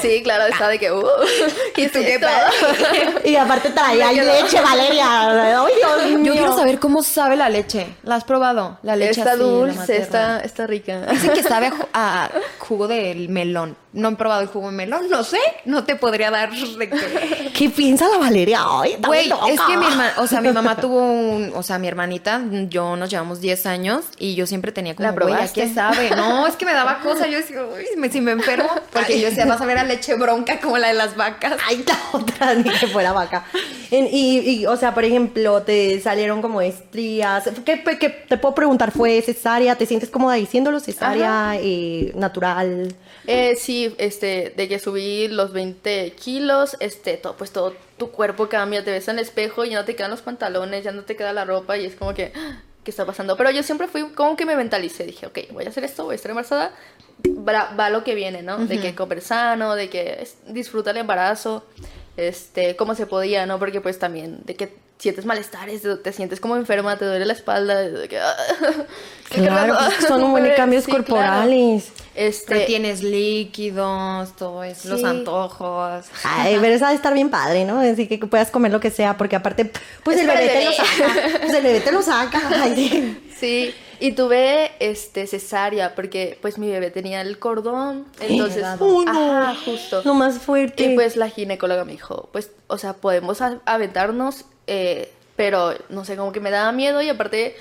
Sí, 0.02 0.22
claro, 0.22 0.46
estaba 0.46 0.70
de 0.72 0.80
que, 0.80 0.92
uh, 0.92 1.02
y 1.78 1.88
tú 1.88 2.00
qué 2.00 2.20
Y 3.24 3.36
aparte 3.38 3.70
traía 3.70 4.12
leche, 4.12 4.60
Valeria. 4.60 5.62
Ay, 5.64 5.74
Dios 5.78 6.20
mío. 6.20 6.26
Yo 6.26 6.34
quiero 6.34 6.56
saber 6.58 6.80
cómo 6.80 7.04
sabe 7.04 7.38
la 7.38 7.48
leche. 7.50 7.88
¿La 8.04 8.16
has 8.16 8.24
probado? 8.26 8.80
La 8.84 8.96
leche 8.98 9.22
Está 9.22 9.34
así, 9.34 9.40
dulce, 9.42 9.98
está, 9.98 10.40
está 10.42 10.68
rica. 10.68 11.06
Dicen 11.10 11.32
que 11.34 11.44
sabe 11.44 11.72
a 11.94 12.30
jugo 12.60 12.88
del 12.90 13.30
melón. 13.30 13.78
No 13.94 14.10
he 14.10 14.16
probado 14.16 14.42
el 14.42 14.48
jugo 14.48 14.68
de 14.72 14.76
melón, 14.76 15.10
no 15.10 15.24
sé. 15.24 15.40
No 15.66 15.84
te 15.86 15.96
podría 15.96 16.23
dar 16.32 16.52
de 16.52 16.90
qué. 16.90 17.52
¿Qué 17.54 17.70
piensa 17.70 18.08
la 18.10 18.18
Valeria? 18.18 18.62
Ay, 18.66 18.94
está 18.94 19.08
Güey, 19.08 19.30
es 19.50 19.62
que 19.62 19.78
mi 19.78 19.86
hermana, 19.86 20.14
o 20.18 20.28
sea, 20.28 20.42
mi 20.42 20.52
mamá 20.52 20.76
tuvo 20.82 21.00
un, 21.02 21.52
o 21.56 21.64
sea, 21.64 21.80
mi 21.80 21.88
hermanita, 21.88 22.42
yo 22.70 22.96
nos 22.96 23.10
llevamos 23.10 23.42
10 23.42 23.66
años 23.66 24.06
y 24.20 24.36
yo 24.36 24.46
siempre 24.48 24.72
tenía 24.72 24.96
como, 24.96 25.10
¿La 25.10 25.16
güey, 25.16 25.36
qué 25.54 25.68
sabe? 25.74 26.10
No, 26.12 26.48
es 26.48 26.56
que 26.56 26.66
me 26.66 26.74
daba 26.74 27.00
cosa, 27.00 27.28
yo 27.28 27.38
decía, 27.38 27.64
uy, 27.64 27.86
me, 27.98 28.10
si 28.10 28.22
me 28.22 28.32
enfermo, 28.32 28.70
porque 28.92 29.20
yo 29.20 29.28
decía, 29.30 29.46
vas 29.46 29.62
a 29.62 29.66
ver 29.66 29.78
a 29.78 29.84
leche 29.84 30.16
bronca 30.16 30.60
como 30.60 30.78
la 30.78 30.88
de 30.90 30.94
las 30.96 31.16
vacas. 31.16 31.54
Ay, 31.68 31.84
la 31.88 31.98
otra, 32.18 32.54
ni 32.56 32.70
que 32.70 32.88
fuera 32.88 33.12
vaca. 33.14 33.46
En- 33.92 34.08
y, 34.12 34.40
y, 34.40 34.66
o 34.66 34.76
sea, 34.76 34.94
por 34.94 35.06
ejemplo, 35.06 35.62
te 35.64 36.00
salieron 36.02 36.42
como 36.42 36.62
estrías. 36.62 37.50
¿Qué, 37.66 37.84
qué- 37.84 38.00
qué- 38.00 38.10
te 38.10 38.38
puedo 38.38 38.56
preguntar? 38.56 38.92
¿Fue 38.92 39.22
cesárea? 39.22 39.76
¿Te 39.76 39.86
sientes 39.86 40.10
cómoda 40.10 40.36
diciéndolo? 40.36 40.80
¿Cesárea? 40.80 41.56
eh, 41.60 42.12
¿Natural? 42.16 42.96
Eh, 43.28 43.56
sí, 43.58 43.94
este, 43.98 44.54
de 44.56 44.68
que 44.68 44.80
subí 44.80 45.28
los 45.28 45.54
20 45.54 46.13
kilos, 46.14 46.78
este, 46.80 47.18
todo, 47.18 47.36
pues 47.36 47.52
todo 47.52 47.76
tu 47.98 48.12
cuerpo 48.12 48.50
cambia, 48.50 48.84
te 48.84 48.92
ves 48.92 49.08
en 49.08 49.18
el 49.20 49.24
espejo 49.24 49.66
y 49.66 49.72
ya 49.72 49.80
no 49.80 49.86
te 49.86 49.96
quedan 49.96 50.12
los 50.12 50.22
pantalones, 50.22 50.84
ya 50.84 50.92
no 50.92 51.04
te 51.04 51.16
queda 51.16 51.34
la 51.34 51.46
ropa 51.46 51.78
y 51.78 51.86
es 51.86 51.96
como 51.96 52.14
que, 52.14 52.32
"Ah, 52.36 52.62
¿qué 52.84 52.92
está 52.92 53.06
pasando? 53.06 53.38
Pero 53.38 53.52
yo 53.52 53.64
siempre 53.64 53.88
fui 53.88 54.10
como 54.12 54.36
que 54.36 54.46
me 54.46 54.56
mentalicé, 54.56 55.06
dije, 55.06 55.26
ok, 55.28 55.40
voy 55.52 55.66
a 55.66 55.70
hacer 55.70 55.84
esto, 55.84 56.04
voy 56.06 56.14
a 56.14 56.16
estar 56.16 56.30
embarazada, 56.32 56.74
va, 57.28 57.74
va 57.80 57.90
lo 57.90 58.04
que 58.04 58.16
viene, 58.16 58.42
¿no? 58.44 58.58
De 58.58 58.80
que 58.80 58.96
comer 58.96 59.22
sano, 59.22 59.76
de 59.76 59.90
que 59.90 60.28
disfruta 60.48 60.92
el 60.92 60.98
embarazo, 60.98 61.64
este, 62.18 62.76
como 62.76 62.96
se 62.96 63.06
podía, 63.06 63.46
¿no? 63.46 63.60
Porque 63.60 63.82
pues 63.82 64.00
también, 64.00 64.42
de 64.46 64.56
que 64.56 64.76
sientes 65.04 65.26
malestares, 65.26 65.82
te, 65.82 65.96
te 65.98 66.14
sientes 66.14 66.40
como 66.40 66.56
enferma, 66.56 66.98
te 66.98 67.06
duele 67.06 67.26
la 67.26 67.34
espalda, 67.34 67.76
"Ah, 68.22 68.36
Claro, 69.30 69.76
pues, 69.78 69.96
que 69.96 70.06
son 70.08 70.24
un 70.24 70.32
buen 70.32 70.44
de 70.44 70.50
bebé". 70.50 70.58
cambios 70.58 70.84
Sí, 70.86 70.92
claro. 70.92 71.04
corporales. 71.06 71.92
Este, 72.16 72.54
Retienes 72.54 73.02
líquidos, 73.02 74.36
todo 74.36 74.64
eso, 74.64 74.88
los 74.90 75.04
antojos. 75.04 76.06
Ay, 76.24 76.58
pero 76.62 76.76
eso 76.76 76.86
ha 76.86 76.90
de 76.90 76.96
estar 76.96 77.14
bien 77.14 77.30
padre, 77.30 77.66
¿no? 77.66 77.80
Así 77.80 78.08
que 78.08 78.18
puedas 78.20 78.52
comer 78.52 78.72
lo 78.72 78.80
que 78.80 78.92
sea, 78.92 79.18
porque 79.18 79.36
aparte, 79.36 79.72
pues 80.04 80.18
Es 80.18 80.24
el 80.24 80.28
bebé 80.28 80.48
te 80.50 80.66
lo 80.66 80.72
saca. 80.72 81.40
Pues 81.42 81.54
el 81.54 81.64
bebé 81.64 81.80
te 81.82 81.92
lo 81.92 82.02
saca. 82.02 82.42
Ay, 82.62 83.20
sí. 83.40 83.74
Y 84.00 84.12
tuve 84.14 84.72
este 84.80 85.28
cesárea 85.28 85.96
porque 85.96 86.38
pues 86.42 86.58
mi 86.58 86.70
bebé 86.70 86.92
tenía 86.92 87.22
el 87.22 87.40
cordón, 87.40 88.06
entonces, 88.20 88.64
no. 88.80 89.04
ajá, 89.08 89.56
justo. 89.66 90.02
Lo 90.04 90.14
más 90.14 90.40
fuerte. 90.40 90.84
Y 90.84 90.96
pues 90.96 91.16
la 91.16 91.30
ginecóloga 91.30 91.86
me 91.86 91.94
dijo, 91.94 92.30
pues, 92.34 92.52
o 92.68 92.78
sea, 92.78 92.94
podemos 92.94 93.40
aventarnos, 93.42 94.46
eh, 94.68 95.12
pero 95.36 95.74
no 95.90 96.06
sé, 96.06 96.16
como 96.16 96.32
que 96.32 96.40
me 96.40 96.52
daba 96.52 96.72
miedo 96.72 97.02
y 97.02 97.10
aparte 97.10 97.56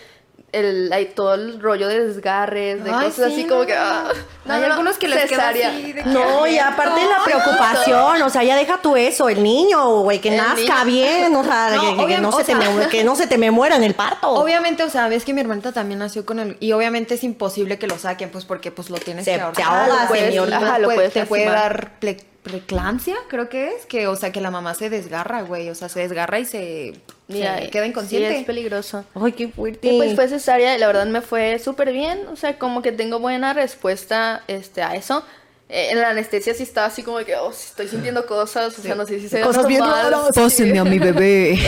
el, 0.53 0.93
hay 0.93 1.07
todo 1.07 1.35
el 1.35 1.61
rollo 1.61 1.89
de 1.89 2.07
desgarres, 2.07 2.85
de 2.85 2.91
Ay, 2.91 3.07
cosas 3.09 3.29
sí, 3.33 3.41
así 3.41 3.45
como 3.49 3.61
no. 3.63 3.67
que... 3.67 3.75
ah, 3.75 4.13
Hay 4.49 4.63
algunos 4.65 4.99
que 4.99 5.09
les 5.09 5.25
queda 5.29 5.49
así 5.49 5.93
de 5.93 6.03
que- 6.03 6.09
No, 6.11 6.47
y 6.47 6.59
aparte 6.59 7.01
la 7.07 7.19
No, 7.19 7.25
preocupación, 7.25 8.21
o 8.23 8.29
sea, 8.31 8.43
ya 8.45 8.55
deja 8.57 8.79
tú 8.83 8.95
eso, 8.97 9.29
el 9.31 9.43
niño, 9.43 10.01
güey, 10.03 10.21
que 10.21 10.29
El 10.29 10.37
nazca 10.37 10.85
niño. 10.85 10.85
bien, 10.85 11.35
o 11.37 11.43
sea, 11.43 11.71
No, 11.75 12.07
que, 12.07 12.15
que 12.15 12.21
no 12.21 12.29
o 12.29 12.33
se 12.33 12.45
te 12.45 12.55
sea- 12.55 12.71
me, 12.71 12.89
que 12.89 13.03
no 13.05 13.17
se 13.17 13.27
te 13.27 13.39
me 13.39 13.51
muera 13.51 13.77
en 13.77 13.85
el 13.85 13.95
parto. 13.95 14.29
Obviamente, 14.31 14.83
o 14.85 14.91
sea, 14.91 15.09
ves 15.09 15.25
que 15.25 15.33
mi 15.33 15.41
hermanita 15.41 15.73
también 15.73 15.99
nació 16.01 16.27
con 16.27 16.39
el... 16.39 16.57
Y 16.61 16.73
obviamente 16.73 17.15
es 17.15 17.25
imposible 17.25 17.79
que 17.79 17.87
lo 17.87 17.97
saquen, 17.99 18.29
pues 18.31 18.45
porque 18.45 18.71
pues 18.71 18.91
lo 18.91 18.99
tienes 18.99 19.25
Se- 19.25 19.35
que 19.35 19.41
ahorrar. 19.41 19.57
se 19.57 19.63
ahoga, 19.63 20.03
Lo 20.03 20.09
puedes- 20.09 20.39
ajá, 20.53 20.79
Lo 20.79 20.85
puede- 20.89 20.97
puedes 20.97 21.13
te 21.15 21.25
puede 21.27 21.45
dar 21.47 21.93
ple- 22.01 22.23
preclampsia, 22.43 23.17
creo 23.29 23.49
que 23.49 23.69
es. 23.69 23.87
Que, 23.87 24.07
o 24.09 24.17
sea, 24.17 24.33
que 24.33 24.41
la 24.41 24.51
mamá 24.51 24.75
se 24.75 24.91
desgarra, 24.91 25.43
güey. 25.43 25.71
O 25.71 25.75
sea, 25.75 25.89
se 25.89 26.01
desgarra 26.01 26.39
y 26.41 26.45
se, 26.45 27.01
Mira, 27.33 27.61
queda 27.71 27.87
inconsciente. 27.87 28.31
Sí, 28.31 28.35
es 28.41 28.45
peligroso. 28.45 29.05
Ay, 29.15 29.33
qué 29.33 29.49
fuerte. 29.49 29.89
Y 29.89 29.97
pues 29.97 30.15
fue 30.15 30.29
cesárea 30.29 30.77
y 30.77 30.79
la 30.79 30.87
verdad 30.87 31.07
me 31.07 31.21
fue 31.21 31.59
súper 31.59 31.93
bien, 31.93 32.27
o 32.33 32.37
sea, 32.37 32.59
como 32.59 32.83
que 32.83 32.93
tengo 32.93 33.19
buena 33.19 33.53
respuesta 33.53 34.43
este, 34.49 34.83
a 34.83 34.95
eso. 34.95 35.25
Eh, 35.69 35.89
en 35.91 36.01
la 36.01 36.11
anestesia 36.11 36.53
sí 36.53 36.65
estaba 36.65 36.89
así 36.89 37.03
como 37.03 37.17
de 37.17 37.25
que, 37.25 37.35
oh, 37.35 37.51
estoy 37.51 37.89
sintiendo 37.89 38.27
cosas, 38.27 38.79
o 38.79 38.83
sea, 38.83 38.95
no 38.95 39.07
sé 39.07 39.19
si 39.21 39.29
se 39.31 39.39
ve 39.39 39.43
Cosas 39.47 39.67
bien 39.67 39.81
raras. 39.81 40.27
sí. 40.35 40.41
Pásenme 40.41 40.79
a 40.79 40.85
mi 40.85 40.99
bebé. 40.99 41.59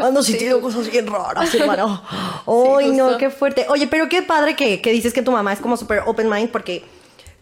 Ando 0.00 0.22
sintiendo 0.22 0.60
cosas 0.60 0.88
bien 0.88 1.06
raras, 1.08 1.52
hermano. 1.52 2.00
Ay, 2.46 2.92
no, 2.92 3.16
qué 3.18 3.30
fuerte. 3.30 3.66
Oye, 3.68 3.88
pero 3.88 4.08
qué 4.08 4.22
padre 4.22 4.54
que, 4.54 4.80
que 4.80 4.92
dices 4.92 5.12
que 5.12 5.22
tu 5.22 5.32
mamá 5.32 5.52
es 5.52 5.58
como 5.58 5.76
súper 5.76 6.02
open 6.06 6.30
mind 6.30 6.50
porque 6.50 6.84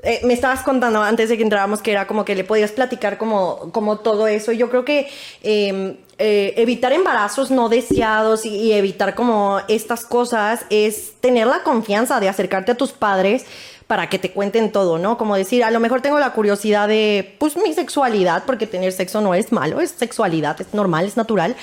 eh, 0.03 0.21
me 0.25 0.35
estabas 0.35 0.63
contando 0.63 1.01
antes 1.01 1.29
de 1.29 1.37
que 1.37 1.45
entráramos 1.45 1.81
que 1.81 1.93
era 1.93 2.09
como 2.09 2.25
que 2.25 2.35
le 2.35 2.43
podías 2.43 2.73
platicar 2.73 3.19
como, 3.19 3.71
como 3.73 3.99
todo 3.99 4.27
eso. 4.27 4.51
Yo 4.51 4.69
creo 4.69 4.85
que 4.85 5.09
eh, 5.43 5.97
eh, 6.19 6.55
evitar 6.57 6.93
embarazos 6.93 7.53
no 7.53 7.69
deseados 7.69 8.45
y, 8.45 8.49
y 8.49 8.73
evitar 8.73 9.15
como 9.15 9.61
estas 9.69 10.05
cosas 10.05 10.67
es 10.71 11.13
tener 11.21 11.47
la 11.47 11.63
confianza 11.63 12.19
de 12.19 12.29
acercarte 12.29 12.73
a 12.73 12.75
tus 12.77 12.91
padres 12.91 13.47
para 13.93 14.09
que 14.09 14.19
te 14.19 14.33
cuenten 14.33 14.73
todo, 14.73 14.99
¿no? 14.99 15.19
Como 15.19 15.37
decir, 15.37 15.63
a 15.63 15.71
lo 15.71 15.79
mejor 15.79 16.01
tengo 16.01 16.19
la 16.19 16.33
curiosidad 16.33 16.89
de, 16.89 17.37
pues, 17.39 17.59
mi 17.59 17.75
sexualidad, 17.75 18.45
porque 18.47 18.67
tener 18.67 18.91
sexo 18.91 19.21
no 19.21 19.35
es 19.35 19.53
malo, 19.53 19.83
es 19.83 19.91
sexualidad, 19.91 20.59
es 20.61 20.73
normal, 20.73 21.05
es 21.05 21.19
natural, 21.19 21.57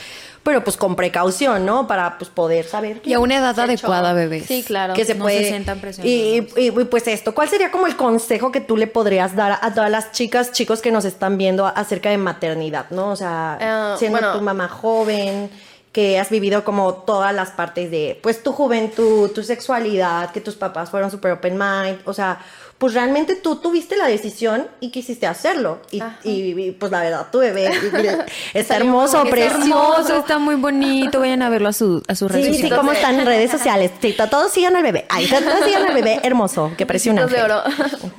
pero 0.43 0.63
pues 0.63 0.77
con 0.77 0.95
precaución, 0.95 1.65
¿no? 1.65 1.85
Para 1.87 2.17
pues 2.17 2.29
poder 2.29 2.65
saber 2.65 3.01
Y 3.05 3.13
a 3.13 3.19
una 3.19 3.37
edad 3.37 3.59
adecuada, 3.59 4.13
bebés. 4.13 4.45
Sí, 4.45 4.63
claro. 4.63 4.93
que 4.93 5.05
se 5.05 5.15
no 5.15 5.23
puede 5.25 5.39
se 5.39 5.49
sientan 5.49 5.79
presionados. 5.79 6.11
y, 6.11 6.47
y- 6.57 6.67
y, 6.67 6.71
pues 6.85 7.07
esto, 7.07 7.33
¿cuál 7.35 7.49
sería 7.49 7.71
como 7.71 7.87
el 7.87 7.95
consejo 7.95 8.51
que 8.51 8.61
tú 8.61 8.77
le 8.77 8.87
podrías 8.87 9.35
dar 9.35 9.59
a 9.61 9.73
todas 9.73 9.91
las 9.91 10.11
chicas, 10.11 10.51
chicos 10.51 10.81
que 10.81 10.91
nos 10.91 11.05
están 11.05 11.37
viendo 11.37 11.65
acerca 11.65 12.09
de 12.09 12.17
maternidad, 12.17 12.85
¿no? 12.89 13.09
O 13.11 13.15
sea, 13.15 13.57
Eh, 13.61 13.97
siendo 13.99 14.19
bueno. 14.19 14.33
tu 14.37 14.41
mamá 14.41 14.67
joven, 14.67 15.49
que 15.91 16.19
has 16.19 16.29
vivido 16.29 16.63
como 16.63 16.93
todas 16.93 17.33
las 17.33 17.49
partes 17.49 17.89
de, 17.89 18.19
pues 18.21 18.43
tu 18.43 18.51
juventud, 18.51 19.31
tu 19.31 19.41
sexualidad, 19.43 20.31
que 20.31 20.39
tus 20.39 20.55
papás 20.55 20.89
fueron 20.91 21.09
super 21.11 21.31
open 21.31 21.57
mind, 21.57 21.99
o 22.05 22.13
sea, 22.13 22.39
pues 22.79 22.93
realmente 22.95 23.35
tú 23.35 23.57
tuviste 23.57 23.95
la 23.97 24.07
decisión 24.07 24.67
y 24.79 24.89
quisiste 24.89 25.27
hacerlo. 25.27 25.81
Y, 25.91 26.01
y- 26.23 26.59
y, 26.67 26.71
pues 26.71 26.91
la 26.91 27.01
verdad, 27.01 27.27
tu 27.31 27.39
bebé 27.39 27.69
está 28.53 28.77
hermoso, 28.77 29.21
precioso. 29.25 29.57
hermoso, 29.59 30.15
está 30.19 30.39
muy 30.39 30.55
bonito. 30.55 31.19
Vayan 31.19 31.41
a 31.43 31.49
verlo 31.49 31.69
a, 31.69 31.73
su, 31.73 32.01
a 32.07 32.15
sus 32.15 32.31
redes 32.31 32.45
Sí, 32.47 32.51
sí, 32.53 32.57
sociales. 32.61 32.79
¿cómo 32.79 32.91
están 32.93 33.19
en 33.19 33.25
redes 33.25 33.51
sociales? 33.51 33.91
Sí, 34.01 34.13
to- 34.13 34.27
todos 34.29 34.51
sigan 34.51 34.75
al 34.75 34.83
bebé. 34.83 35.05
Ay, 35.09 35.27
to- 35.27 35.39
todos 35.41 35.65
sigan 35.65 35.85
al 35.87 35.93
bebé 35.93 36.19
hermoso, 36.23 36.71
que 36.77 36.85
parece 36.85 37.09
un 37.11 37.17
Ricitos 37.17 37.37
de 37.37 37.43
oro. 37.43 37.63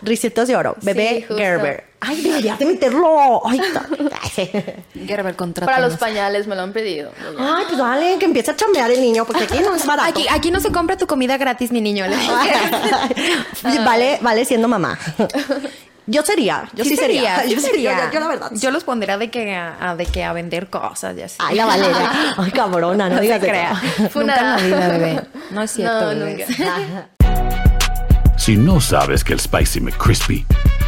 Ricitos 0.02 0.46
de 0.48 0.56
oro. 0.56 0.76
Bebé 0.82 1.24
Sí. 1.26 1.34
Gerber. 1.34 1.89
Ay, 2.02 2.22
deberías 2.22 2.58
de 2.58 2.64
meterlo. 2.66 3.42
Ay, 3.46 3.60
ta- 3.74 3.86
Gerber, 5.06 5.36
contrata. 5.36 5.70
Para 5.70 5.86
los 5.86 5.98
pañales 5.98 6.46
me 6.46 6.56
lo 6.56 6.62
han 6.62 6.72
pedido. 6.72 7.12
Ay, 7.38 7.64
pues 7.66 7.76
dale, 7.78 8.16
que 8.18 8.24
empiece 8.24 8.50
a 8.50 8.56
chambear 8.56 8.90
el 8.90 9.00
niño, 9.00 9.24
porque 9.26 9.44
aquí 9.44 9.58
no 9.60 9.74
es 9.74 9.84
barato. 9.86 10.08
Aquí, 10.08 10.26
aquí 10.30 10.50
no 10.50 10.60
se 10.60 10.72
compra 10.72 10.96
tu 10.96 11.06
comida 11.06 11.36
gratis, 11.36 11.70
mi 11.72 11.80
niño. 11.82 12.06
vale, 13.84 14.18
vale 14.22 14.44
siendo 14.44 14.68
mamá. 14.68 14.98
Yo 16.06 16.22
sería, 16.22 16.68
yo 16.74 16.84
sí, 16.84 16.96
sería. 16.96 17.44
Yo 17.46 17.60
sería. 17.60 18.06
Yo, 18.06 18.12
yo 18.14 18.20
la 18.20 18.28
verdad. 18.28 18.50
Yo 18.54 18.70
los 18.72 18.82
pondría 18.82 19.16
de 19.18 19.30
que 19.30 19.54
a, 19.54 19.90
a- 19.90 19.94
de 19.96 20.06
que 20.06 20.24
a 20.24 20.32
vender 20.32 20.68
cosas 20.68 21.16
y 21.16 21.22
así. 21.22 21.36
Ay, 21.38 21.54
la 21.56 21.66
Valeria. 21.66 22.34
Ay, 22.36 22.50
cabrona, 22.50 23.04
no, 23.08 23.10
No 23.10 23.16
se 23.16 23.22
digas 23.22 23.40
crea. 23.40 23.76
Fue 24.10 24.24
Nunca 24.24 24.40
en 24.40 24.44
la 24.46 24.54
una- 24.56 24.66
vida, 24.66 24.88
bebé. 24.88 25.20
No 25.50 25.62
es 25.62 25.70
cierto, 25.70 26.12
No, 26.14 26.24
bebé. 26.24 26.46
nunca. 26.48 27.08
Si 28.38 28.56
no 28.56 28.80
sabes 28.80 29.22
que 29.22 29.34
el 29.34 29.40
Spicy 29.40 29.80
McCrispy 29.82 30.46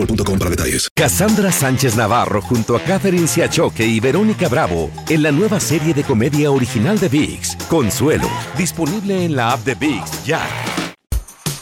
boostmobile.com 0.00 0.38
para 0.38 0.50
detalles. 0.50 0.88
Cassandra 0.94 1.52
Sánchez 1.52 1.96
Navarro 1.96 2.40
junto 2.42 2.76
a 2.76 2.80
Catherine 2.80 3.26
Siachoque 3.26 3.84
y 3.84 4.00
Verónica 4.00 4.48
Bravo 4.48 4.90
en 5.08 5.22
la 5.22 5.32
nueva 5.32 5.60
serie 5.60 5.94
de 5.94 6.02
comedia 6.02 6.50
original 6.50 6.98
de 6.98 7.08
VIX, 7.08 7.56
Consuelo, 7.68 8.28
disponible 8.56 9.24
en 9.24 9.36
la 9.36 9.52
app 9.52 9.60
de 9.60 9.74
VIX 9.74 10.24
ya. 10.24 10.40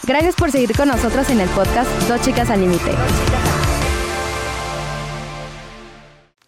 Gracias 0.05 0.35
por 0.37 0.51
seguir 0.51 0.75
con 0.75 0.89
nosotros 0.89 1.29
en 1.31 1.41
el 1.41 1.49
podcast 1.51 1.91
Dos 2.09 2.21
Chicas 2.23 2.49
al 2.51 2.61
Límite. 2.61 2.93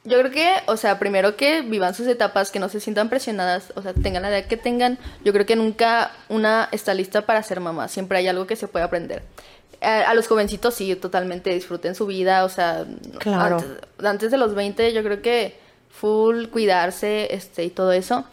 Yo 0.03 0.19
creo 0.19 0.31
que, 0.31 0.55
o 0.67 0.77
sea, 0.79 0.99
primero 0.99 1.37
que 1.37 1.61
vivan 1.61 1.95
sus 1.95 2.07
etapas, 2.07 2.51
que 2.51 2.59
no 2.59 2.69
se 2.69 2.81
sientan 2.81 3.11
presionadas, 3.11 3.73
o 3.77 3.83
sea, 3.83 3.93
tengan 3.93 4.23
la 4.23 4.31
edad 4.31 4.49
que 4.49 4.57
tengan. 4.57 4.99
Yo 5.25 5.33
creo 5.33 5.45
que 5.45 5.57
nunca 5.57 6.11
una 6.29 6.69
está 6.73 6.95
lista 6.95 7.27
para 7.27 7.43
ser 7.43 7.61
mamá. 7.61 7.87
Siempre 7.87 8.19
hay 8.19 8.27
algo 8.27 8.47
que 8.47 8.57
se 8.57 8.67
puede 8.67 8.85
aprender. 8.85 9.23
Eh, 9.81 9.87
a 9.87 10.13
los 10.15 10.29
jovencitos 10.29 10.75
sí, 10.75 10.95
totalmente 10.97 11.51
disfruten 11.55 11.95
su 11.95 12.07
vida, 12.07 12.45
o 12.45 12.49
sea, 12.49 12.85
Claro. 13.19 13.57
antes, 13.57 13.71
antes 14.05 14.31
de 14.31 14.37
los 14.37 14.55
20 14.55 14.93
yo 14.93 15.03
creo 15.03 15.23
que 15.23 15.59
full 15.91 16.47
cuidarse 16.49 17.35
este 17.35 17.65
y 17.65 17.71
todo 17.71 17.93
eso. 17.93 18.25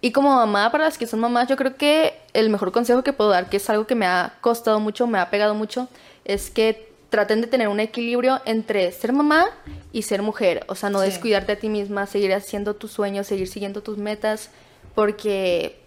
Y 0.00 0.12
como 0.12 0.34
mamá, 0.34 0.70
para 0.70 0.84
las 0.84 0.98
que 0.98 1.06
son 1.06 1.20
mamás, 1.20 1.48
yo 1.48 1.56
creo 1.56 1.76
que 1.76 2.14
el 2.34 2.50
mejor 2.50 2.70
consejo 2.72 3.02
que 3.02 3.12
puedo 3.12 3.30
dar, 3.30 3.48
que 3.48 3.56
es 3.56 3.70
algo 3.70 3.86
que 3.86 3.94
me 3.94 4.06
ha 4.06 4.34
costado 4.40 4.78
mucho, 4.80 5.06
me 5.06 5.18
ha 5.18 5.30
pegado 5.30 5.54
mucho, 5.54 5.88
es 6.24 6.50
que 6.50 6.92
traten 7.08 7.40
de 7.40 7.46
tener 7.46 7.68
un 7.68 7.78
equilibrio 7.80 8.40
entre 8.44 8.90
ser 8.92 9.12
mamá 9.12 9.46
y 9.92 10.02
ser 10.02 10.22
mujer. 10.22 10.64
O 10.68 10.74
sea, 10.74 10.90
no 10.90 11.00
Sí. 11.00 11.06
descuidarte 11.06 11.52
a 11.52 11.56
ti 11.58 11.68
misma, 11.68 12.06
seguir 12.06 12.34
haciendo 12.34 12.74
tus 12.74 12.90
sueños, 12.90 13.26
seguir 13.28 13.48
siguiendo 13.48 13.80
tus 13.82 13.96
metas, 13.96 14.50
porque 14.94 15.78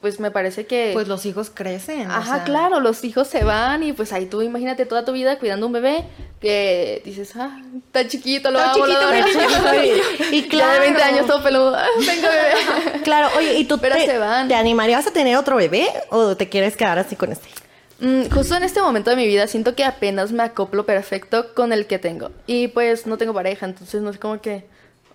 pues 0.00 0.20
me 0.20 0.30
parece 0.30 0.64
que... 0.66 0.90
Pues 0.92 1.08
los 1.08 1.26
hijos 1.26 1.50
crecen. 1.52 2.08
o 2.08 2.14
Ajá, 2.14 2.36
sea. 2.36 2.44
claro, 2.44 2.78
los 2.80 3.02
hijos 3.04 3.26
se 3.26 3.42
van 3.42 3.82
y 3.82 3.92
pues 3.92 4.12
ahí 4.12 4.26
tú 4.26 4.42
imagínate 4.42 4.86
toda 4.86 5.04
tu 5.04 5.12
vida 5.12 5.38
cuidando 5.38 5.66
un 5.66 5.72
bebé 5.72 6.04
que 6.40 7.02
dices, 7.04 7.32
ah, 7.36 7.60
tan 7.90 8.06
chiquito, 8.08 8.50
lo 8.52 8.60
lo 8.60 8.66
chiquito, 8.74 8.84
adoro". 8.96 9.10
tan 9.10 9.24
chiquito, 9.24 10.30
y- 10.32 10.36
y 10.36 10.48
Ya 10.56 10.72
de 10.74 10.78
20 10.80 10.96
claro. 11.00 11.14
años 11.14 11.26
todo 11.26 11.42
peludo, 11.42 11.74
"Ah, 11.76 11.86
venga 11.98 12.28
bebé. 12.30 13.00
Claro, 13.02 13.28
oye, 13.36 13.54
¿y 13.58 13.64
tú 13.64 13.78
Pero 13.78 13.96
te, 13.96 14.06
se 14.06 14.18
van. 14.18 14.46
te 14.48 14.54
animarías 14.54 15.06
a 15.06 15.10
tener 15.10 15.36
otro 15.36 15.56
bebé 15.56 15.88
o 16.10 16.36
te 16.36 16.48
quieres 16.48 16.76
quedar 16.76 16.98
así 16.98 17.16
con 17.16 17.32
este? 17.32 17.48
Mm, 18.00 18.30
justo 18.32 18.54
en 18.54 18.62
este 18.62 18.80
momento 18.80 19.10
de 19.10 19.16
mi 19.16 19.26
vida 19.26 19.48
siento 19.48 19.74
que 19.74 19.84
apenas 19.84 20.30
me 20.30 20.44
acoplo 20.44 20.86
perfecto 20.86 21.52
con 21.54 21.72
el 21.72 21.86
que 21.88 21.98
tengo. 21.98 22.30
Y 22.46 22.68
pues 22.68 23.06
no 23.08 23.18
tengo 23.18 23.34
pareja, 23.34 23.66
entonces 23.66 24.00
no 24.02 24.10
es 24.10 24.18
como 24.18 24.40
que... 24.40 24.64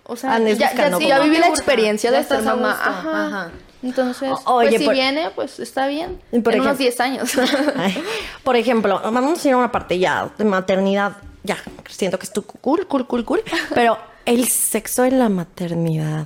O 0.06 0.16
sea, 0.16 0.38
ya, 0.38 0.52
ya, 0.74 0.98
sí, 0.98 1.08
viví 1.22 1.38
la 1.38 1.48
experiencia 1.48 2.10
de 2.10 2.22
ser 2.24 2.42
mamá. 2.42 2.72
Ajá. 2.78 3.26
ajá. 3.26 3.50
Entonces, 3.84 4.30
oye, 4.46 4.68
pues 4.70 4.80
si 4.80 4.84
por- 4.86 4.94
viene, 4.94 5.30
pues 5.34 5.60
está 5.60 5.86
bien. 5.86 6.18
Por 6.42 6.54
en 6.54 6.62
unos 6.62 6.74
ejemplo- 6.74 6.76
10 6.78 7.00
años. 7.00 7.30
Ay, 7.76 8.02
Por 8.42 8.56
ejemplo, 8.56 9.00
vamos 9.04 9.44
a 9.44 9.48
ir 9.48 9.54
a 9.54 9.58
una 9.58 9.70
parte 9.70 9.98
ya 9.98 10.30
de 10.38 10.44
maternidad. 10.44 11.12
Ya, 11.42 11.58
siento 11.90 12.18
que 12.18 12.24
es 12.24 12.32
tu 12.32 12.42
cool, 12.42 12.86
cool, 12.86 13.06
cool, 13.06 13.24
cool. 13.26 13.42
Pero 13.74 13.98
el 14.24 14.48
sexo 14.48 15.04
en 15.04 15.18
la 15.18 15.28
maternidad. 15.28 16.24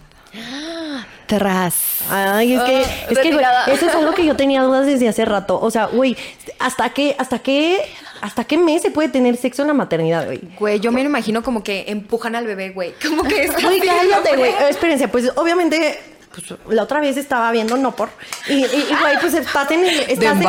Tras. 1.26 1.74
Ay, 2.10 2.54
es 2.54 2.62
que, 2.62 2.76
Ah, 2.76 3.06
es 3.10 3.18
que 3.18 3.32
güey, 3.32 3.44
eso 3.66 3.86
es 3.86 3.94
algo 3.94 4.14
que 4.14 4.24
yo 4.24 4.34
tenía 4.36 4.62
dudas 4.62 4.86
desde 4.86 5.08
hace 5.08 5.24
rato. 5.24 5.60
O 5.60 5.70
sea, 5.70 5.86
güey, 5.86 6.16
¿hasta 6.58 6.88
qué, 6.90 7.16
hasta 7.18 7.40
qué, 7.40 7.80
hasta 8.22 8.44
qué 8.44 8.56
mes 8.56 8.80
se 8.82 8.90
puede 8.90 9.08
tener 9.10 9.36
sexo 9.36 9.62
en 9.62 9.68
la 9.68 9.74
maternidad, 9.74 10.24
güey? 10.24 10.40
Güey, 10.58 10.80
yo 10.80 10.90
me 10.90 11.02
lo 11.02 11.08
imagino 11.10 11.42
como 11.42 11.62
que 11.62 11.84
empujan 11.88 12.34
al 12.34 12.46
bebé, 12.46 12.70
güey. 12.70 12.94
Como 13.06 13.24
que 13.24 13.42
está 13.44 13.60
Güey, 13.60 13.80
cállate, 13.80 14.32
¿no, 14.32 14.38
güey. 14.38 14.52
Espérense, 14.70 15.08
pues 15.08 15.30
obviamente, 15.36 16.00
pues, 16.46 16.74
la 16.74 16.82
otra 16.82 17.00
vez 17.00 17.16
estaba 17.16 17.50
viendo 17.50 17.76
No 17.76 17.94
por. 17.94 18.10
Y, 18.48 18.52
y, 18.54 18.64
y, 18.64 18.96
güey, 19.00 19.20
pues 19.20 19.34
estás 19.34 19.70
en 19.70 19.84
el. 19.84 19.98
Estás 20.00 20.18
en-. 20.32 20.42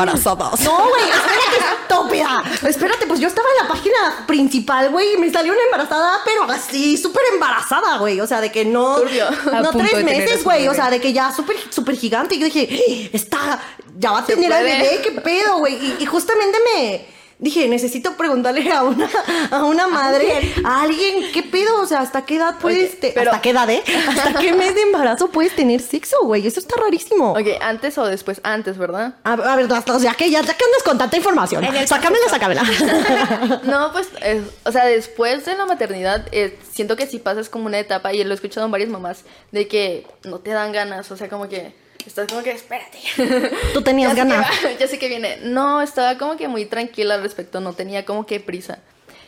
No, 0.64 0.88
güey, 0.88 1.02
espérate, 1.02 1.82
estúpida. 1.82 2.44
Espérate, 2.68 3.06
pues 3.06 3.20
yo 3.20 3.28
estaba 3.28 3.48
en 3.58 3.66
la 3.66 3.72
página 3.74 4.24
principal, 4.26 4.90
güey, 4.90 5.14
y 5.14 5.16
me 5.18 5.30
salió 5.32 5.52
una 5.52 5.62
embarazada, 5.62 6.20
pero 6.24 6.44
así, 6.44 6.96
súper 6.96 7.22
embarazada, 7.32 7.98
güey. 7.98 8.20
O 8.20 8.26
sea, 8.26 8.40
de 8.40 8.50
que 8.52 8.64
no. 8.64 8.96
Turbio. 8.96 9.26
No 9.62 9.70
tres 9.70 10.04
meses, 10.04 10.44
güey. 10.44 10.68
O 10.68 10.74
sea, 10.74 10.90
de 10.90 11.00
que 11.00 11.12
ya 11.12 11.32
súper, 11.32 11.56
súper 11.70 11.96
gigante. 11.96 12.34
Y 12.34 12.38
yo 12.38 12.44
dije, 12.46 12.68
"Eh, 12.70 13.10
está. 13.12 13.60
Ya 13.98 14.12
va 14.12 14.20
a 14.20 14.24
tener 14.24 14.50
al 14.52 14.64
bebé, 14.64 15.00
qué 15.02 15.10
pedo, 15.20 15.58
güey. 15.58 15.74
Y, 15.74 15.96
y 16.00 16.06
justamente 16.06 16.58
me. 16.74 17.19
Dije, 17.42 17.66
necesito 17.68 18.18
preguntarle 18.18 18.70
a 18.70 18.82
una, 18.84 19.08
a 19.50 19.64
una 19.64 19.88
madre, 19.88 20.52
a 20.62 20.82
alguien, 20.82 21.32
¿qué 21.32 21.42
pedo? 21.42 21.80
O 21.80 21.86
sea, 21.86 22.00
¿hasta 22.00 22.26
qué 22.26 22.36
edad 22.36 22.56
puedes, 22.60 23.00
te- 23.00 23.12
pero- 23.14 23.30
hasta 23.30 23.40
qué 23.40 23.50
edad, 23.50 23.70
eh? 23.70 23.82
¿Hasta 24.08 24.38
qué 24.38 24.52
mes 24.52 24.74
de 24.74 24.82
embarazo 24.82 25.28
puedes 25.30 25.56
tener 25.56 25.80
sexo, 25.80 26.16
güey? 26.24 26.46
Eso 26.46 26.60
está 26.60 26.76
rarísimo. 26.78 27.32
ok, 27.32 27.46
antes 27.62 27.96
o 27.96 28.04
después, 28.04 28.42
antes, 28.44 28.76
¿verdad? 28.76 29.14
A, 29.24 29.32
a 29.32 29.56
ver, 29.56 29.72
hasta- 29.72 29.98
ya 29.98 30.12
que 30.12 30.30
ya, 30.30 30.42
ya 30.42 30.52
que 30.54 30.64
andas 30.64 30.82
con 30.84 30.98
tanta 30.98 31.16
información, 31.16 31.64
sácamela, 31.86 32.28
sácamela. 32.28 32.62
No, 33.64 33.90
pues, 33.92 34.08
o 34.64 34.72
sea, 34.72 34.84
después 34.86 35.44
de 35.46 35.56
la 35.56 35.64
maternidad, 35.64 36.26
eh, 36.32 36.58
siento 36.72 36.94
que 36.96 37.06
sí 37.06 37.18
pasas 37.18 37.48
como 37.48 37.66
una 37.66 37.78
etapa, 37.78 38.12
y 38.12 38.22
lo 38.22 38.32
he 38.32 38.34
escuchado 38.34 38.66
en 38.66 38.72
varias 38.72 38.90
mamás, 38.90 39.24
de 39.50 39.66
que 39.66 40.06
no 40.24 40.40
te 40.40 40.50
dan 40.50 40.72
ganas, 40.72 41.10
o 41.10 41.16
sea, 41.16 41.28
como 41.30 41.48
que 41.48 41.72
estás 42.06 42.26
como 42.28 42.42
que, 42.42 42.50
espérate. 42.52 42.98
Tú 43.74 43.82
tenías 43.82 44.14
ganas. 44.14 44.46
ya 44.78 44.86
sé 44.88 44.98
que 44.98 45.08
viene. 45.08 45.38
No, 45.42 45.82
estaba 45.82 46.16
como 46.18 46.36
que 46.36 46.48
muy 46.48 46.64
tranquila 46.66 47.14
al 47.14 47.22
respecto, 47.22 47.60
no 47.60 47.72
tenía 47.72 48.04
como 48.04 48.26
que 48.26 48.40
prisa. 48.40 48.78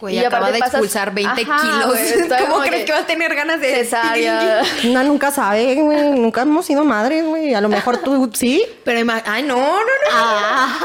Güey, 0.01 0.16
Y 0.16 0.25
acaba 0.25 0.51
de 0.51 0.59
pasas- 0.59 0.75
expulsar 0.75 1.14
20 1.14 1.43
Ajá, 1.43 1.62
kilos. 1.62 1.87
güey, 1.87 2.29
¿Cómo 2.49 2.59
crees 2.64 2.85
que... 2.87 2.93
va 2.93 2.99
a 2.99 3.07
tener 3.07 3.33
ganas 3.37 3.61
de 3.61 3.68
cesárea? 3.73 4.62
Una 4.85 5.05
nunca 5.05 5.31
sabe, 5.31 5.77
güey. 5.77 6.11
Nunca 6.11 6.43
hemos 6.43 6.66
sido 6.66 6.85
madres, 6.85 7.25
güey. 7.25 7.55
A 7.55 7.61
lo 7.61 7.68
mejor 7.68 7.99
tú 7.99 8.29
sí. 8.35 8.64
Pero 8.85 8.99
ima- 8.99 9.23
ay, 9.27 9.45
no, 9.45 9.57
no, 9.57 9.81
no. 9.81 10.11
Ah. 10.11 10.77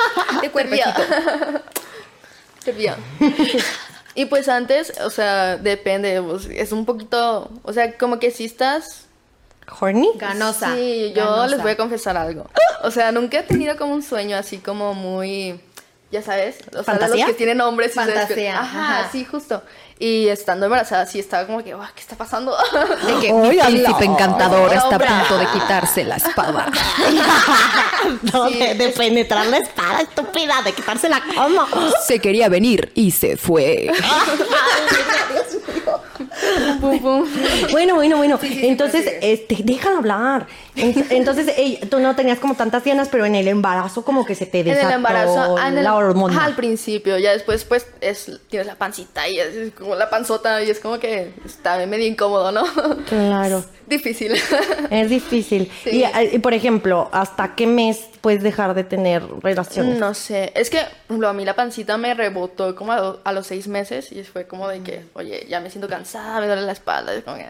Cuerpecito. 0.51 0.91
Servía. 2.63 2.95
Y 4.13 4.25
pues 4.25 4.49
antes, 4.49 4.93
o 5.03 5.09
sea, 5.09 5.57
depende, 5.57 6.21
pues, 6.21 6.45
es 6.51 6.71
un 6.71 6.85
poquito, 6.85 7.49
o 7.63 7.73
sea, 7.73 7.97
como 7.97 8.19
que 8.19 8.31
si 8.31 8.45
estás 8.45 9.06
¿Horny? 9.79 10.09
Ganosa. 10.15 10.73
Sí, 10.75 11.13
yo 11.15 11.23
Ganosa. 11.25 11.47
les 11.47 11.61
voy 11.61 11.71
a 11.71 11.77
confesar 11.77 12.17
algo. 12.17 12.49
O 12.83 12.91
sea, 12.91 13.11
nunca 13.11 13.39
he 13.39 13.43
tenido 13.43 13.75
como 13.77 13.93
un 13.93 14.03
sueño 14.03 14.37
así 14.37 14.59
como 14.59 14.93
muy, 14.93 15.59
ya 16.11 16.21
sabes, 16.21 16.57
o 16.69 16.71
sea, 16.71 16.79
de 16.79 16.83
¿Fantasía? 16.83 17.15
los 17.17 17.25
que 17.25 17.33
tienen 17.33 17.59
hombres 17.61 17.93
Fantasía. 17.93 18.59
Ajá, 18.59 18.99
ajá. 18.99 19.09
sí, 19.11 19.25
justo. 19.25 19.61
Y 19.99 20.27
estando 20.27 20.67
embarazada, 20.67 21.07
sí 21.07 21.17
estaba 21.17 21.47
como 21.47 21.63
que, 21.63 21.73
"Guau, 21.73 21.87
¿qué 21.95 22.01
está 22.01 22.15
pasando? 22.15 22.55
De 23.07 23.19
que 23.19 23.31
Ay, 23.31 23.59
ay, 23.59 23.73
príncipe 23.73 24.05
no. 24.07 24.13
encantador 24.13 24.71
está 24.71 24.95
a 24.95 24.99
punto 24.99 25.37
de 25.39 25.47
quitarse 25.47 26.03
la 26.03 26.15
espada. 26.17 26.67
No, 28.31 28.47
Sí, 28.47 28.57
de, 28.59 28.75
de 28.75 28.89
penetrar 28.89 29.47
la 29.47 29.57
espada, 29.57 30.01
estúpida, 30.01 30.61
de 30.63 30.71
quitársela 30.71 31.21
como. 31.35 31.65
Se 32.05 32.19
quería 32.19 32.47
venir 32.47 32.91
y 32.95 33.11
se 33.11 33.35
fue. 33.35 33.91
Pum, 34.87 35.81
pum. 35.83 35.86
Bueno, 37.71 37.95
bueno, 37.95 38.17
bueno. 38.17 38.39
Entonces, 38.41 39.05
este, 39.21 39.57
déjalo 39.63 39.97
hablar. 39.97 40.47
Ent- 40.77 41.05
Entonces, 41.11 41.47
ey, 41.57 41.79
tú 41.89 41.99
no 41.99 42.15
tenías 42.15 42.39
como 42.39 42.55
tantas 42.55 42.83
ganas, 42.83 43.09
pero 43.09 43.25
en 43.25 43.35
el 43.35 43.47
embarazo 43.47 44.03
como 44.05 44.25
que 44.25 44.35
se 44.35 44.45
te 44.45 44.59
En 44.59 44.65
desató 44.65 44.87
el 44.89 44.93
embarazo, 44.95 45.57
ah, 45.57 45.67
en 45.69 45.77
el- 45.77 45.83
la 45.83 45.95
hormona. 45.95 46.45
al 46.45 46.55
principio, 46.55 47.17
ya 47.17 47.31
después 47.31 47.63
pues 47.65 47.87
es, 48.01 48.39
tienes 48.49 48.67
la 48.67 48.75
pancita 48.75 49.27
y 49.27 49.39
es 49.39 49.73
como 49.73 49.95
la 49.95 50.09
panzota 50.09 50.63
y 50.63 50.69
es 50.69 50.79
como 50.79 50.99
que 50.99 51.33
está 51.45 51.83
medio 51.85 52.05
incómodo, 52.07 52.51
¿no? 52.51 52.63
Claro. 53.07 53.63
Difícil. 53.87 54.33
Es 54.89 55.09
difícil. 55.09 55.71
Sí. 55.83 55.91
Y, 55.91 56.03
eh, 56.03 56.31
y, 56.33 56.39
por 56.39 56.53
ejemplo, 56.53 57.09
¿hasta 57.13 57.55
qué 57.55 57.65
mes 57.67 58.01
puedes 58.19 58.43
dejar 58.43 58.73
de 58.73 58.83
tener 58.83 59.23
relaciones? 59.41 59.97
No 59.97 60.13
sé, 60.13 60.51
es 60.55 60.69
que, 60.69 60.79
ejemplo, 61.05 61.29
a 61.29 61.33
mí 61.33 61.45
la 61.45 61.55
pancita 61.55 61.97
me 61.97 62.13
rebotó 62.13 62.75
como 62.75 62.91
a, 62.91 63.15
a 63.23 63.31
los 63.31 63.47
seis 63.47 63.69
meses 63.69 64.11
y 64.11 64.23
fue 64.25 64.45
como 64.45 64.67
de 64.67 64.81
que, 64.81 65.05
oye, 65.13 65.45
ya 65.49 65.61
me 65.61 65.69
siento 65.69 65.87
cansada. 65.87 66.41
me 66.41 66.47
duele 66.47 66.63
la 66.63 66.73
espalda, 66.73 67.13
es 67.13 67.23
como 67.23 67.37
que, 67.37 67.45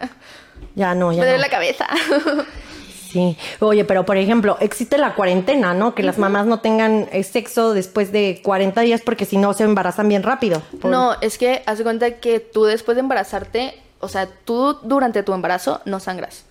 Ya 0.76 0.94
no, 0.94 1.10
ya 1.10 1.22
me 1.22 1.26
duele 1.26 1.38
no. 1.38 1.42
la 1.42 1.48
cabeza. 1.50 1.88
Sí. 3.10 3.36
Oye, 3.60 3.84
pero 3.84 4.04
por 4.04 4.16
ejemplo, 4.16 4.56
existe 4.60 4.98
la 4.98 5.14
cuarentena, 5.14 5.72
¿no? 5.74 5.94
Que 5.94 6.02
las 6.02 6.18
mamás 6.18 6.46
no 6.46 6.60
tengan 6.60 7.08
eh, 7.12 7.22
sexo 7.24 7.72
después 7.72 8.12
de 8.12 8.40
40 8.44 8.80
días 8.82 9.00
porque 9.04 9.24
si 9.24 9.36
no 9.38 9.54
se 9.54 9.64
embarazan 9.64 10.08
bien 10.08 10.22
rápido. 10.22 10.60
Por- 10.80 10.90
No, 10.90 11.16
es 11.20 11.38
que 11.38 11.62
haz 11.66 11.78
de 11.78 11.84
cuenta 11.84 12.10
que 12.20 12.40
tú 12.40 12.64
después 12.64 12.96
de 12.96 13.00
embarazarte, 13.00 13.80
o 14.00 14.08
sea, 14.08 14.26
tú 14.44 14.78
durante 14.82 15.22
tu 15.22 15.32
embarazo 15.32 15.80
no 15.86 16.00
sangras. 16.00 16.44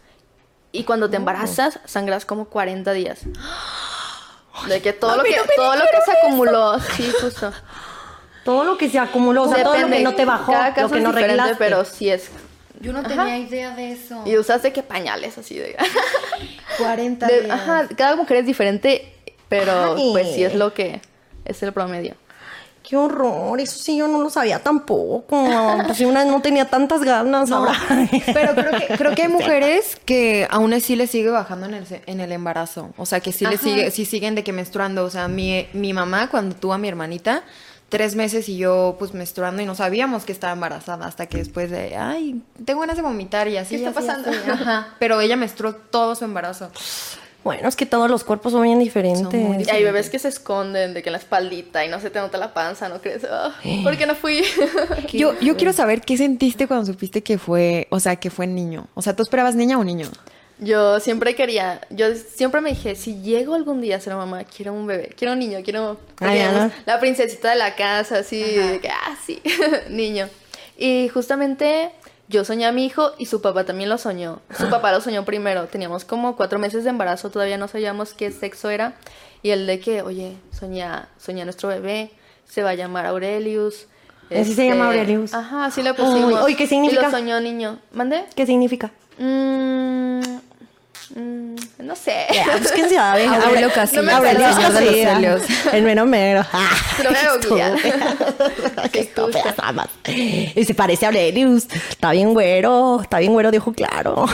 Y 0.72 0.84
cuando 0.84 1.10
te 1.10 1.18
embarazas, 1.18 1.80
sangras 1.86 2.26
como 2.26 2.46
40 2.46 2.92
días. 2.94 3.20
De 4.68 4.82
que 4.82 4.92
todo 4.94 5.16
lo 5.18 5.24
que, 5.24 5.36
no 5.36 5.44
todo 5.56 5.76
lo 5.76 5.82
que 5.84 6.02
se 6.04 6.12
acumuló, 6.18 6.80
sí, 6.80 7.12
justo. 7.22 7.52
Todo 8.44 8.64
lo 8.64 8.78
que 8.78 8.90
se 8.90 8.98
acumuló, 8.98 9.44
o 9.44 9.54
sea, 9.54 9.64
todo 9.64 9.78
lo 9.78 9.88
que 9.88 10.00
no 10.02 10.16
te 10.16 10.26
bajó, 10.26 10.52
cada 10.52 10.70
lo 10.70 10.74
que 10.74 10.82
es 10.82 10.92
no 10.92 10.98
diferente, 11.10 11.24
arreglaste. 11.26 11.56
pero 11.58 11.86
sí 11.86 12.10
es. 12.10 12.30
Yo 12.82 12.94
no 12.94 13.00
Ajá. 13.00 13.08
tenía 13.10 13.38
idea 13.40 13.76
de 13.76 13.92
eso. 13.92 14.22
Y 14.26 14.38
usaste 14.38 14.72
que 14.74 14.84
pañales 14.84 15.38
así 15.38 15.56
de. 15.56 15.76
40 16.78 17.28
de- 17.28 17.42
días. 17.44 17.52
ajá, 17.60 17.88
cada 17.96 18.16
mujer 18.16 18.38
es 18.38 18.46
diferente, 18.46 19.14
pero 19.50 19.96
Ay. 19.96 20.10
pues 20.12 20.28
sí 20.36 20.44
es 20.44 20.56
lo 20.56 20.74
que 20.74 21.02
es 21.46 21.64
el 21.64 21.74
promedio. 21.74 22.16
Qué 22.88 22.96
horror, 22.96 23.60
eso 23.60 23.78
sí 23.84 23.98
yo 23.98 24.08
no 24.08 24.22
lo 24.22 24.30
sabía 24.30 24.60
tampoco. 24.60 25.26
Pues 25.86 25.98
si 25.98 26.06
una 26.06 26.24
no 26.24 26.42
tenía 26.42 26.66
tantas 26.70 27.04
ganas 27.04 27.50
No, 27.50 27.58
ahora. 27.58 27.74
pero 28.34 28.56
creo 28.56 28.72
que, 28.80 28.88
creo 28.98 29.14
que 29.16 29.22
hay 29.24 29.28
mujeres 29.34 29.98
que 30.06 30.48
aún 30.50 30.72
así 30.74 30.96
le 30.96 31.06
sigue 31.08 31.30
bajando 31.30 31.66
en 31.66 31.74
el, 31.74 31.86
se- 31.86 32.02
en 32.06 32.22
el 32.22 32.32
embarazo. 32.32 32.94
O 32.96 33.06
sea, 33.06 33.20
que 33.20 33.34
sí 33.34 33.44
le 33.46 33.56
Ajá. 33.56 33.64
sigue, 33.64 33.92
sí 33.92 34.06
siguen 34.06 34.36
de 34.36 34.44
que 34.46 34.54
menstruando. 34.54 35.04
O 35.04 35.10
sea, 35.10 35.28
mi, 35.28 35.68
mi 35.74 35.92
mamá 35.92 36.30
cuando 36.30 36.56
tuvo 36.56 36.72
a 36.74 36.78
mi 36.78 36.88
hermanita, 36.88 37.44
tres 37.90 38.16
meses 38.16 38.50
y 38.50 38.58
yo 38.58 38.96
pues 39.00 39.14
menstruando 39.14 39.62
y 39.62 39.66
no 39.66 39.76
sabíamos 39.76 40.26
que 40.26 40.32
estaba 40.32 40.54
embarazada 40.54 41.06
hasta 41.06 41.28
que 41.28 41.38
después 41.38 41.72
de, 41.72 41.96
ay, 41.96 42.42
tengo 42.66 42.82
ganas 42.82 42.98
de 42.98 43.02
vomitar 43.02 43.48
y 43.48 43.58
así. 43.58 43.78
¿Qué 43.78 43.86
está 43.86 44.00
así, 44.00 44.08
pasando? 44.08 44.30
así. 44.30 44.50
Ajá. 44.50 44.96
Pero 45.00 45.22
ella 45.22 45.36
menstruó 45.36 45.76
todo 45.76 46.16
su 46.16 46.26
embarazo. 46.26 46.72
Bueno, 47.44 47.70
es 47.70 47.78
que 47.78 47.86
todos 47.86 48.12
los 48.12 48.26
cuerpos 48.26 48.52
son 48.52 48.64
bien 48.64 48.78
diferentes. 48.78 49.66
Y 49.66 49.70
hay 49.70 49.82
bebés 49.82 50.10
que 50.10 50.20
se 50.20 50.28
esconden 50.28 50.94
de 50.94 51.02
que 51.02 51.12
la 51.12 51.18
espaldita 51.18 51.86
y 51.86 51.88
no 51.88 52.02
se 52.02 52.10
te 52.10 52.20
nota 52.20 52.38
la 52.38 52.54
panza, 52.54 52.90
¿no 52.90 53.00
crees? 53.00 53.24
Ah, 53.24 53.56
¿Por 53.84 53.96
qué 53.96 54.06
no 54.06 54.16
fui? 54.16 54.44
Yo, 55.14 55.40
yo 55.40 55.56
quiero 55.56 55.72
saber 55.72 56.02
qué 56.02 56.18
sentiste 56.18 56.68
cuando 56.68 56.86
supiste 56.86 57.24
que 57.24 57.38
fue, 57.38 57.88
o 57.90 58.02
sea, 58.02 58.18
que 58.18 58.30
fue 58.30 58.48
niño. 58.48 58.88
O 58.96 59.02
sea, 59.02 59.16
¿tú 59.16 59.24
esperabas 59.24 59.56
niña 59.56 59.80
o 59.80 59.84
niño? 59.86 60.10
Yo 60.60 61.00
siempre 61.00 61.36
quería, 61.36 61.82
yo 61.92 62.16
siempre 62.16 62.62
me 62.62 62.70
dije, 62.72 62.96
si 62.96 63.22
llego 63.22 63.54
algún 63.54 63.80
día 63.80 63.98
a 63.98 64.00
ser 64.00 64.16
mamá, 64.16 64.44
quiero 64.44 64.74
un 64.74 64.88
bebé, 64.88 65.14
quiero 65.16 65.34
un 65.34 65.40
niño, 65.40 65.60
quiero 65.64 66.00
Ah, 66.20 66.70
la 66.86 67.00
princesita 67.00 67.52
de 67.52 67.58
la 67.58 67.76
casa, 67.76 68.20
así, 68.20 68.42
de 68.42 68.80
que, 68.80 68.90
ah, 68.90 69.16
sí, 69.24 69.42
niño. 69.90 70.28
Y 70.78 71.10
justamente 71.10 71.92
yo 72.28 72.44
soñé 72.44 72.66
a 72.66 72.72
mi 72.72 72.86
hijo 72.86 73.12
y 73.18 73.28
su 73.28 73.42
papá 73.42 73.66
también 73.66 73.90
lo 73.90 73.98
soñó. 73.98 74.42
Su 74.58 74.70
papá 74.70 74.92
lo 74.92 75.00
soñó 75.00 75.26
primero. 75.26 75.66
Teníamos 75.68 76.06
como 76.06 76.36
cuatro 76.36 76.60
meses 76.60 76.84
de 76.84 76.90
embarazo, 76.90 77.30
todavía 77.30 77.58
no 77.58 77.68
sabíamos 77.68 78.14
qué 78.14 78.32
sexo 78.32 78.70
era. 78.70 78.94
Y 79.44 79.52
el 79.52 79.68
de 79.68 79.80
que, 79.80 80.02
oye, 80.02 80.38
soñé, 80.52 80.88
soñé 81.20 81.44
a 81.44 81.46
nuestro 81.46 81.70
bebé, 81.70 82.12
se 82.46 82.64
va 82.64 82.72
a 82.72 82.76
llamar 82.76 83.06
Aurelius. 83.06 83.88
Este, 84.30 84.42
Así 84.42 84.54
se 84.56 84.68
llama 84.68 84.88
Aurelius. 84.88 85.34
Ajá, 85.34 85.66
así 85.66 85.82
le 85.82 85.94
pusimos. 85.94 86.44
Uy, 86.44 86.56
¿qué 86.56 86.68
significa? 86.68 87.02
Y 87.02 87.06
lo 87.06 87.12
soñó 87.12 87.40
niño. 87.40 87.80
¿Mande? 87.92 88.26
¿Qué 88.36 88.46
significa? 88.46 88.92
Mm, 89.20 90.22
mm, 91.16 91.56
no 91.80 91.96
sé. 91.96 92.28
Ya, 92.34 92.46
pues 92.58 92.72
quién 92.72 92.90
sabe. 92.90 93.26
Abuelo 93.28 93.68
Aure- 93.70 93.74
Casillas, 93.74 94.74
no 94.74 94.80
el. 94.80 95.42
El 95.74 95.84
mero. 96.06 96.46
Ah, 96.54 96.70
me 97.12 97.18
hago. 97.20 97.40
Qué. 98.92 100.54
Y 100.56 100.66
se 100.66 100.74
parece 100.74 101.06
a 101.06 101.10
Aurelius. 101.10 101.68
Está 101.90 102.12
bien 102.12 102.34
güero. 102.34 103.00
Está 103.02 103.20
bien 103.20 103.34
güero 103.34 103.52
de 103.52 103.58
ojo 103.60 103.74
claro. 103.74 104.26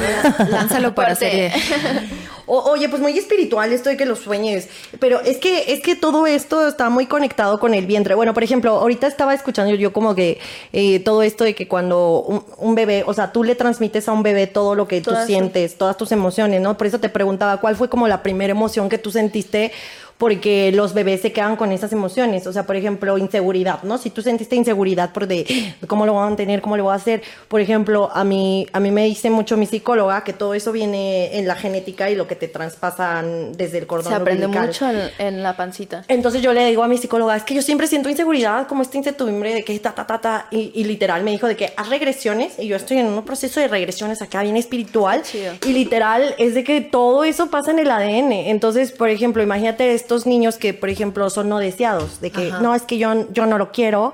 Lánzalo 0.49 0.93
para 0.95 1.15
serie. 1.15 1.51
O- 2.45 2.71
oye, 2.71 2.89
pues 2.89 3.01
muy 3.01 3.17
espiritual 3.17 3.71
esto 3.71 3.89
de 3.89 3.97
que 3.97 4.05
lo 4.05 4.15
sueñes. 4.15 4.67
Pero 4.99 5.21
es 5.21 5.37
que, 5.37 5.73
es 5.73 5.81
que 5.81 5.95
todo 5.95 6.27
esto 6.27 6.67
está 6.67 6.89
muy 6.89 7.05
conectado 7.05 7.59
con 7.59 7.73
el 7.73 7.85
vientre. 7.85 8.15
Bueno, 8.15 8.33
por 8.33 8.43
ejemplo, 8.43 8.71
ahorita 8.71 9.07
estaba 9.07 9.33
escuchando 9.33 9.73
yo 9.75 9.93
como 9.93 10.15
que 10.15 10.39
eh, 10.73 10.99
todo 10.99 11.23
esto 11.23 11.43
de 11.43 11.55
que 11.55 11.67
cuando 11.67 12.21
un, 12.21 12.43
un 12.57 12.75
bebé, 12.75 13.03
o 13.07 13.13
sea, 13.13 13.31
tú 13.31 13.43
le 13.43 13.55
transmites 13.55 14.07
a 14.07 14.11
un 14.11 14.23
bebé 14.23 14.47
todo 14.47 14.75
lo 14.75 14.87
que 14.87 15.01
tú 15.01 15.11
Todas 15.11 15.25
sientes, 15.25 15.77
todas 15.77 15.97
tus 15.97 16.11
emociones, 16.11 16.59
¿no? 16.61 16.77
Por 16.77 16.87
eso 16.87 16.99
te 16.99 17.09
preguntaba, 17.09 17.57
¿cuál 17.57 17.75
fue 17.75 17.89
como 17.89 18.07
la 18.07 18.23
primera 18.23 18.51
emoción 18.51 18.89
que 18.89 18.97
tú 18.97 19.11
sentiste? 19.11 19.71
Porque 20.23 20.71
los 20.71 20.93
bebés 20.93 21.19
se 21.19 21.33
quedan 21.33 21.57
con 21.57 21.73
esas 21.73 21.91
emociones. 21.91 22.47
O 22.47 22.53
sea, 22.53 22.65
por 22.65 22.77
ejemplo, 22.77 23.17
inseguridad, 23.17 23.83
¿no? 23.83 23.97
Si 23.97 24.09
tú 24.09 24.21
sentiste 24.21 24.55
inseguridad 24.55 25.11
por 25.11 25.27
de 25.27 25.75
cómo 25.85 26.05
lo 26.05 26.13
voy 26.13 26.21
a 26.21 26.25
mantener, 26.27 26.61
cómo 26.61 26.77
lo 26.77 26.85
voy 26.85 26.93
a 26.93 26.95
hacer. 26.95 27.21
Por 27.49 27.59
ejemplo, 27.59 28.09
a 28.13 28.23
mí, 28.23 28.65
a 28.71 28.79
mí 28.79 28.89
me 28.89 29.03
dice 29.03 29.29
mucho 29.29 29.57
mi 29.57 29.65
psicóloga 29.65 30.23
que 30.23 30.31
todo 30.31 30.53
eso 30.53 30.71
viene 30.71 31.37
en 31.37 31.45
la 31.45 31.55
genética 31.55 32.09
y 32.09 32.15
lo 32.15 32.25
que 32.25 32.37
te 32.37 32.47
traspasan 32.47 33.51
desde 33.57 33.79
el 33.79 33.85
cordón 33.85 34.13
Se 34.13 34.15
aprende 34.15 34.45
umbilical. 34.45 34.67
mucho 34.67 34.89
en, 34.89 35.27
en 35.27 35.43
la 35.43 35.57
pancita. 35.57 36.05
Entonces 36.07 36.41
yo 36.41 36.53
le 36.53 36.65
digo 36.67 36.83
a 36.83 36.87
mi 36.87 36.97
psicóloga, 36.97 37.35
es 37.35 37.43
que 37.43 37.53
yo 37.53 37.61
siempre 37.61 37.87
siento 37.87 38.07
inseguridad, 38.09 38.65
como 38.67 38.81
esta 38.81 38.95
incertidumbre 38.95 39.53
de 39.53 39.65
que 39.65 39.77
ta, 39.79 39.93
ta, 39.93 40.07
ta, 40.07 40.21
ta. 40.21 40.47
Y, 40.51 40.71
y 40.73 40.85
literal 40.85 41.21
me 41.23 41.31
dijo 41.31 41.47
de 41.47 41.57
que 41.57 41.73
haz 41.75 41.89
regresiones. 41.89 42.57
Y 42.59 42.67
yo 42.67 42.77
estoy 42.77 42.99
en 42.99 43.07
un 43.07 43.25
proceso 43.25 43.59
de 43.59 43.67
regresiones 43.67 44.21
acá 44.21 44.41
bien 44.41 44.55
espiritual. 44.55 45.21
Chido. 45.23 45.51
Y 45.65 45.73
literal 45.73 46.33
es 46.37 46.53
de 46.53 46.63
que 46.63 46.79
todo 46.79 47.25
eso 47.25 47.49
pasa 47.49 47.71
en 47.71 47.79
el 47.79 47.91
ADN. 47.91 48.31
Entonces, 48.31 48.93
por 48.93 49.09
ejemplo, 49.09 49.43
imagínate 49.43 49.93
estos 50.13 50.27
niños 50.27 50.57
que, 50.57 50.75
por 50.75 50.89
ejemplo, 50.89 51.27
son 51.31 51.49
no 51.49 51.57
deseados, 51.57 52.21
de 52.21 52.29
que 52.29 52.51
no, 52.61 52.75
es 52.75 52.83
que 52.83 52.99
yo, 52.99 53.31
yo 53.31 53.47
no 53.47 53.57
lo 53.57 53.71
quiero. 53.71 54.13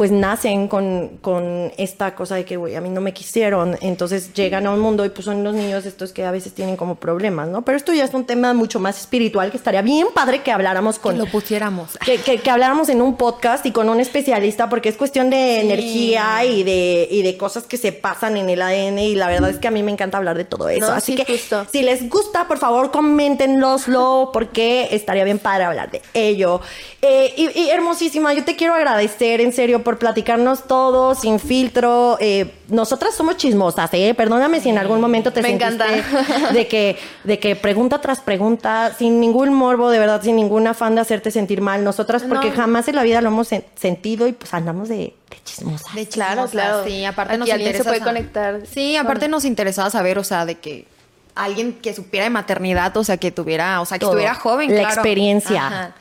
Pues 0.00 0.10
nacen 0.12 0.66
con, 0.66 1.18
con 1.20 1.72
esta 1.76 2.14
cosa 2.14 2.34
de 2.34 2.46
que, 2.46 2.56
güey, 2.56 2.74
a 2.74 2.80
mí 2.80 2.88
no 2.88 3.02
me 3.02 3.12
quisieron. 3.12 3.76
Entonces 3.82 4.32
llegan 4.32 4.66
a 4.66 4.70
un 4.70 4.80
mundo 4.80 5.04
y 5.04 5.10
pues 5.10 5.26
son 5.26 5.44
los 5.44 5.52
niños 5.54 5.84
estos 5.84 6.14
que 6.14 6.24
a 6.24 6.30
veces 6.30 6.54
tienen 6.54 6.76
como 6.78 6.94
problemas, 6.94 7.48
¿no? 7.48 7.66
Pero 7.66 7.76
esto 7.76 7.92
ya 7.92 8.04
es 8.04 8.14
un 8.14 8.24
tema 8.24 8.54
mucho 8.54 8.80
más 8.80 8.98
espiritual 8.98 9.50
que 9.50 9.58
estaría 9.58 9.82
bien 9.82 10.06
padre 10.14 10.40
que 10.40 10.52
habláramos 10.52 10.98
con, 10.98 11.16
Que 11.16 11.18
lo 11.18 11.26
pusiéramos. 11.26 11.98
que, 12.02 12.16
que- 12.16 12.38
que 12.38 12.50
habláramos 12.50 12.88
en 12.88 13.02
un 13.02 13.18
podcast 13.18 13.66
y 13.66 13.72
con 13.72 13.90
un 13.90 14.00
especialista 14.00 14.70
porque 14.70 14.88
es 14.88 14.96
cuestión 14.96 15.28
de 15.28 15.60
energía 15.60 16.46
y 16.46 16.62
de, 16.62 17.06
y 17.10 17.20
de 17.20 17.36
cosas 17.36 17.64
que 17.64 17.76
se 17.76 17.92
pasan 17.92 18.38
en 18.38 18.48
el 18.48 18.62
ADN 18.62 19.00
y 19.00 19.16
la 19.16 19.28
verdad 19.28 19.50
es 19.50 19.58
que 19.58 19.68
a 19.68 19.70
mí 19.70 19.82
me 19.82 19.92
encanta 19.92 20.16
hablar 20.16 20.38
de 20.38 20.46
todo 20.46 20.70
eso. 20.70 20.86
No, 20.86 20.92
Así 20.94 21.14
sí, 21.14 21.22
que 21.22 21.30
justo. 21.30 21.66
si 21.70 21.82
les 21.82 22.08
gusta, 22.08 22.48
por 22.48 22.56
favor, 22.56 22.90
coméntenoslo 22.90 24.30
porque 24.32 24.88
estaría 24.92 25.24
bien 25.24 25.38
padre 25.38 25.64
hablar 25.64 25.90
de 25.90 26.00
ello. 26.14 26.62
Eh, 27.02 27.34
y, 27.36 27.58
y 27.60 27.68
hermosísima, 27.68 28.32
yo 28.32 28.44
te 28.44 28.56
quiero 28.56 28.72
agradecer 28.74 29.42
en 29.42 29.52
serio 29.52 29.82
por 29.82 29.89
platicarnos 29.98 30.64
todo 30.64 31.14
sin 31.14 31.40
filtro. 31.40 32.16
Eh, 32.20 32.52
nosotras 32.68 33.14
somos 33.14 33.36
chismosas, 33.36 33.90
¿eh? 33.94 34.14
Perdóname 34.14 34.60
si 34.60 34.68
en 34.68 34.78
algún 34.78 35.00
momento 35.00 35.32
te 35.32 35.42
Me 35.42 35.48
sentiste 35.58 35.74
encanta. 35.74 36.52
de 36.52 36.68
que, 36.68 36.98
de 37.24 37.38
que 37.38 37.56
pregunta 37.56 38.00
tras 38.00 38.20
pregunta, 38.20 38.92
sin 38.96 39.20
ningún 39.20 39.52
morbo, 39.54 39.90
de 39.90 39.98
verdad, 39.98 40.22
sin 40.22 40.36
ningún 40.36 40.66
afán 40.66 40.94
de 40.94 41.00
hacerte 41.00 41.30
sentir 41.30 41.60
mal. 41.60 41.82
Nosotras, 41.84 42.22
porque 42.28 42.50
No. 42.50 42.56
jamás 42.56 42.88
en 42.88 42.96
la 42.96 43.02
vida 43.02 43.20
lo 43.20 43.28
hemos 43.28 43.50
sen- 43.50 43.64
sentido 43.76 44.26
y 44.28 44.32
pues 44.32 44.52
andamos 44.54 44.88
de, 44.88 44.96
de 44.96 45.36
chismosas. 45.44 45.94
De 45.94 46.06
Claro, 46.06 46.46
chismosas, 46.46 46.50
claro. 46.52 46.84
Sí, 46.84 47.04
aparte 47.04 47.32
Aquí 47.34 47.40
nos 47.40 47.50
alguien 47.50 47.66
se 47.72 47.78
interesa 47.78 47.90
puede 47.90 48.04
conectar 48.04 48.60
Sí, 48.72 48.96
aparte 48.96 49.24
con- 49.26 49.30
nos 49.32 49.44
interesaba 49.44 49.90
saber, 49.90 50.18
o 50.18 50.24
sea, 50.24 50.44
de 50.46 50.56
que 50.56 50.86
alguien 51.34 51.72
que 51.74 51.94
supiera 51.94 52.24
de 52.24 52.30
maternidad, 52.30 52.94
o 52.96 53.04
sea, 53.04 53.16
que 53.16 53.30
tuviera, 53.30 53.80
o 53.80 53.86
sea, 53.86 53.98
que 53.98 54.00
Todo. 54.00 54.12
estuviera 54.12 54.34
joven, 54.34 54.70
La 54.70 54.80
claro. 54.80 54.94
experiencia. 54.94 55.66
Ajá. 55.66 55.94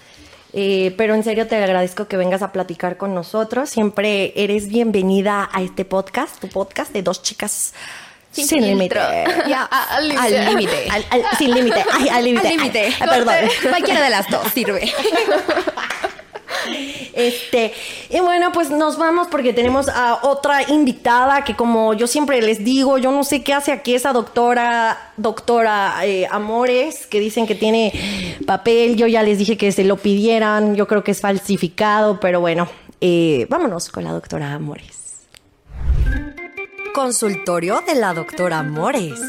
Eh, 0.54 0.93
pero 0.97 1.14
en 1.14 1.24
serio 1.24 1.47
te 1.47 1.56
agradezco 1.56 2.08
que 2.08 2.18
vengas 2.18 2.41
a 2.41 2.52
platicar 2.52 2.97
con 2.97 3.14
nosotros. 3.14 3.70
Siempre 3.70 4.34
eres 4.36 4.68
bienvenida 4.68 5.50
a 5.52 5.62
este 5.62 5.86
podcast, 5.86 6.39
tu 6.39 6.47
podcast 6.50 6.91
de 6.91 7.04
dos 7.04 7.22
chicas 7.22 7.74
sin, 8.32 8.47
Sin 8.47 8.62
límite. 8.62 9.00
Al 9.00 10.08
límite. 10.10 10.88
Al. 10.89 11.06
Al- 11.10 11.24
sin 11.38 11.54
límite. 11.54 11.84
Al 12.12 12.24
límite. 12.24 12.93
Perdón. 13.00 13.36
Cualquiera 13.70 14.02
de 14.02 14.10
las 14.10 14.30
dos 14.30 14.47
sirve. 14.54 14.91
Este, 17.14 17.74
y 18.10 18.20
bueno, 18.20 18.52
pues 18.52 18.70
nos 18.70 18.97
vamos 18.97 19.28
porque 19.28 19.54
tenemos 19.54 19.89
a 19.89 20.20
otra 20.24 20.70
invitada 20.70 21.43
que 21.43 21.56
como 21.56 21.93
yo 21.93 22.08
siempre 22.08 22.41
les 22.41 22.64
digo, 22.64 22.97
yo 22.97 23.12
no 23.12 23.24
sé 23.24 23.43
qué 23.43 23.54
hace 23.54 23.72
aquí 23.72 23.95
esa 23.95 24.14
doctora, 24.14 25.12
doctora 25.18 25.95
eh, 26.06 26.28
Amores, 26.30 27.08
que 27.08 27.20
dicen 27.20 27.47
que 27.47 27.56
tiene 27.56 28.38
papel, 28.45 28.95
yo 28.95 29.08
ya 29.08 29.24
les 29.24 29.38
dije 29.38 29.58
que 29.58 29.72
se 29.72 29.84
lo 29.84 29.97
pidieran, 29.97 30.76
yo 30.76 30.88
creo 30.88 31.04
que 31.04 31.12
es 31.12 31.22
falsificado, 31.22 32.20
pero 32.20 32.39
bueno, 32.39 32.68
eh, 33.02 33.45
vámonos 33.50 33.89
con 33.89 34.04
la 34.04 34.12
doctora 34.12 34.54
Amores. 34.54 35.28
Consultorio 36.93 37.82
de 37.88 37.95
la 37.95 38.14
doctora 38.14 38.60
Amores. 38.60 39.20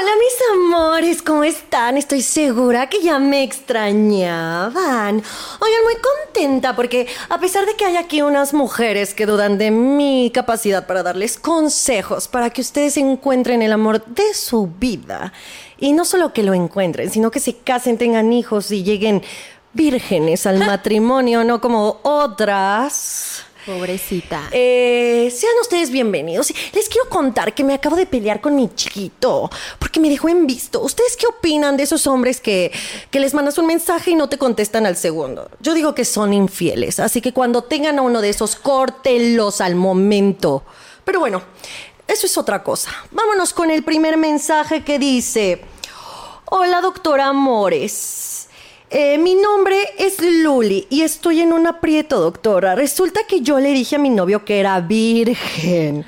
Hola 0.00 0.12
mis 0.16 0.52
amores, 0.52 1.22
¿cómo 1.22 1.42
están? 1.42 1.96
Estoy 1.96 2.22
segura 2.22 2.88
que 2.88 3.02
ya 3.02 3.18
me 3.18 3.42
extrañaban. 3.42 5.16
Oigan, 5.16 5.84
muy 5.84 5.94
contenta 5.96 6.76
porque 6.76 7.08
a 7.28 7.40
pesar 7.40 7.66
de 7.66 7.74
que 7.74 7.84
hay 7.84 7.96
aquí 7.96 8.22
unas 8.22 8.54
mujeres 8.54 9.12
que 9.12 9.26
dudan 9.26 9.58
de 9.58 9.72
mi 9.72 10.30
capacidad 10.32 10.86
para 10.86 11.02
darles 11.02 11.36
consejos 11.36 12.28
para 12.28 12.50
que 12.50 12.60
ustedes 12.60 12.96
encuentren 12.96 13.60
el 13.60 13.72
amor 13.72 14.04
de 14.04 14.34
su 14.34 14.68
vida, 14.68 15.32
y 15.78 15.92
no 15.92 16.04
solo 16.04 16.32
que 16.32 16.44
lo 16.44 16.54
encuentren, 16.54 17.10
sino 17.10 17.32
que 17.32 17.40
se 17.40 17.56
casen, 17.56 17.98
tengan 17.98 18.32
hijos 18.32 18.70
y 18.70 18.84
lleguen 18.84 19.24
vírgenes 19.72 20.46
al 20.46 20.58
matrimonio, 20.64 21.42
no 21.42 21.60
como 21.60 21.98
otras. 22.04 23.47
Pobrecita. 23.68 24.48
Eh, 24.50 25.30
sean 25.30 25.52
ustedes 25.60 25.90
bienvenidos. 25.90 26.54
Les 26.72 26.88
quiero 26.88 27.06
contar 27.10 27.54
que 27.54 27.62
me 27.62 27.74
acabo 27.74 27.96
de 27.96 28.06
pelear 28.06 28.40
con 28.40 28.56
mi 28.56 28.74
chiquito 28.74 29.50
porque 29.78 30.00
me 30.00 30.08
dejó 30.08 30.30
en 30.30 30.46
visto. 30.46 30.80
¿Ustedes 30.80 31.18
qué 31.18 31.26
opinan 31.26 31.76
de 31.76 31.82
esos 31.82 32.06
hombres 32.06 32.40
que, 32.40 32.72
que 33.10 33.20
les 33.20 33.34
mandas 33.34 33.58
un 33.58 33.66
mensaje 33.66 34.12
y 34.12 34.14
no 34.14 34.30
te 34.30 34.38
contestan 34.38 34.86
al 34.86 34.96
segundo? 34.96 35.50
Yo 35.60 35.74
digo 35.74 35.94
que 35.94 36.06
son 36.06 36.32
infieles, 36.32 36.98
así 36.98 37.20
que 37.20 37.34
cuando 37.34 37.62
tengan 37.62 37.98
a 37.98 38.02
uno 38.02 38.22
de 38.22 38.30
esos, 38.30 38.56
córtenlos 38.56 39.60
al 39.60 39.74
momento. 39.74 40.62
Pero 41.04 41.20
bueno, 41.20 41.42
eso 42.06 42.24
es 42.24 42.38
otra 42.38 42.62
cosa. 42.62 42.90
Vámonos 43.10 43.52
con 43.52 43.70
el 43.70 43.84
primer 43.84 44.16
mensaje 44.16 44.82
que 44.82 44.98
dice: 44.98 45.62
Hola, 46.46 46.80
doctora 46.80 47.26
Amores. 47.26 48.47
Eh, 48.90 49.18
mi 49.18 49.34
nombre 49.34 49.76
es 49.98 50.18
Luli 50.20 50.86
y 50.88 51.02
estoy 51.02 51.42
en 51.42 51.52
un 51.52 51.66
aprieto, 51.66 52.20
doctora. 52.20 52.74
Resulta 52.74 53.20
que 53.28 53.42
yo 53.42 53.60
le 53.60 53.72
dije 53.72 53.96
a 53.96 53.98
mi 53.98 54.08
novio 54.08 54.44
que 54.46 54.60
era 54.60 54.80
virgen. 54.80 56.06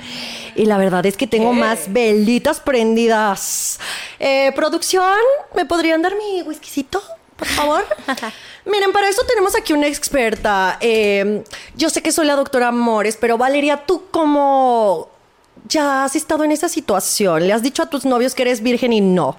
Y 0.57 0.64
la 0.64 0.78
verdad 0.78 1.05
es 1.05 1.16
que 1.16 1.26
tengo 1.26 1.53
más 1.53 1.93
velitas 1.93 2.61
prendidas. 2.61 3.78
Eh, 4.18 4.53
Producción, 4.57 5.18
¿me 5.55 5.66
podrían 5.66 6.01
dar 6.01 6.14
mi 6.16 6.43
whiskycito, 6.43 7.03
por 7.37 7.49
favor? 7.49 7.85
Miren, 8.64 8.93
para 8.93 9.09
eso 9.11 9.22
tenemos 9.26 9.55
aquí 9.55 9.74
una 9.74 9.87
experta. 9.87 10.78
Eh, 10.81 11.45
yo 11.76 11.91
sé 11.91 12.03
que 12.03 12.12
soy 12.12 12.26
la 12.26 12.37
doctora 12.37 12.68
Amores, 12.68 13.18
pero 13.20 13.37
Valeria, 13.37 13.85
¿tú 13.85 14.05
cómo 14.11 15.11
ya 15.68 16.05
has 16.05 16.16
estado 16.16 16.45
en 16.45 16.53
esa 16.53 16.70
situación? 16.70 17.47
¿Le 17.47 17.53
has 17.53 17.62
dicho 17.62 17.83
a 17.83 17.91
tus 17.91 18.07
novios 18.07 18.35
que 18.35 18.43
eres 18.43 18.62
virgen 18.62 18.95
y 18.95 19.03
no? 19.03 19.37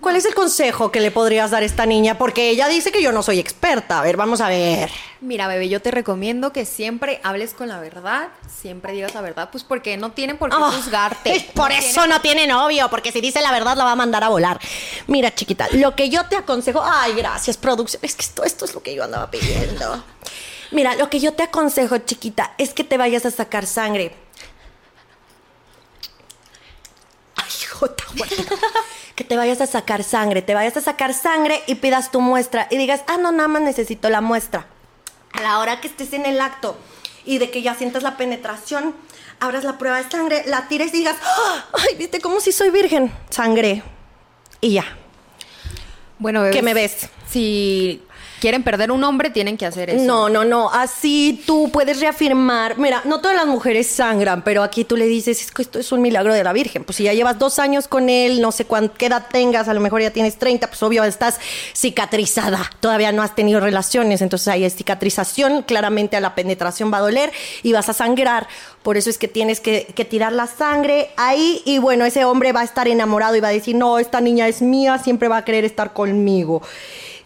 ¿Cuál 0.00 0.14
es 0.14 0.24
el 0.26 0.34
consejo 0.34 0.92
que 0.92 1.00
le 1.00 1.10
podrías 1.10 1.50
dar 1.50 1.62
a 1.64 1.66
esta 1.66 1.84
niña? 1.84 2.16
Porque 2.18 2.50
ella 2.50 2.68
dice 2.68 2.92
que 2.92 3.02
yo 3.02 3.10
no 3.10 3.22
soy 3.24 3.40
experta. 3.40 3.98
A 3.98 4.02
ver, 4.02 4.16
vamos 4.16 4.40
a 4.40 4.48
ver. 4.48 4.88
Mira, 5.20 5.48
bebé, 5.48 5.68
yo 5.68 5.82
te 5.82 5.90
recomiendo 5.90 6.52
que 6.52 6.64
siempre 6.64 7.20
hables 7.24 7.52
con 7.52 7.68
la 7.68 7.80
verdad, 7.80 8.28
siempre 8.48 8.92
digas 8.92 9.12
la 9.14 9.20
verdad, 9.22 9.48
pues 9.50 9.64
porque 9.64 9.96
no 9.96 10.12
tienen 10.12 10.38
por 10.38 10.50
qué 10.50 10.56
Ah, 10.58 10.70
juzgarte. 10.70 11.50
Por 11.52 11.70
No 11.72 11.76
eso 11.76 11.90
tienen- 11.92 12.10
no 12.10 12.20
tiene 12.20 12.46
novio, 12.46 12.88
porque 12.90 13.10
si 13.10 13.20
dice 13.20 13.40
la 13.42 13.50
verdad 13.50 13.76
la 13.76 13.84
va 13.84 13.92
a 13.92 13.96
mandar 13.96 14.22
a 14.22 14.28
volar. 14.28 14.60
Mira, 15.08 15.34
chiquita, 15.34 15.66
lo 15.72 15.96
que 15.96 16.08
yo 16.08 16.24
te 16.28 16.36
aconsejo. 16.36 16.80
Ay, 16.82 17.14
gracias, 17.14 17.56
producción. 17.56 18.00
Es 18.04 18.14
que 18.14 18.22
esto, 18.22 18.44
esto 18.44 18.64
es 18.66 18.74
lo 18.74 18.82
que 18.82 18.94
yo 18.94 19.02
andaba 19.02 19.28
pidiendo. 19.30 20.04
Mira, 20.70 20.94
lo 20.94 21.10
que 21.10 21.18
yo 21.18 21.32
te 21.34 21.42
aconsejo, 21.42 21.98
chiquita, 21.98 22.54
es 22.56 22.72
que 22.72 22.84
te 22.84 22.96
vayas 22.98 23.26
a 23.26 23.32
sacar 23.32 23.66
sangre. 23.66 24.14
Ay, 27.34 27.50
jota, 27.72 28.04
guata. 28.16 28.34
Que 29.18 29.24
te 29.24 29.36
vayas 29.36 29.60
a 29.60 29.66
sacar 29.66 30.04
sangre, 30.04 30.42
te 30.42 30.54
vayas 30.54 30.76
a 30.76 30.80
sacar 30.80 31.12
sangre 31.12 31.60
y 31.66 31.74
pidas 31.74 32.12
tu 32.12 32.20
muestra 32.20 32.68
y 32.70 32.76
digas, 32.76 33.02
ah, 33.08 33.16
no, 33.16 33.32
nada 33.32 33.48
más 33.48 33.62
necesito 33.62 34.08
la 34.10 34.20
muestra. 34.20 34.68
A 35.32 35.42
la 35.42 35.58
hora 35.58 35.80
que 35.80 35.88
estés 35.88 36.12
en 36.12 36.24
el 36.24 36.40
acto 36.40 36.78
y 37.24 37.38
de 37.38 37.50
que 37.50 37.60
ya 37.60 37.74
sientas 37.74 38.04
la 38.04 38.16
penetración, 38.16 38.94
abras 39.40 39.64
la 39.64 39.76
prueba 39.76 40.00
de 40.00 40.08
sangre, 40.08 40.44
la 40.46 40.68
tires 40.68 40.94
y 40.94 40.98
digas, 40.98 41.16
¡Ah! 41.20 41.64
ay, 41.72 41.96
viste 41.96 42.20
cómo 42.20 42.38
si 42.38 42.52
soy 42.52 42.70
virgen, 42.70 43.12
sangre. 43.28 43.82
Y 44.60 44.74
ya. 44.74 44.84
Bueno, 46.20 46.42
bebé. 46.42 46.54
¿Qué 46.54 46.62
me 46.62 46.74
ves? 46.74 47.08
Si 47.28 48.00
quieren 48.40 48.62
perder 48.62 48.90
un 48.90 49.02
hombre, 49.04 49.30
tienen 49.30 49.56
que 49.56 49.66
hacer 49.66 49.90
eso. 49.90 50.04
No, 50.04 50.28
no, 50.28 50.44
no. 50.44 50.70
Así 50.70 51.42
tú 51.46 51.70
puedes 51.72 52.00
reafirmar. 52.00 52.78
Mira, 52.78 53.02
no 53.04 53.20
todas 53.20 53.36
las 53.36 53.46
mujeres 53.46 53.86
sangran, 53.88 54.42
pero 54.42 54.62
aquí 54.62 54.84
tú 54.84 54.96
le 54.96 55.06
dices, 55.06 55.40
es 55.42 55.50
que 55.50 55.62
esto 55.62 55.78
es 55.78 55.92
un 55.92 56.00
milagro 56.00 56.32
de 56.32 56.44
la 56.44 56.52
Virgen. 56.52 56.84
Pues 56.84 56.96
si 56.96 57.04
ya 57.04 57.12
llevas 57.12 57.38
dos 57.38 57.58
años 57.58 57.88
con 57.88 58.08
él, 58.08 58.40
no 58.40 58.52
sé 58.52 58.64
cuán, 58.64 58.88
qué 58.88 59.06
edad 59.06 59.26
tengas, 59.30 59.68
a 59.68 59.74
lo 59.74 59.80
mejor 59.80 60.02
ya 60.02 60.10
tienes 60.10 60.38
30, 60.38 60.66
pues 60.68 60.82
obvio 60.82 61.04
estás 61.04 61.38
cicatrizada. 61.74 62.70
Todavía 62.80 63.12
no 63.12 63.22
has 63.22 63.34
tenido 63.34 63.60
relaciones, 63.60 64.22
entonces 64.22 64.48
ahí 64.48 64.64
es 64.64 64.76
cicatrización. 64.76 65.62
Claramente 65.62 66.16
a 66.16 66.20
la 66.20 66.34
penetración 66.34 66.92
va 66.92 66.98
a 66.98 67.02
doler 67.02 67.32
y 67.62 67.72
vas 67.72 67.88
a 67.88 67.92
sangrar. 67.92 68.46
Por 68.82 68.96
eso 68.96 69.10
es 69.10 69.18
que 69.18 69.28
tienes 69.28 69.60
que, 69.60 69.86
que 69.94 70.04
tirar 70.04 70.32
la 70.32 70.46
sangre 70.46 71.10
ahí 71.16 71.62
y 71.64 71.78
bueno, 71.78 72.04
ese 72.04 72.24
hombre 72.24 72.52
va 72.52 72.60
a 72.60 72.64
estar 72.64 72.88
enamorado 72.88 73.36
y 73.36 73.40
va 73.40 73.48
a 73.48 73.52
decir, 73.52 73.74
no, 73.74 73.98
esta 73.98 74.20
niña 74.20 74.48
es 74.48 74.62
mía, 74.62 74.98
siempre 74.98 75.28
va 75.28 75.38
a 75.38 75.44
querer 75.44 75.64
estar 75.64 75.92
conmigo. 75.92 76.62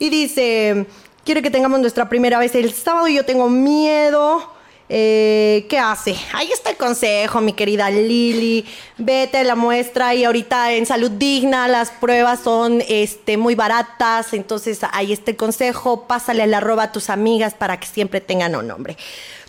Y 0.03 0.11
dice, 0.11 0.85
quiere 1.25 1.43
que 1.43 1.51
tengamos 1.53 1.79
nuestra 1.79 2.09
primera 2.09 2.41
vez 2.41 2.57
el 2.57 2.73
sábado 2.73 3.07
y 3.07 3.15
yo 3.15 3.25
tengo 3.25 3.49
miedo. 3.49 4.43
Eh, 4.89 5.65
¿Qué 5.69 5.79
hace? 5.79 6.17
Ahí 6.33 6.51
está 6.51 6.71
el 6.71 6.77
consejo, 6.77 7.41
mi 7.41 7.53
querida 7.53 7.89
Lili. 7.89 8.67
Vete 8.99 9.39
a 9.39 9.45
la 9.45 9.55
muestra 9.55 10.13
y 10.17 10.25
ahorita 10.25 10.73
en 10.73 10.87
salud 10.87 11.13
digna 11.13 11.69
las 11.69 11.93
pruebas 11.93 12.41
son 12.41 12.83
este, 12.89 13.37
muy 13.37 13.55
baratas. 13.55 14.33
Entonces 14.33 14.81
ahí 14.91 15.13
está 15.13 15.31
el 15.31 15.37
consejo. 15.37 16.09
Pásale 16.09 16.43
al 16.43 16.53
arroba 16.53 16.83
a 16.83 16.93
tus 16.93 17.09
amigas 17.09 17.55
para 17.55 17.79
que 17.79 17.87
siempre 17.87 18.21
tengan 18.21 18.57
un 18.57 18.67
nombre. 18.67 18.97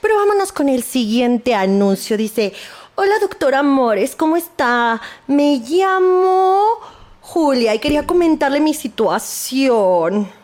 Pero 0.01 0.17
vámonos 0.17 0.51
con 0.51 0.69
el 0.69 0.83
siguiente 0.83 1.55
anuncio. 1.55 2.15
Dice, 2.15 2.53
hola 2.93 3.17
doctora 3.19 3.57
Amores, 3.57 4.15
¿cómo 4.15 4.37
está? 4.37 5.01
Me 5.25 5.57
llamo 5.67 6.77
Julia 7.21 7.73
y 7.73 7.79
quería 7.79 8.05
comentarle 8.05 8.59
mi 8.59 8.75
situación. 8.75 10.42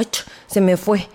Ay, 0.00 0.08
se 0.46 0.62
me 0.62 0.78
fue. 0.78 1.06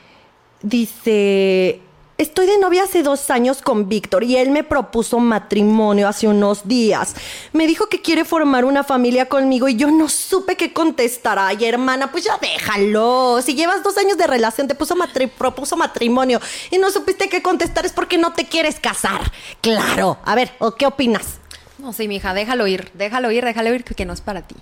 Dice, 0.62 1.82
estoy 2.20 2.46
de 2.46 2.60
novia 2.60 2.84
hace 2.84 3.02
dos 3.02 3.32
años 3.32 3.64
con 3.64 3.90
Víctor 3.90 4.24
y 4.24 4.38
él 4.38 4.52
me 4.52 4.64
propuso 4.64 5.18
matrimonio 5.18 6.08
hace 6.08 6.28
unos 6.28 6.68
días. 6.68 7.16
Me 7.52 7.66
dijo 7.66 7.88
que 7.88 8.04
quiere 8.04 8.26
formar 8.26 8.64
una 8.64 8.84
familia 8.84 9.28
conmigo 9.28 9.68
y 9.68 9.76
yo 9.76 9.90
no 9.90 10.08
supe 10.08 10.56
qué 10.56 10.72
contestar. 10.72 11.40
Ay, 11.40 11.66
hermana, 11.66 12.12
pues 12.12 12.26
ya 12.26 12.38
déjalo. 12.40 13.42
Si 13.42 13.56
llevas 13.56 13.82
dos 13.82 13.98
años 13.98 14.20
de 14.20 14.28
relación, 14.28 14.68
te 14.68 14.76
puso 14.76 14.96
propuso 15.36 15.76
matrimonio 15.76 16.40
y 16.70 16.78
no 16.78 16.92
supiste 16.92 17.28
qué 17.28 17.42
contestar 17.42 17.88
es 17.88 17.92
porque 17.92 18.20
no 18.20 18.34
te 18.34 18.46
quieres 18.46 18.80
casar. 18.80 19.32
Claro. 19.62 20.20
A 20.26 20.36
ver, 20.36 20.52
¿o 20.60 20.76
qué 20.76 20.86
opinas? 20.86 21.40
No, 21.80 21.92
sí, 21.92 22.08
mija, 22.08 22.36
déjalo 22.36 22.68
ir, 22.68 22.92
déjalo 22.94 23.32
ir, 23.32 23.46
déjalo 23.46 23.74
ir, 23.74 23.84
que 23.84 24.06
no 24.06 24.14
es 24.14 24.22
para 24.22 24.44
ti. 24.44 24.56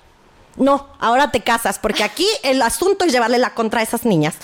No, 0.56 0.88
ahora 1.00 1.32
te 1.32 1.42
casas, 1.42 1.80
porque 1.80 2.04
aquí 2.04 2.28
el 2.44 2.62
asunto 2.62 3.06
es 3.06 3.12
llevarle 3.12 3.38
la 3.40 3.54
contra 3.54 3.80
a 3.80 3.84
esas 3.84 4.06
niñas. 4.06 4.36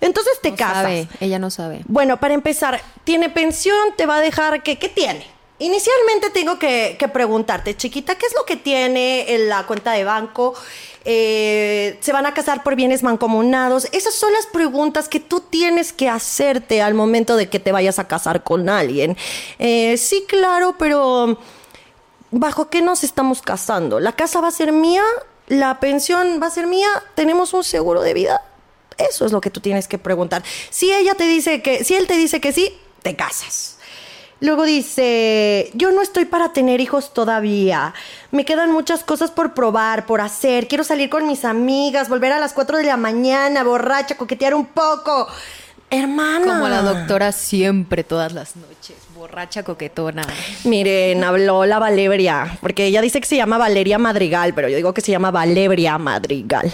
Entonces 0.00 0.34
te 0.40 0.50
No 0.50 0.56
casas. 0.56 0.82
sabe, 0.82 1.08
ella 1.20 1.38
no 1.38 1.50
sabe. 1.50 1.80
Bueno, 1.86 2.18
para 2.20 2.34
empezar, 2.34 2.80
¿tiene 3.04 3.28
pensión? 3.30 3.76
¿Te 3.96 4.06
va 4.06 4.16
a 4.16 4.20
dejar 4.20 4.62
qué? 4.62 4.78
¿Qué 4.78 4.88
tiene? 4.88 5.26
Inicialmente 5.60 6.30
tengo 6.30 6.56
que, 6.60 6.94
que 7.00 7.08
preguntarte, 7.08 7.76
chiquita, 7.76 8.14
¿qué 8.14 8.26
es 8.26 8.34
lo 8.36 8.44
que 8.44 8.54
tiene 8.54 9.34
en 9.34 9.48
la 9.48 9.66
cuenta 9.66 9.90
de 9.90 10.04
banco? 10.04 10.54
Eh, 11.04 11.98
¿Se 12.00 12.12
van 12.12 12.26
a 12.26 12.34
casar 12.34 12.62
por 12.62 12.76
bienes 12.76 13.02
mancomunados? 13.02 13.88
Esas 13.90 14.14
son 14.14 14.32
las 14.34 14.46
preguntas 14.46 15.08
que 15.08 15.18
tú 15.18 15.40
tienes 15.40 15.92
que 15.92 16.08
hacerte 16.08 16.80
al 16.80 16.94
momento 16.94 17.34
de 17.34 17.48
que 17.48 17.58
te 17.58 17.72
vayas 17.72 17.98
a 17.98 18.06
casar 18.06 18.44
con 18.44 18.68
alguien. 18.68 19.16
Eh, 19.58 19.96
sí, 19.96 20.24
claro, 20.28 20.76
pero 20.78 21.38
¿bajo 22.30 22.70
qué 22.70 22.80
nos 22.80 23.02
estamos 23.02 23.42
casando? 23.42 23.98
¿La 23.98 24.12
casa 24.12 24.40
va 24.40 24.46
a 24.48 24.52
ser 24.52 24.70
mía? 24.70 25.02
¿La 25.48 25.80
pensión 25.80 26.40
va 26.42 26.46
a 26.46 26.50
ser 26.50 26.66
mía? 26.66 26.88
¿Tenemos 27.14 27.52
un 27.54 27.64
seguro 27.64 28.02
de 28.02 28.14
vida? 28.14 28.42
Eso 28.96 29.24
es 29.26 29.32
lo 29.32 29.40
que 29.40 29.50
tú 29.50 29.60
tienes 29.60 29.88
que 29.88 29.98
preguntar. 29.98 30.42
Si 30.70 30.92
ella 30.92 31.14
te 31.14 31.24
dice 31.24 31.62
que, 31.62 31.84
si 31.84 31.94
él 31.94 32.06
te 32.06 32.16
dice 32.16 32.40
que 32.40 32.52
sí, 32.52 32.72
te 33.02 33.16
casas. 33.16 33.78
Luego 34.40 34.64
dice, 34.64 35.70
yo 35.74 35.90
no 35.90 36.00
estoy 36.00 36.24
para 36.24 36.52
tener 36.52 36.80
hijos 36.80 37.12
todavía. 37.12 37.92
Me 38.30 38.44
quedan 38.44 38.70
muchas 38.70 39.02
cosas 39.02 39.32
por 39.32 39.52
probar, 39.52 40.06
por 40.06 40.20
hacer. 40.20 40.68
Quiero 40.68 40.84
salir 40.84 41.10
con 41.10 41.26
mis 41.26 41.44
amigas, 41.44 42.08
volver 42.08 42.32
a 42.32 42.38
las 42.38 42.52
4 42.52 42.78
de 42.78 42.84
la 42.84 42.96
mañana, 42.96 43.64
borracha, 43.64 44.16
coquetear 44.16 44.54
un 44.54 44.66
poco. 44.66 45.26
Hermana. 45.90 46.46
Como 46.46 46.68
la 46.68 46.82
doctora 46.82 47.32
siempre, 47.32 48.04
todas 48.04 48.32
las 48.32 48.54
noches, 48.54 48.96
borracha 49.18 49.64
coquetona. 49.64 50.22
Miren, 50.64 51.24
habló 51.24 51.66
la 51.66 51.80
Valeria, 51.80 52.56
porque 52.60 52.86
ella 52.86 53.00
dice 53.02 53.20
que 53.20 53.26
se 53.26 53.36
llama 53.36 53.58
Valeria 53.58 53.98
Madrigal, 53.98 54.54
pero 54.54 54.68
yo 54.68 54.76
digo 54.76 54.94
que 54.94 55.00
se 55.00 55.10
llama 55.10 55.32
Valeria 55.32 55.98
Madrigal. 55.98 56.72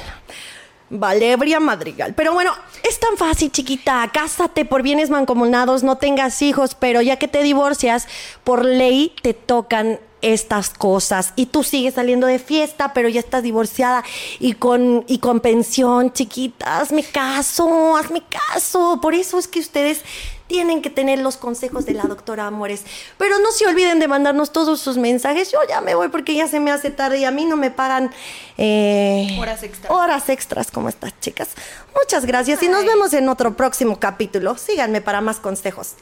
Valeria 0.90 1.58
Madrigal. 1.58 2.12
Pero 2.14 2.34
bueno, 2.34 2.52
es 2.86 3.00
tan 3.00 3.16
fácil, 3.16 3.50
chiquita. 3.50 4.08
Cásate 4.12 4.66
por 4.66 4.82
bienes 4.82 5.08
mancomunados, 5.08 5.82
no 5.82 5.96
tengas 5.96 6.42
hijos, 6.42 6.74
pero 6.74 7.00
ya 7.00 7.16
que 7.16 7.28
te 7.28 7.42
divorcias, 7.42 8.06
por 8.44 8.64
ley 8.64 9.12
te 9.22 9.32
tocan 9.32 9.98
estas 10.24 10.70
cosas 10.70 11.34
y 11.36 11.46
tú 11.46 11.62
sigues 11.62 11.94
saliendo 11.94 12.26
de 12.26 12.38
fiesta, 12.38 12.94
pero 12.94 13.10
ya 13.10 13.20
estás 13.20 13.42
divorciada 13.42 14.02
y 14.40 14.54
con 14.54 15.04
y 15.06 15.18
con 15.18 15.40
pensión, 15.40 16.12
chiquita, 16.12 16.80
hazme 16.80 17.02
caso, 17.04 17.96
hazme 17.96 18.22
caso. 18.22 18.98
Por 19.02 19.14
eso 19.14 19.38
es 19.38 19.46
que 19.48 19.60
ustedes 19.60 20.00
tienen 20.46 20.80
que 20.82 20.88
tener 20.88 21.18
los 21.18 21.36
consejos 21.36 21.84
de 21.84 21.92
la 21.92 22.04
doctora 22.04 22.46
Amores. 22.46 22.84
Pero 23.18 23.38
no 23.38 23.52
se 23.52 23.66
olviden 23.66 23.98
de 23.98 24.08
mandarnos 24.08 24.50
todos 24.50 24.80
sus 24.80 24.96
mensajes. 24.96 25.52
Yo 25.52 25.58
ya 25.68 25.80
me 25.82 25.94
voy 25.94 26.08
porque 26.08 26.34
ya 26.34 26.48
se 26.48 26.58
me 26.58 26.70
hace 26.70 26.90
tarde 26.90 27.18
y 27.18 27.24
a 27.24 27.30
mí 27.30 27.44
no 27.44 27.56
me 27.56 27.70
pagan 27.70 28.10
eh, 28.56 29.36
Horas 29.38 29.62
extras. 29.62 29.92
horas 29.92 30.28
extras 30.30 30.70
como 30.70 30.88
estas 30.88 31.18
chicas. 31.20 31.48
Muchas 31.94 32.24
gracias 32.24 32.62
y 32.62 32.68
nos 32.68 32.84
vemos 32.86 33.12
en 33.12 33.28
otro 33.28 33.56
próximo 33.56 33.98
capítulo. 34.00 34.56
Síganme 34.56 35.00
para 35.00 35.20
más 35.20 35.38
consejos. 35.38 35.94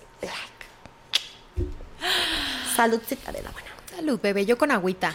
Saludcita 2.77 3.33
de 3.33 3.43
la 3.43 3.51
buena. 3.51 3.72
Salud, 3.95 4.18
bebé, 4.22 4.47
yo 4.47 4.57
con 4.57 4.70
agüita. 4.70 5.14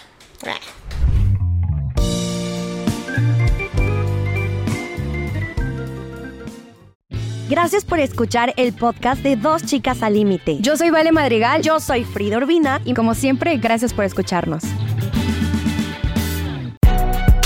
Gracias 7.49 7.85
por 7.85 7.99
escuchar 7.99 8.53
el 8.55 8.73
podcast 8.73 9.23
de 9.23 9.35
Dos 9.35 9.65
Chicas 9.65 10.03
al 10.03 10.13
Límite. 10.13 10.59
Yo 10.59 10.77
soy 10.77 10.91
Vale 10.91 11.11
Madrigal. 11.11 11.63
Yo 11.63 11.79
soy 11.79 12.03
Frida 12.03 12.37
Urbina. 12.37 12.79
Y 12.85 12.93
como 12.93 13.15
siempre, 13.15 13.57
gracias 13.57 13.93
por 13.93 14.05
escucharnos. 14.05 14.63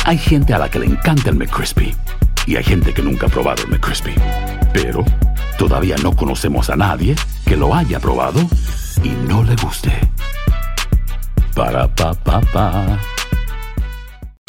Hay 0.04 0.18
gente 0.18 0.54
a 0.54 0.58
la 0.58 0.70
que 0.70 0.80
le 0.80 0.88
encanta 0.88 1.30
el 1.30 1.38
McCrispy 1.38 1.96
y 2.46 2.58
hay 2.58 2.64
gente 2.64 2.94
que 2.94 3.02
nunca 3.02 3.28
ha 3.28 3.30
probado 3.30 3.64
el 3.64 3.70
McCrispy. 3.70 4.16
Pero 4.74 5.06
todavía 5.58 5.96
no 6.04 6.14
conocemos 6.14 6.70
a 6.70 6.76
nadie 6.76 7.16
que 7.46 7.56
lo 7.56 7.74
haya 7.74 8.02
probado 8.02 8.42
y 9.02 9.10
no 9.30 9.44
le 9.44 9.56
guste. 9.56 9.92
Para 11.56 11.88
pa 11.88 12.16
pa 12.24 12.40
pa. 12.54 13.21